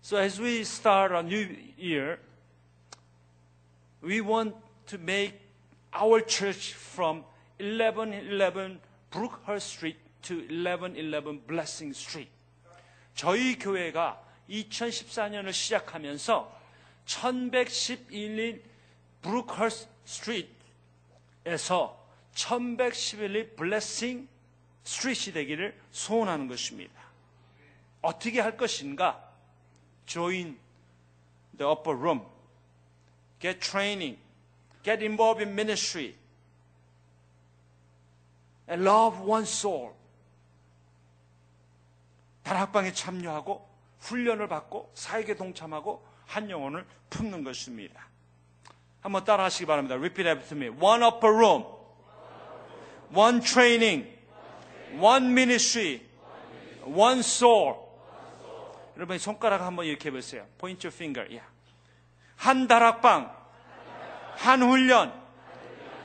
So 0.04 0.20
as 0.20 0.40
we 0.42 0.60
start 0.62 1.14
a 1.14 1.22
new 1.22 1.56
year, 1.80 2.20
we 4.04 4.20
want 4.20 4.56
to 4.88 5.00
make 5.00 5.40
our 5.94 6.22
church 6.22 6.76
from 6.76 7.24
1111 7.60 8.80
Brookhurst 9.10 9.68
Street 9.68 9.98
to 10.24 10.36
1111 10.50 11.48
Blessing 11.48 11.98
Street. 11.98 12.30
저희 13.16 13.58
교회가 13.58 14.25
2014년을 14.50 15.54
시작하면서 15.54 16.56
1111 17.06 18.64
브루크허스 19.22 19.88
스트리트에서 21.44 22.06
1111 22.34 23.56
블레싱 23.56 24.28
스트리트이 24.84 25.34
되기를 25.34 25.80
소원하는 25.92 26.48
것입니다. 26.48 26.94
어떻게 28.02 28.40
할 28.40 28.56
것인가? 28.56 29.32
Join 30.06 30.60
the 31.58 31.72
upper 31.72 31.98
room. 31.98 32.22
Get 33.40 33.60
training. 33.60 34.20
Get 34.84 35.04
involved 35.04 35.44
in 35.44 35.54
ministry. 35.54 36.16
And 38.70 38.84
love 38.84 39.20
one 39.22 39.44
soul. 39.44 39.94
다락방에 42.44 42.94
참여하고 42.94 43.68
훈련을 44.06 44.48
받고 44.48 44.92
사역에 44.94 45.36
동참하고 45.36 46.06
한 46.26 46.50
영혼을 46.50 46.86
품는 47.10 47.44
것입니다. 47.44 48.08
한번 49.02 49.24
따라 49.24 49.46
하시기 49.46 49.66
바랍니다. 49.66 49.96
Repeat 49.96 50.28
after 50.28 50.58
me. 50.58 50.70
One 50.80 51.04
upper 51.04 51.34
room. 51.34 51.64
One 53.14 53.40
training. 53.42 54.08
One 55.00 55.28
ministry. 55.28 56.02
One 56.84 57.20
soul. 57.20 57.76
여러분 58.96 59.18
손가락 59.20 59.62
한번 59.62 59.86
이렇게 59.86 60.10
해보세요. 60.10 60.46
Point 60.58 60.88
your 60.88 60.94
finger. 60.96 61.28
Yeah. 61.28 61.46
한 62.36 62.68
다락방. 62.68 63.36
한 64.38 64.64
훈련. 64.64 65.14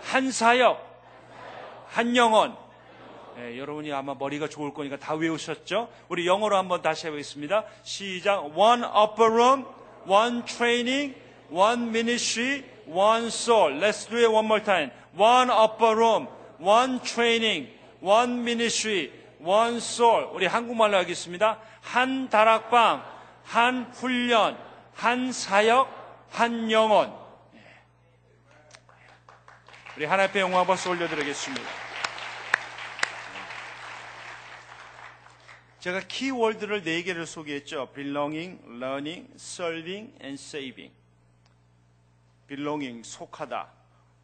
한 0.02 0.30
사역. 0.30 0.86
한 1.88 2.16
영혼. 2.16 2.56
예, 3.38 3.58
여러분이 3.58 3.92
아마 3.92 4.14
머리가 4.14 4.48
좋을 4.48 4.74
거니까 4.74 4.96
다 4.96 5.14
외우셨죠? 5.14 5.88
우리 6.08 6.26
영어로 6.26 6.56
한번 6.56 6.82
다시 6.82 7.06
해보겠습니다. 7.06 7.64
시작. 7.82 8.56
One 8.56 8.82
upper 8.84 9.30
room, 9.30 9.64
one 10.06 10.44
training, 10.44 11.14
one 11.50 11.88
ministry, 11.88 12.64
one 12.86 13.26
soul. 13.26 13.78
Let's 13.80 14.08
do 14.08 14.18
it 14.18 14.28
one 14.28 14.46
more 14.46 14.62
time. 14.62 14.90
One 15.16 15.50
upper 15.50 15.94
room, 15.94 16.28
one 16.60 17.00
training, 17.02 17.68
one 18.00 18.40
ministry, 18.40 19.10
one 19.40 19.76
soul. 19.76 20.28
우리 20.32 20.46
한국말로 20.46 20.96
하겠습니다. 20.98 21.58
한 21.80 22.28
다락방, 22.28 23.04
한 23.44 23.90
훈련, 23.92 24.58
한 24.94 25.32
사역, 25.32 25.88
한 26.30 26.70
영혼. 26.70 27.12
예. 27.54 27.58
우리 29.96 30.04
하나님의 30.04 30.42
영광 30.42 30.66
박수 30.66 30.90
올려드리겠습니다. 30.90 31.89
제가 35.80 36.00
키워드를 36.00 36.82
네 36.82 37.02
개를 37.02 37.26
소개했죠. 37.26 37.92
belonging, 37.94 38.62
learning, 38.68 39.30
serving, 39.36 40.14
and 40.22 40.34
saving. 40.40 40.92
belonging, 42.46 43.02
속하다. 43.08 43.72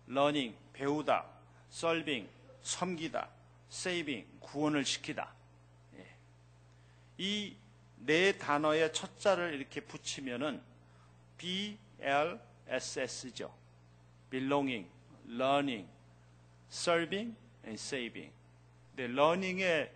learning, 0.09 0.57
배우다. 0.75 1.25
serving, 1.73 2.29
섬기다, 2.63 3.29
saving, 3.71 4.27
구원을 4.41 4.85
시키다. 4.85 5.35
이 7.19 7.57
네 8.07 8.39
단어의 8.39 8.93
첫 8.93 9.19
자를 9.19 9.55
이렇게 9.55 9.81
붙이면은 9.81 10.63
B, 11.39 11.77
L, 12.01 12.39
S, 12.69 13.01
S죠. 13.01 13.53
belonging, 14.31 14.89
learning, 15.29 15.89
serving, 16.71 17.37
and 17.65 17.81
saving. 17.81 18.31
네, 18.95 19.05
learning의 19.05 19.65
에, 19.65 19.91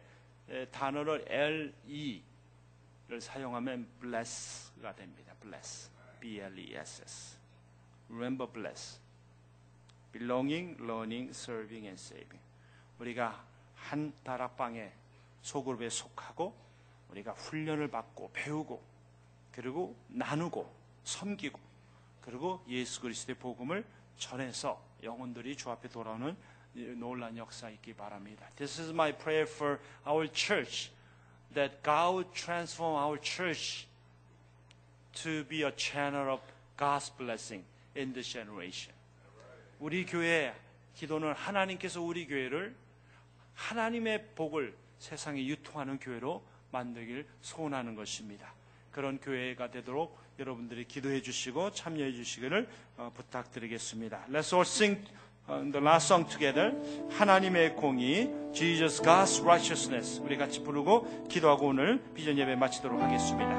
단어를 0.71 1.25
L, 1.29 1.75
E를 1.87 3.21
사용하면 3.21 3.89
bless가 4.01 4.95
됩니다. 4.95 5.35
bless, 5.41 5.91
B, 6.21 6.41
L, 6.41 6.59
E, 6.59 6.75
S, 6.75 7.03
S. 7.03 7.39
remember 8.09 8.51
bless. 8.51 9.01
belonging, 10.13 10.77
learning, 10.83 11.31
serving, 11.31 11.87
and 11.87 12.01
saving. 12.01 12.41
우리가 12.99 13.45
한 13.77 14.13
다락방의 14.25 14.93
소그룹에 15.43 15.89
속하고 15.89 16.55
우리가 17.11 17.33
훈련을 17.33 17.89
받고 17.89 18.31
배우고 18.33 18.83
그리고 19.53 19.97
나누고 20.09 20.71
섬기고 21.05 21.59
그리고 22.21 22.63
예수 22.69 23.01
그리스도의 23.01 23.37
복음을 23.37 23.85
전해서 24.17 24.83
영혼들이 25.03 25.57
주 25.57 25.71
앞에 25.71 25.89
돌아오는 25.89 26.33
이 26.33 26.37
놀란 26.73 27.37
역사 27.37 27.69
있기 27.71 27.95
바랍니다. 27.95 28.49
This 28.57 28.81
is 28.81 28.91
my 28.91 29.13
prayer 29.13 29.49
for 29.49 29.79
our 30.07 30.31
church 30.33 30.91
that 31.55 31.83
God 31.83 32.15
would 32.15 32.33
transform 32.33 32.97
our 32.97 33.21
church 33.21 33.87
to 35.23 35.45
be 35.49 35.63
a 35.63 35.73
channel 35.77 36.31
of 36.31 36.43
God's 36.77 37.11
blessing 37.17 37.65
in 37.97 38.13
this 38.13 38.31
generation. 38.31 38.95
우리 39.79 40.05
교회 40.05 40.55
기도는 40.95 41.33
하나님께서 41.33 42.03
우리 42.03 42.27
교회를 42.27 42.77
하나님의 43.55 44.35
복을 44.35 44.77
세상에 44.99 45.45
유통하는 45.47 45.99
교회로 45.99 46.45
만들길 46.71 47.27
소원하는 47.41 47.95
것입니다. 47.95 48.53
그런 48.93 49.19
교회가 49.19 49.71
되도록 49.71 50.19
여러분들이 50.39 50.85
기도해 50.85 51.23
주시고 51.23 51.73
참여해 51.73 52.13
주시기를 52.13 52.69
어, 52.97 53.13
부탁드리겠습니다. 53.15 54.27
Let's 54.29 54.53
all 54.53 54.63
sing 54.63 55.01
uh, 55.01 55.30
the 55.73 55.81
last 55.81 56.07
song 56.07 56.29
together. 56.29 56.73
하나님의 57.11 57.77
공의, 57.77 58.31
Jesus 58.53 59.03
God's 59.03 59.43
righteousness. 59.43 60.21
우리 60.25 60.37
같이 60.37 60.63
부르고 60.63 61.27
기도하고 61.29 61.69
오늘 61.69 62.01
비전 62.15 62.39
예배 62.39 62.57
마치도록 62.57 63.01
하겠습니다. 63.01 63.51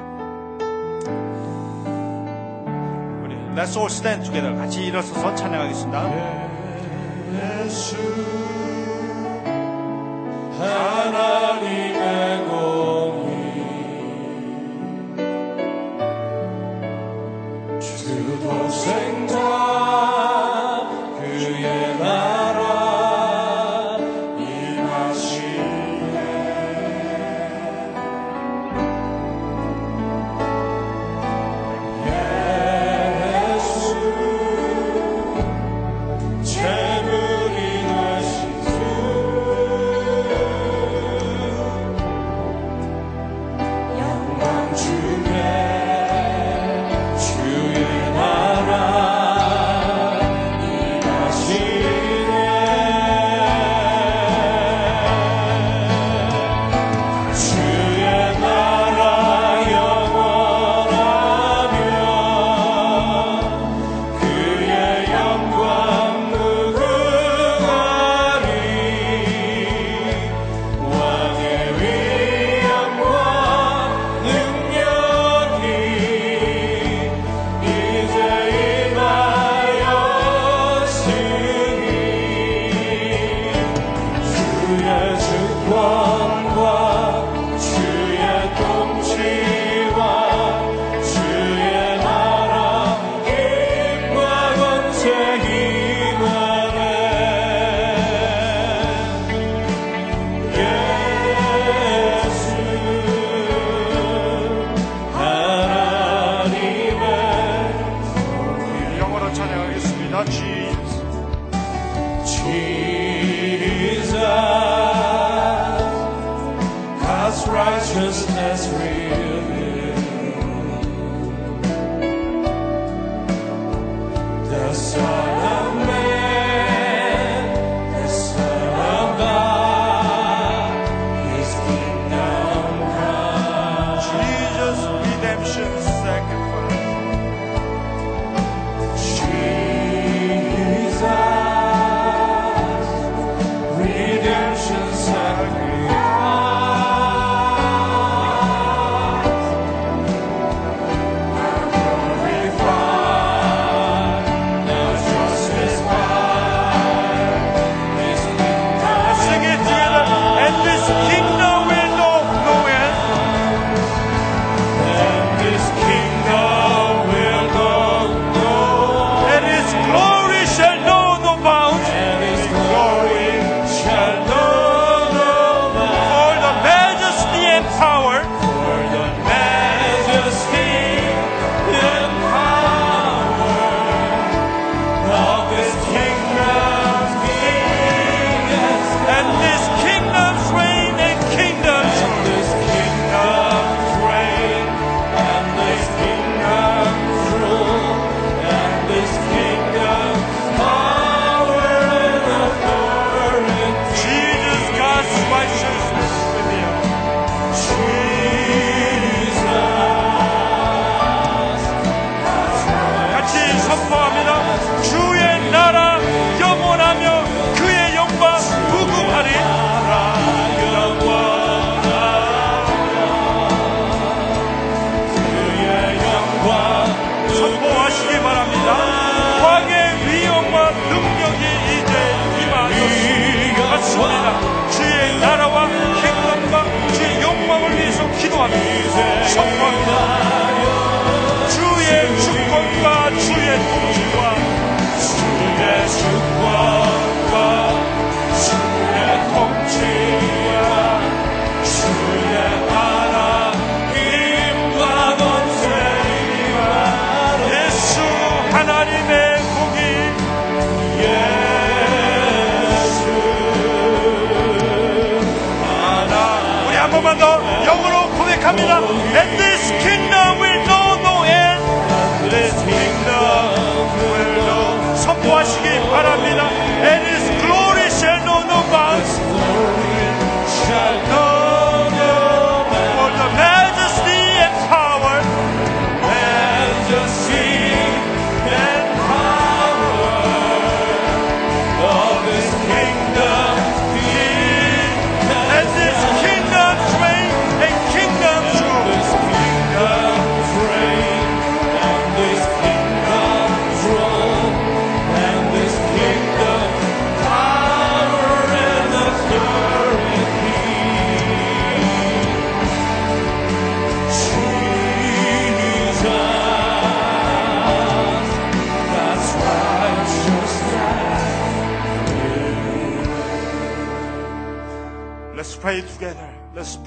우리 3.22 3.34
Let's 3.54 3.76
all 3.76 3.90
stand 3.90 4.24
together. 4.24 4.56
같이 4.56 4.86
일어서서 4.86 5.34
찬양하겠습니다. 5.34 6.52
예수 7.64 8.41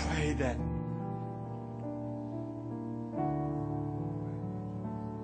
pray 0.07 0.33
that 0.33 0.57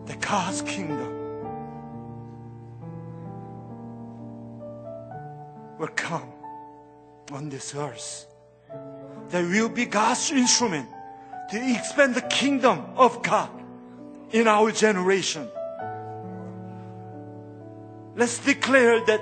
the 0.05 0.15
God's 0.25 0.61
kingdom 0.61 1.21
will 5.77 5.87
come 5.95 6.29
on 7.31 7.49
this 7.49 7.73
earth. 7.75 8.27
That 9.29 9.43
will 9.43 9.69
be 9.69 9.85
God's 9.85 10.31
instrument 10.31 10.87
to 11.51 11.57
expand 11.57 12.15
the 12.15 12.21
kingdom 12.21 12.85
of 12.95 13.23
God 13.23 13.49
in 14.31 14.47
our 14.47 14.71
generation. 14.71 15.47
Let's 18.15 18.39
declare 18.39 19.03
that 19.05 19.21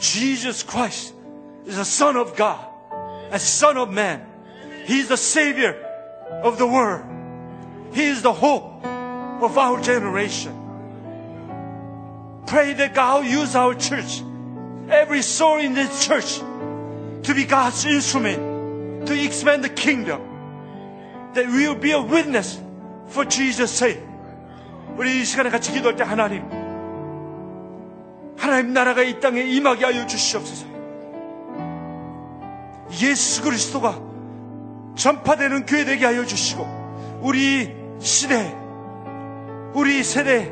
Jesus 0.00 0.62
Christ 0.62 1.14
is 1.66 1.76
the 1.76 1.84
Son 1.84 2.16
of 2.16 2.36
God, 2.36 2.64
a 3.30 3.38
Son 3.38 3.76
of 3.76 3.90
Man. 3.90 4.26
He 4.89 4.99
is 4.99 5.07
the 5.07 5.17
Savior 5.17 5.75
of 6.43 6.57
the 6.57 6.67
world. 6.67 7.03
He 7.93 8.05
is 8.05 8.21
the 8.21 8.33
hope 8.33 8.85
of 9.41 9.57
our 9.57 9.81
generation. 9.81 10.53
Pray 12.45 12.73
that 12.73 12.93
God 12.93 13.23
will 13.23 13.31
use 13.31 13.55
our 13.55 13.73
church, 13.73 14.21
every 14.89 15.21
soul 15.21 15.57
in 15.57 15.73
this 15.73 16.05
church, 16.05 16.39
to 17.23 17.33
be 17.33 17.45
God's 17.45 17.85
instrument 17.85 19.07
to 19.07 19.13
expand 19.13 19.63
the 19.63 19.69
kingdom. 19.69 20.21
That 21.33 21.47
we 21.47 21.67
will 21.67 21.75
be 21.75 21.91
a 21.91 22.01
witness 22.01 22.59
for 23.07 23.25
Jesus' 23.25 23.71
sake. 23.71 23.99
우리 24.97 25.21
이 25.21 25.25
시간에 25.25 25.49
같이 25.49 25.73
기도할 25.73 25.97
때 25.97 26.03
하나님, 26.03 26.43
하나님 28.37 28.73
나라가 28.73 29.03
이 29.03 29.19
땅에 29.19 29.41
임하게 29.41 29.85
하여 29.85 30.07
주시옵소서. 30.07 30.65
예수 33.01 33.41
그리스도가 33.41 33.99
전파되는 34.96 35.66
교회 35.66 35.84
되게 35.84 36.04
하여 36.06 36.24
주시고 36.24 37.20
우리 37.22 37.70
시대, 38.00 38.54
우리 39.74 40.02
세대 40.02 40.50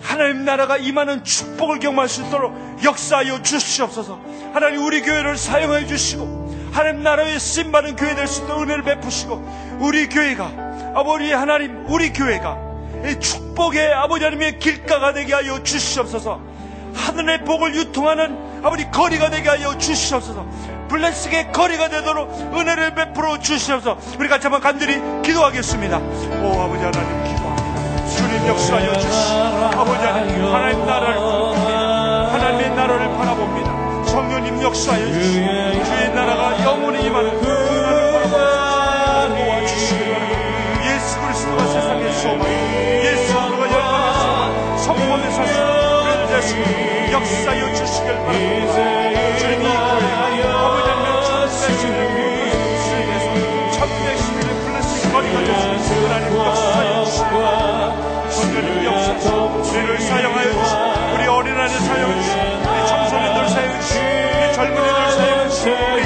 하나님 0.00 0.44
나라가 0.44 0.76
임하는 0.76 1.24
축복을 1.24 1.78
경험할 1.78 2.08
수 2.08 2.22
있도록 2.22 2.54
역사하여 2.84 3.42
주시옵소서. 3.42 4.20
하나님 4.52 4.84
우리 4.84 5.00
교회를 5.02 5.36
사용하여 5.36 5.86
주시고 5.86 6.70
하나님 6.72 7.02
나라의 7.02 7.38
쓰임받은 7.38 7.96
교회 7.96 8.14
될 8.14 8.26
수 8.26 8.42
있도록 8.42 8.62
은혜를 8.62 8.82
베푸시고 8.82 9.78
우리 9.80 10.08
교회가 10.08 10.92
아버지 10.94 11.30
하나님 11.32 11.86
우리 11.88 12.12
교회가 12.12 12.58
이 13.06 13.18
축복의 13.20 13.92
아버지 13.94 14.24
하나님의 14.24 14.58
길가가 14.58 15.12
되게 15.12 15.34
하여 15.34 15.62
주시옵소서. 15.62 16.40
하늘의 16.94 17.44
복을 17.44 17.74
유통하는 17.74 18.36
아버지 18.62 18.90
거리가 18.90 19.30
되게 19.30 19.48
하여 19.48 19.76
주시옵소서. 19.78 20.46
블레스의 20.92 21.52
거리가 21.52 21.88
되도록 21.88 22.30
은혜를 22.54 22.94
베풀어 22.94 23.38
주시옵소서. 23.38 23.96
우리 24.18 24.28
같이 24.28 24.46
한번 24.46 24.60
간절히 24.60 25.00
기도하겠습니다. 25.22 25.96
오 25.96 26.60
아버지 26.60 26.84
하나님 26.84 27.24
기도합니다. 27.24 28.06
주님 28.06 28.46
역사하여 28.46 28.92
주시고 28.98 29.80
아버지 29.80 30.04
하나님 30.04 30.44
하나님 30.54 30.86
나라를 30.86 31.14
바라봅니다. 31.14 32.32
하나님의 32.32 32.70
나라를 32.76 33.08
바라봅니다. 33.16 34.04
성령님 34.04 34.62
역사하여 34.62 35.06
주시고 35.06 35.84
주의 35.84 36.14
나라가 36.14 36.62
영원히 36.62 37.06
임하는 37.06 37.40
그 37.40 37.62
역사하여 47.12 47.74
주시길 47.74 48.14
바랍니다. 48.24 49.01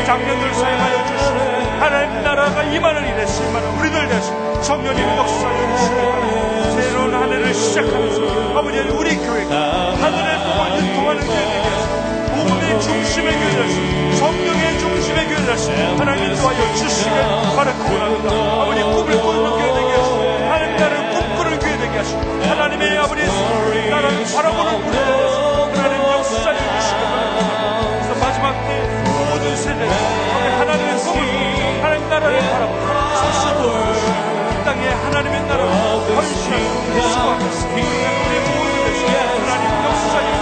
장년들 0.07 0.55
사용하여 0.55 1.07
주시고 1.07 1.39
하나님 1.81 2.23
나라가 2.23 2.63
임하는 2.63 3.09
일에 3.09 3.27
심하는 3.27 3.69
우리들 3.77 4.09
대신 4.09 4.63
성령님 4.63 5.05
역사하여 5.05 5.77
주시기 5.77 5.97
바랍니다 5.97 6.71
새로운 6.81 7.13
한 7.13 7.33
해를 7.33 7.53
시작하면서 7.53 8.57
아버지 8.57 8.79
우리 8.79 9.17
교회가 9.17 9.97
하늘의 9.97 10.39
복을 10.47 10.79
유통하는 10.79 11.27
교회 11.27 11.35
되게 11.35 11.69
하시고 11.69 11.97
복음의 12.37 12.81
중심의 12.81 13.33
교회 13.33 13.51
되시 13.51 14.17
성령의 14.17 14.79
중심의 14.79 15.27
교회 15.27 15.45
되시 15.45 15.71
하나님 15.73 16.25
인도하여 16.31 16.75
주시길 16.77 17.13
바라고 17.57 17.83
원합니다. 17.93 18.31
아버지 18.63 18.83
꿈을 18.83 19.21
꾸는 19.21 19.51
교회 19.51 19.75
되게 19.75 19.91
하시고 19.91 20.23
하나님 20.53 20.77
나라를 20.77 21.11
꿈꾸는 21.11 21.59
교회 21.59 21.77
되게 21.79 21.99
하시고 21.99 22.21
하나님의 22.45 22.99
아버지 22.99 23.23
나라를 23.91 24.25
바라보는 24.37 24.87
우리 24.87 24.97
하나님 25.77 26.01
역사해 26.13 26.59
주시길 26.81 27.03
바랍니다. 27.03 28.15
마지막 28.21 28.53
때 28.69 29.06
모든 29.47 29.57
세대 29.57 29.87
하나님의 29.87 30.97
꿈을 30.97 31.83
하나님 31.83 32.09
나라를 32.09 32.41
바라보는 32.51 32.83
이 34.51 34.65
땅에 34.65 34.89
하나님의 34.89 35.43
나라를 35.43 35.71
헌신하고 35.71 37.01
수고하겠습니다 37.09 38.11
우리 38.27 38.41
모두 38.41 38.85
되시고 38.87 39.11
하나님 39.47 39.65
역사해 39.85 40.36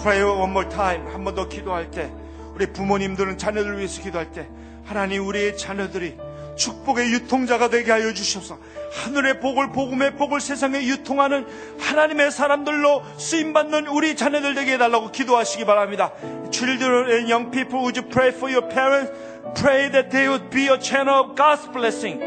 Let's 0.00 0.02
pray 0.02 0.24
one 0.24 0.50
more 0.50 0.66
time. 0.66 1.06
한 1.12 1.24
번 1.24 1.34
더 1.34 1.46
기도할 1.46 1.90
때, 1.90 2.10
우리 2.54 2.72
부모님들은 2.72 3.36
자녀들을 3.36 3.76
위해서 3.76 4.00
기도할 4.00 4.32
때, 4.32 4.48
하나님 4.86 5.26
우리의 5.26 5.58
자녀들이 5.58 6.16
축복의 6.56 7.12
유통자가 7.12 7.68
되게 7.68 7.90
하여 7.92 8.10
주셔서 8.14 8.58
하늘의 8.94 9.40
복을 9.40 9.72
복음의 9.72 10.16
복을 10.16 10.40
세상에 10.40 10.86
유통하는 10.86 11.46
하나님의 11.78 12.30
사람들로 12.30 13.02
쓰임 13.18 13.52
받는 13.52 13.88
우리 13.88 14.16
자녀들 14.16 14.54
되게 14.54 14.72
해달라고 14.74 15.10
기도하시기 15.10 15.66
바랍니다. 15.66 16.12
Children 16.50 17.10
and 17.10 17.30
young 17.30 17.50
people, 17.50 17.80
would 17.84 18.00
you 18.00 18.08
pray 18.08 18.28
for 18.30 18.50
your 18.50 18.66
parents? 18.72 19.12
Pray 19.60 19.90
that 19.90 20.08
they 20.08 20.28
would 20.28 20.48
be 20.48 20.68
a 20.68 20.80
channel 20.80 21.14
of 21.14 21.34
God's 21.36 21.70
blessing 21.72 22.20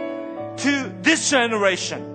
to 0.57 0.93
this 1.01 1.27
generation. 1.27 2.05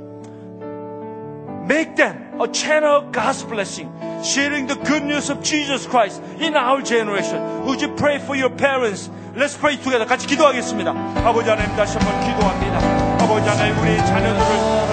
Make 1.67 1.97
them 1.97 2.28
a 2.41 2.49
channel 2.49 2.97
of 2.99 3.13
God's 3.13 3.43
blessing, 3.43 3.91
sharing 4.23 4.67
the 4.67 4.77
good 4.77 5.03
news 5.03 5.31
of 5.31 5.43
Jesus 5.43 5.87
Christ 5.87 6.23
in 6.39 6.55
our 6.55 6.81
generation. 6.83 7.67
Would 7.67 7.81
you 7.81 7.89
pray 7.95 8.19
for 8.19 8.37
your 8.37 8.51
parents? 8.51 9.11
Let's 9.35 9.57
pray 9.57 9.77
together. 9.77 10.07
같이 10.07 10.27
기도하겠습니다. 10.27 10.91
아버지 11.25 11.49
하나님 11.49 11.75
다시 11.77 11.99
한번 11.99 12.21
기도합니다. 12.21 12.79
아버지 13.23 13.49
하나님 13.49 13.79
우리 13.79 13.97
자녀들을 13.99 14.41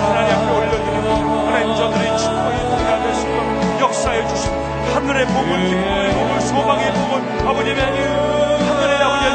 하나님 0.02 0.36
앞에 0.36 0.52
올려드리고 0.58 1.10
하나님 1.48 1.76
저들의 1.76 2.18
축복이 2.18 2.58
동일하게 2.70 3.06
것 3.16 3.82
역사해 3.82 4.28
주신 4.28 4.52
하늘의 4.94 5.26
복을 5.28 5.70
기쁨의 5.70 6.14
복을 6.14 6.42
소망의 6.42 6.94
복을 6.94 7.48
아버님의 7.48 7.82
하늘의 7.82 8.96
아버지의 9.02 9.32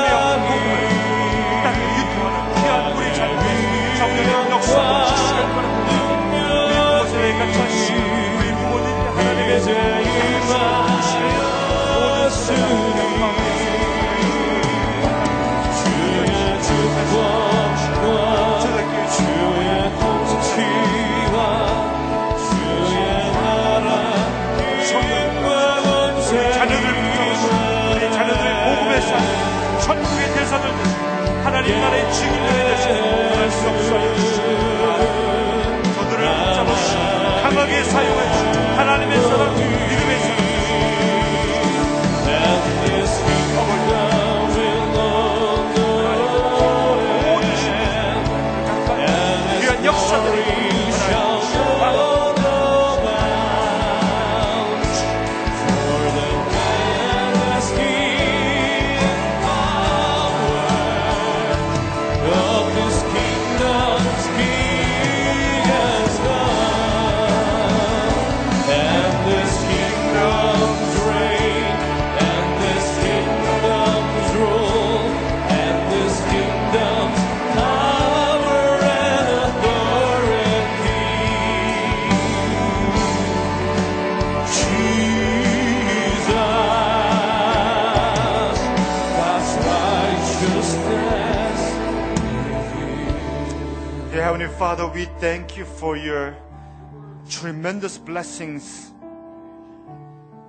복을 0.47 0.69
땅에 1.63 1.81
유통하는 1.99 2.55
귀한 2.55 2.97
우리 2.97 3.15
자녀들 3.15 3.45
정년의 3.99 4.51
역사를 4.51 5.07
주시길 5.07 5.43
바랍니다. 5.43 5.71
我最感谢。 7.01 7.90
하나님의 9.71 11.39
모든 12.01 12.31
수를 12.33 12.67
주의 15.83 16.29
축복과 16.63 17.19
주의 19.17 19.61
통치와 20.01 21.37
주의 22.37 22.99
나라 23.33 23.89
힘과 24.83 25.49
권세 25.83 26.31
자녀들 26.53 26.85
붙잡아서 26.95 27.45
우리 27.93 28.01
자녀들의 28.13 28.47
Father, 94.61 94.87
we 94.87 95.07
thank 95.21 95.57
you 95.57 95.65
for 95.65 95.97
your 95.97 96.37
tremendous 97.31 97.97
blessings 97.97 98.93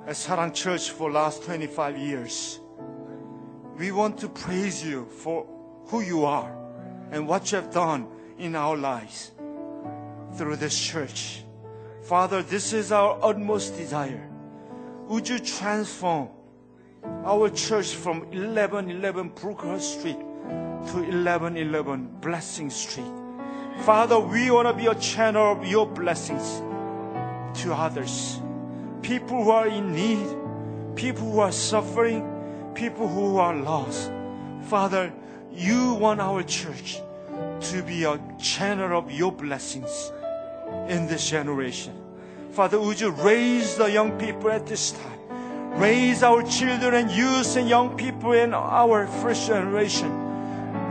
at 0.05 0.15
Sarang 0.15 0.53
Church 0.53 0.89
for 0.89 1.09
last 1.09 1.45
25 1.45 1.97
years. 1.97 2.59
We 3.77 3.93
want 3.93 4.17
to 4.17 4.27
praise 4.27 4.85
you 4.85 5.05
for 5.05 5.47
who 5.85 6.01
you 6.01 6.25
are 6.25 6.53
and 7.11 7.25
what 7.25 7.53
you 7.53 7.55
have 7.55 7.71
done 7.71 8.05
in 8.38 8.53
our 8.53 8.75
lives 8.75 9.31
through 10.35 10.57
this 10.57 10.77
church. 10.77 11.45
Father, 12.01 12.43
this 12.43 12.73
is 12.73 12.91
our 12.91 13.17
utmost 13.23 13.77
desire. 13.77 14.29
Would 15.07 15.29
you 15.29 15.39
transform 15.39 16.27
our 17.23 17.49
church 17.49 17.95
from 17.95 18.23
1111 18.31 19.29
Brookhurst 19.29 19.99
Street 19.99 20.19
to 20.19 20.97
1111 20.99 22.17
Blessing 22.19 22.69
Street? 22.69 23.20
Father, 23.86 24.20
we 24.20 24.52
want 24.52 24.68
to 24.68 24.74
be 24.76 24.86
a 24.86 24.94
channel 24.94 25.53
of 25.53 25.66
your 25.66 25.88
blessings 25.88 26.60
to 27.62 27.74
others. 27.74 28.40
People 29.02 29.44
who 29.44 29.49
are 29.49 29.68
in 29.68 29.95
need, 29.95 30.95
people 30.95 31.32
who 31.32 31.40
are 31.40 31.52
suffering, 31.52 32.22
people 32.76 33.08
who 33.08 33.38
are 33.38 33.56
lost. 33.56 34.12
Father, 34.66 35.12
you 35.52 35.95
want 35.95 36.22
our 36.22 36.44
church 36.44 37.02
to 37.62 37.82
be 37.82 38.03
a 38.03 38.20
channel 38.40 38.95
of 38.95 39.12
your 39.12 39.32
blessings 39.32 40.12
in 40.88 41.08
this 41.08 41.28
generation. 41.28 41.94
Father, 42.52 42.80
would 42.80 42.99
you 42.99 43.10
raise 43.10 43.78
the 43.78 43.90
young 43.91 44.12
people 44.20 44.52
at 44.52 44.68
this 44.68 44.91
time? 44.91 45.80
Raise 45.80 46.22
our 46.22 46.44
children 46.44 46.94
and 46.94 47.10
youth 47.10 47.58
and 47.58 47.68
young 47.68 47.98
people 47.98 48.34
in 48.34 48.53
our 48.53 49.08
first 49.08 49.48
generation 49.48 50.12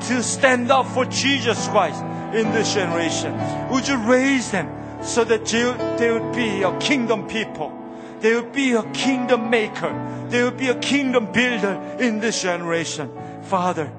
to 0.00 0.22
stand 0.24 0.72
up 0.72 0.86
for 0.86 1.04
Jesus 1.04 1.68
Christ 1.68 2.02
in 2.34 2.50
this 2.52 2.74
generation. 2.74 3.34
Would 3.70 3.88
you 3.88 3.96
raise 3.96 4.50
them 4.50 4.68
so 5.02 5.24
that 5.24 5.46
they, 5.46 6.12
would 6.12 6.34
be 6.34 6.62
a 6.62 6.78
kingdom 6.78 7.26
people? 7.26 7.76
They 8.20 8.34
would 8.34 8.52
be 8.52 8.72
a 8.72 8.82
kingdom 8.92 9.50
maker. 9.50 10.26
They 10.28 10.42
would 10.42 10.56
be 10.56 10.68
a 10.68 10.78
kingdom 10.78 11.32
builder 11.32 11.96
in 11.98 12.20
this 12.20 12.42
generation. 12.42 13.10
Father, 13.42 13.90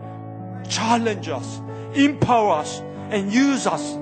challenge 0.69 1.27
us, 1.27 1.59
empower 1.93 2.57
us, 2.57 2.79
and 3.09 3.31
use 3.31 3.67
us 3.67 3.93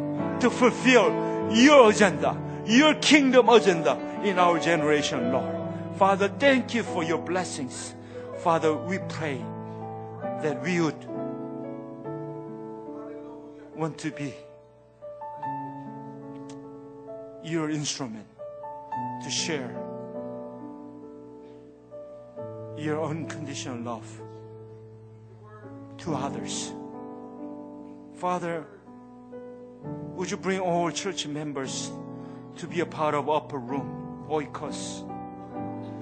to 0.41 0.49
fulfill 0.49 1.51
your 1.51 1.89
agenda, 1.89 2.38
your 2.65 2.93
kingdom 2.95 3.49
agenda 3.49 3.97
in 4.23 4.38
our 4.38 4.60
generation, 4.60 5.31
Lord. 5.31 5.56
Father, 5.97 6.27
thank 6.27 6.73
you 6.73 6.84
for 6.84 7.03
your 7.03 7.18
blessings. 7.18 7.95
Father, 8.38 8.73
we 8.73 8.99
pray 9.10 9.43
that 10.43 10.61
we 10.64 10.80
would 10.80 11.09
want 13.80 13.97
to 13.97 14.11
be 14.11 14.34
your 17.45 17.69
instrument 17.69 18.27
to 19.23 19.30
share 19.30 19.73
your 22.77 23.01
unconditional 23.06 23.80
love 23.80 24.22
to 25.97 26.14
others. 26.14 26.73
Father, 28.15 28.68
would 30.14 30.30
you 30.30 30.35
bring 30.35 30.60
all 30.60 30.91
church 30.91 31.26
members 31.26 31.89
to 32.57 32.68
be 32.68 32.81
a 32.81 32.85
part 32.85 33.15
of 33.15 33.30
upper 33.30 33.60
room, 33.60 34.26
oikos, 34.30 35.10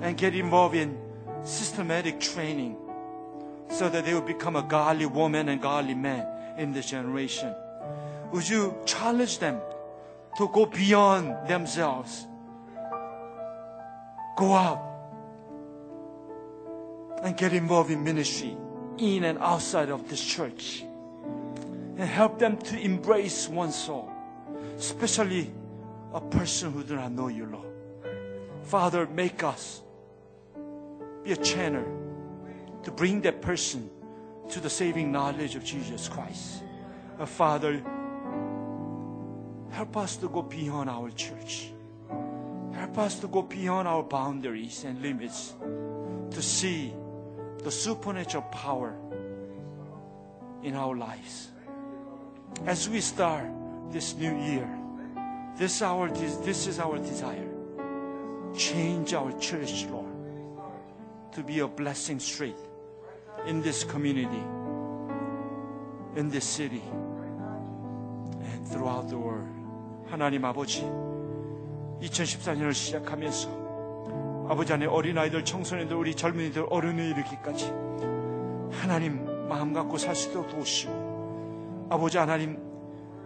and 0.02 0.18
get 0.18 0.34
involved 0.34 0.76
in 0.76 0.98
systematic 1.44 2.20
training 2.20 2.76
so 3.70 3.88
that 3.88 4.04
they 4.04 4.16
will 4.16 4.22
become 4.22 4.56
a 4.56 4.64
godly 4.64 5.06
woman 5.06 5.50
and 5.50 5.62
godly 5.62 5.94
man 5.94 6.26
in 6.58 6.74
this 6.74 6.90
generation. 6.90 7.54
Would 8.32 8.48
you 8.48 8.76
challenge 8.86 9.40
them 9.40 9.62
to 10.38 10.50
go 10.50 10.66
beyond 10.66 11.48
themselves? 11.48 12.28
Go 14.36 14.54
out 14.54 14.84
and 17.24 17.36
get 17.36 17.54
involved 17.54 17.90
in 17.92 18.04
ministry 18.04 18.56
in 18.98 19.24
and 19.24 19.38
outside 19.40 19.90
of 19.90 20.10
this 20.10 20.24
church 20.24 20.84
and 21.98 22.02
help 22.02 22.38
them 22.40 22.58
to 22.58 22.80
embrace 22.80 23.48
one 23.48 23.72
soul, 23.72 24.12
especially 24.78 25.52
a 26.14 26.22
person 26.22 26.72
who 26.72 26.84
do 26.84 26.96
not 26.96 27.12
know 27.12 27.28
you, 27.28 27.46
Lord. 27.46 27.68
Father, 28.64 29.08
make 29.08 29.44
us 29.44 29.82
be 31.24 31.32
a 31.32 31.38
channel 31.38 31.86
to 32.84 32.92
bring 32.92 33.22
that 33.22 33.42
person 33.42 33.90
to 34.50 34.60
the 34.60 34.70
saving 34.70 35.12
knowledge 35.12 35.56
of 35.56 35.64
Jesus 35.64 36.08
Christ. 36.08 36.64
Uh, 37.20 37.26
Father, 37.26 37.84
help 39.72 39.98
us 39.98 40.18
to 40.18 40.30
go 40.30 40.42
beyond 40.42 40.90
our 40.90 41.10
church. 41.12 41.72
Help 42.74 42.98
us 43.00 43.20
to 43.20 43.28
go 43.28 43.42
beyond 43.42 43.88
our 43.88 44.04
boundaries 44.04 44.84
and 44.84 45.02
limits 45.02 45.56
to 46.32 46.42
see 46.42 46.94
the 47.64 47.72
supernatural 47.72 48.44
power 48.44 48.96
in 50.64 50.76
our 50.76 50.96
lives. 50.96 51.50
As 52.66 52.90
we 52.90 53.02
start 53.02 53.46
this 53.92 54.16
new 54.16 54.36
year, 54.38 54.70
this, 55.58 55.82
our, 55.82 56.10
this 56.10 56.36
this 56.38 56.68
is 56.68 56.80
our 56.80 56.98
desire. 56.98 57.48
Change 58.56 59.14
our 59.14 59.32
church, 59.40 59.86
Lord, 59.86 60.14
to 61.34 61.44
be 61.44 61.60
a 61.60 61.68
blessing 61.68 62.20
straight 62.20 62.58
in 63.46 63.62
this 63.62 63.84
community, 63.84 64.44
in 66.16 66.30
this 66.30 66.46
city, 66.46 66.84
and 68.42 68.68
throughout 68.68 69.10
the 69.10 69.18
world. 69.18 69.57
하나님 70.10 70.46
아버지, 70.46 70.82
2014년을 72.02 72.74
시작하면서 72.74 74.48
아버지 74.50 74.72
안에 74.72 74.86
어린아이들, 74.86 75.44
청소년들, 75.44 75.96
우리 75.96 76.16
젊은이들, 76.16 76.66
어른이 76.70 77.10
이르기까지 77.10 77.66
하나님 78.72 79.48
마음 79.50 79.74
갖고 79.74 79.98
살 79.98 80.16
수 80.16 80.30
있도록 80.30 80.50
도우시고 80.50 81.88
아버지 81.90 82.18
하나님 82.18 82.58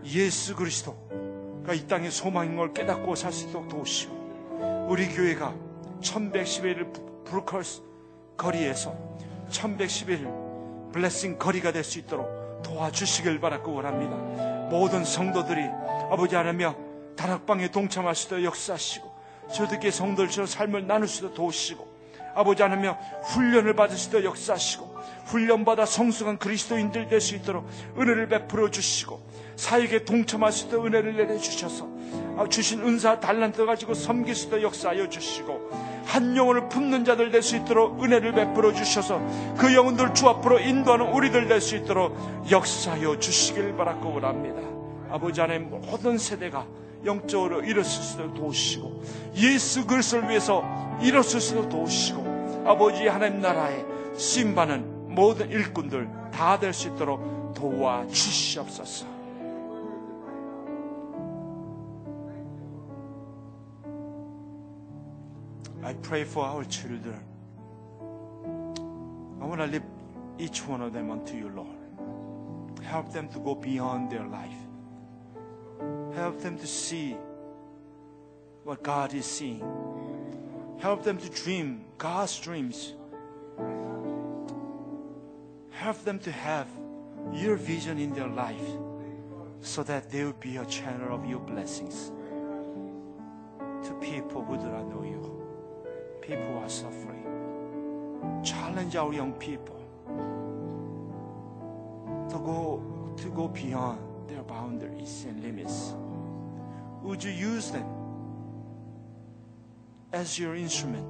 예수 0.06 0.56
그리스도가 0.56 1.74
이 1.74 1.88
땅의 1.88 2.10
소망인 2.12 2.56
걸 2.56 2.74
깨닫고 2.74 3.16
살 3.16 3.32
수 3.32 3.48
있도록 3.48 3.70
도우시고 3.70 4.88
우리 4.90 5.08
교회가 5.10 5.54
1111 6.02 6.88
브루컬스 7.26 7.82
거리에서 8.38 8.96
1111 9.50 10.28
블레싱 10.92 11.38
거리가 11.38 11.72
될 11.72 11.84
수 11.84 12.00
있도록 12.00 12.62
도와주시길 12.64 13.40
바라고 13.40 13.74
원합니다. 13.74 14.16
모든 14.70 15.04
성도들이 15.04 15.62
아버지 16.12 16.36
하나며 16.36 16.76
다락방에 17.16 17.72
동참할 17.72 18.16
수도 18.16 18.44
역사하시고 18.44 19.10
저들께 19.54 19.92
성도들처럼 19.92 20.46
삶을 20.46 20.86
나눌 20.86 21.08
수도 21.08 21.34
도우시고 21.34 21.90
아버지 22.36 22.62
하나며 22.62 22.98
훈련을 23.24 23.76
받을 23.76 23.98
수도 23.98 24.24
역사하시고 24.24 24.92
훈련받아 25.26 25.86
성숙한 25.86 26.38
그리스도인들 26.38 27.08
될 27.08 27.22
수 27.22 27.36
있도록 27.36 27.66
은혜를 27.98 28.28
베풀어 28.28 28.70
주시고 28.70 29.22
사역에 29.56 30.04
동참할 30.04 30.52
수도 30.52 30.84
은혜를 30.86 31.16
내려주셔서 31.16 31.88
아, 32.38 32.46
주신 32.50 32.82
은사 32.82 33.20
달란트 33.20 33.66
가지고 33.66 33.94
섬길 33.94 34.36
수도 34.36 34.62
역사하여 34.62 35.08
주시고 35.10 35.70
한 36.06 36.36
영혼을 36.36 36.68
품는 36.68 37.06
자들 37.06 37.32
될 37.32 37.42
수 37.42 37.56
있도록 37.56 38.04
은혜를 38.04 38.34
베풀어 38.34 38.74
주셔서 38.74 39.22
그 39.58 39.74
영혼들 39.74 40.14
주 40.14 40.28
앞으로 40.28 40.60
인도하는 40.60 41.08
우리들 41.14 41.48
될 41.48 41.62
수 41.62 41.76
있도록 41.78 42.18
역사하여 42.50 43.20
주시길 43.20 43.78
바라고 43.78 44.14
원합니다. 44.14 44.71
아버지 45.12 45.42
하나님 45.42 45.70
모든 45.70 46.18
세대가 46.18 46.66
영적으로 47.06 47.62
일어설 47.62 48.04
수도 48.04 48.34
도우시고 48.34 49.02
예수 49.36 49.86
그리스도를 49.88 50.30
위해서 50.30 50.64
일어설 51.02 51.42
수도 51.42 51.68
도우시고 51.68 52.64
아버지 52.66 53.08
하나님 53.08 53.42
나라에 53.42 53.84
신받는 54.16 55.14
모든 55.16 55.50
일꾼들 55.50 56.08
다 56.32 56.58
될 56.60 56.72
수 56.74 56.88
있도록 56.90 57.54
도와 57.54 58.06
주시옵소서. 58.08 59.06
I 65.84 65.94
pray 66.02 66.22
for 66.24 66.46
our 66.46 66.64
children. 66.64 67.20
I 69.42 69.46
want 69.46 69.62
to 69.62 69.68
lift 69.68 69.86
each 70.38 70.66
one 70.68 70.82
of 70.82 70.94
them 70.94 71.10
unto 71.10 71.36
you, 71.36 71.50
Lord. 71.50 71.78
Help 72.84 73.12
them 73.12 73.28
to 73.30 73.40
go 73.40 73.56
beyond 73.56 74.12
their 74.12 74.26
life. 74.28 74.61
Help 76.14 76.42
them 76.42 76.58
to 76.58 76.68
see 76.68 77.16
what 78.64 78.84
God 78.84 79.14
is 79.14 79.26
seeing. 79.26 79.64
Help 80.80 81.04
them 81.04 81.18
to 81.18 81.30
dream 81.30 81.86
God's 81.98 82.40
dreams. 82.40 82.94
Help 85.70 86.04
them 86.04 86.20
to 86.20 86.32
have 86.32 86.68
your 87.32 87.56
vision 87.56 87.98
in 87.98 88.14
their 88.14 88.28
life 88.28 88.70
so 89.62 89.84
that 89.84 90.12
they 90.12 90.24
will 90.24 90.34
be 90.34 90.58
a 90.58 90.66
channel 90.66 91.16
of 91.16 91.26
your 91.26 91.40
blessings 91.40 92.12
to 93.84 93.94
people 94.02 94.44
who 94.44 94.58
do 94.58 94.66
not 94.66 94.88
know 94.90 95.04
you, 95.04 95.44
people 96.22 96.44
who 96.44 96.58
are 96.58 96.70
suffering. 96.70 97.24
Challenge 98.44 98.96
our 98.96 99.14
young 99.14 99.34
people 99.34 99.78
to 102.30 102.38
go 102.38 103.14
to 103.18 103.30
go 103.30 103.48
beyond 103.48 104.11
their 104.32 104.44
boundaries 104.44 105.26
and 105.28 105.44
limits. 105.44 105.94
Would 107.04 107.24
you 107.24 107.32
use 107.32 107.72
them 107.72 107.86
as 110.14 110.40
your 110.40 110.56
instrument 110.56 111.06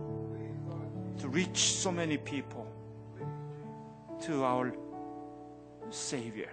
to 1.19 1.27
reach 1.27 1.57
so 1.57 1.91
many 1.91 2.17
people 2.17 2.65
to 4.23 4.43
our 4.43 4.73
Savior? 5.91 6.49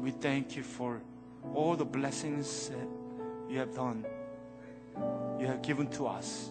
We 0.00 0.10
thank 0.10 0.56
you 0.56 0.62
for 0.62 1.00
all 1.54 1.76
the 1.76 1.84
blessings 1.84 2.70
that 2.70 2.88
you 3.50 3.58
have 3.58 3.74
done, 3.74 4.06
you 5.38 5.46
have 5.46 5.62
given 5.62 5.88
to 5.88 6.06
us. 6.06 6.50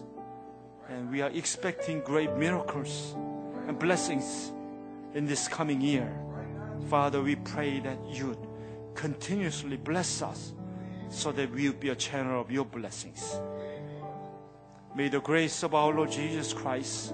And 0.88 1.10
we 1.10 1.22
are 1.22 1.30
expecting 1.30 2.00
great 2.00 2.36
miracles 2.36 3.14
and 3.66 3.78
blessings 3.78 4.52
in 5.14 5.26
this 5.26 5.48
coming 5.48 5.80
year. 5.80 6.12
Father, 6.89 7.21
we 7.21 7.35
pray 7.35 7.79
that 7.79 7.97
you 8.09 8.37
continuously 8.95 9.77
bless 9.77 10.21
us 10.21 10.53
so 11.09 11.31
that 11.31 11.51
we 11.51 11.69
will 11.69 11.77
be 11.77 11.89
a 11.89 11.95
channel 11.95 12.41
of 12.41 12.51
your 12.51 12.65
blessings. 12.65 13.39
May 14.95 15.09
the 15.09 15.19
grace 15.19 15.63
of 15.63 15.75
our 15.75 15.93
Lord 15.93 16.11
Jesus 16.11 16.53
Christ 16.53 17.13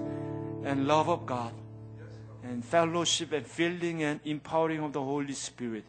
and 0.64 0.86
love 0.86 1.08
of 1.08 1.26
God 1.26 1.52
and 2.42 2.64
fellowship 2.64 3.32
and 3.32 3.46
filling 3.46 4.02
and 4.02 4.20
empowering 4.24 4.80
of 4.80 4.92
the 4.92 5.02
Holy 5.02 5.32
Spirit 5.32 5.84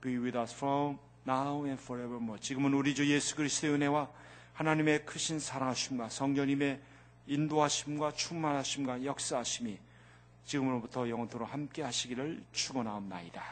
be 0.00 0.18
with 0.18 0.36
us 0.36 0.52
from 0.52 0.98
now 1.26 1.64
and 1.64 1.78
forevermore. 1.78 2.38
지금은 2.40 2.72
우리 2.72 2.94
주 2.94 3.06
예수 3.06 3.36
그리스도의 3.36 3.74
은혜와 3.74 4.08
하나님의 4.54 5.04
크신 5.04 5.38
사랑하심과 5.38 6.08
성령님의 6.08 6.80
인도하심과 7.26 8.12
충만하심과 8.12 9.04
역사하심이 9.04 9.78
지금으로부터 10.45 11.09
영원토록 11.09 11.51
함께 11.51 11.83
하시기를 11.83 12.43
축원하옵나이다. 12.51 13.43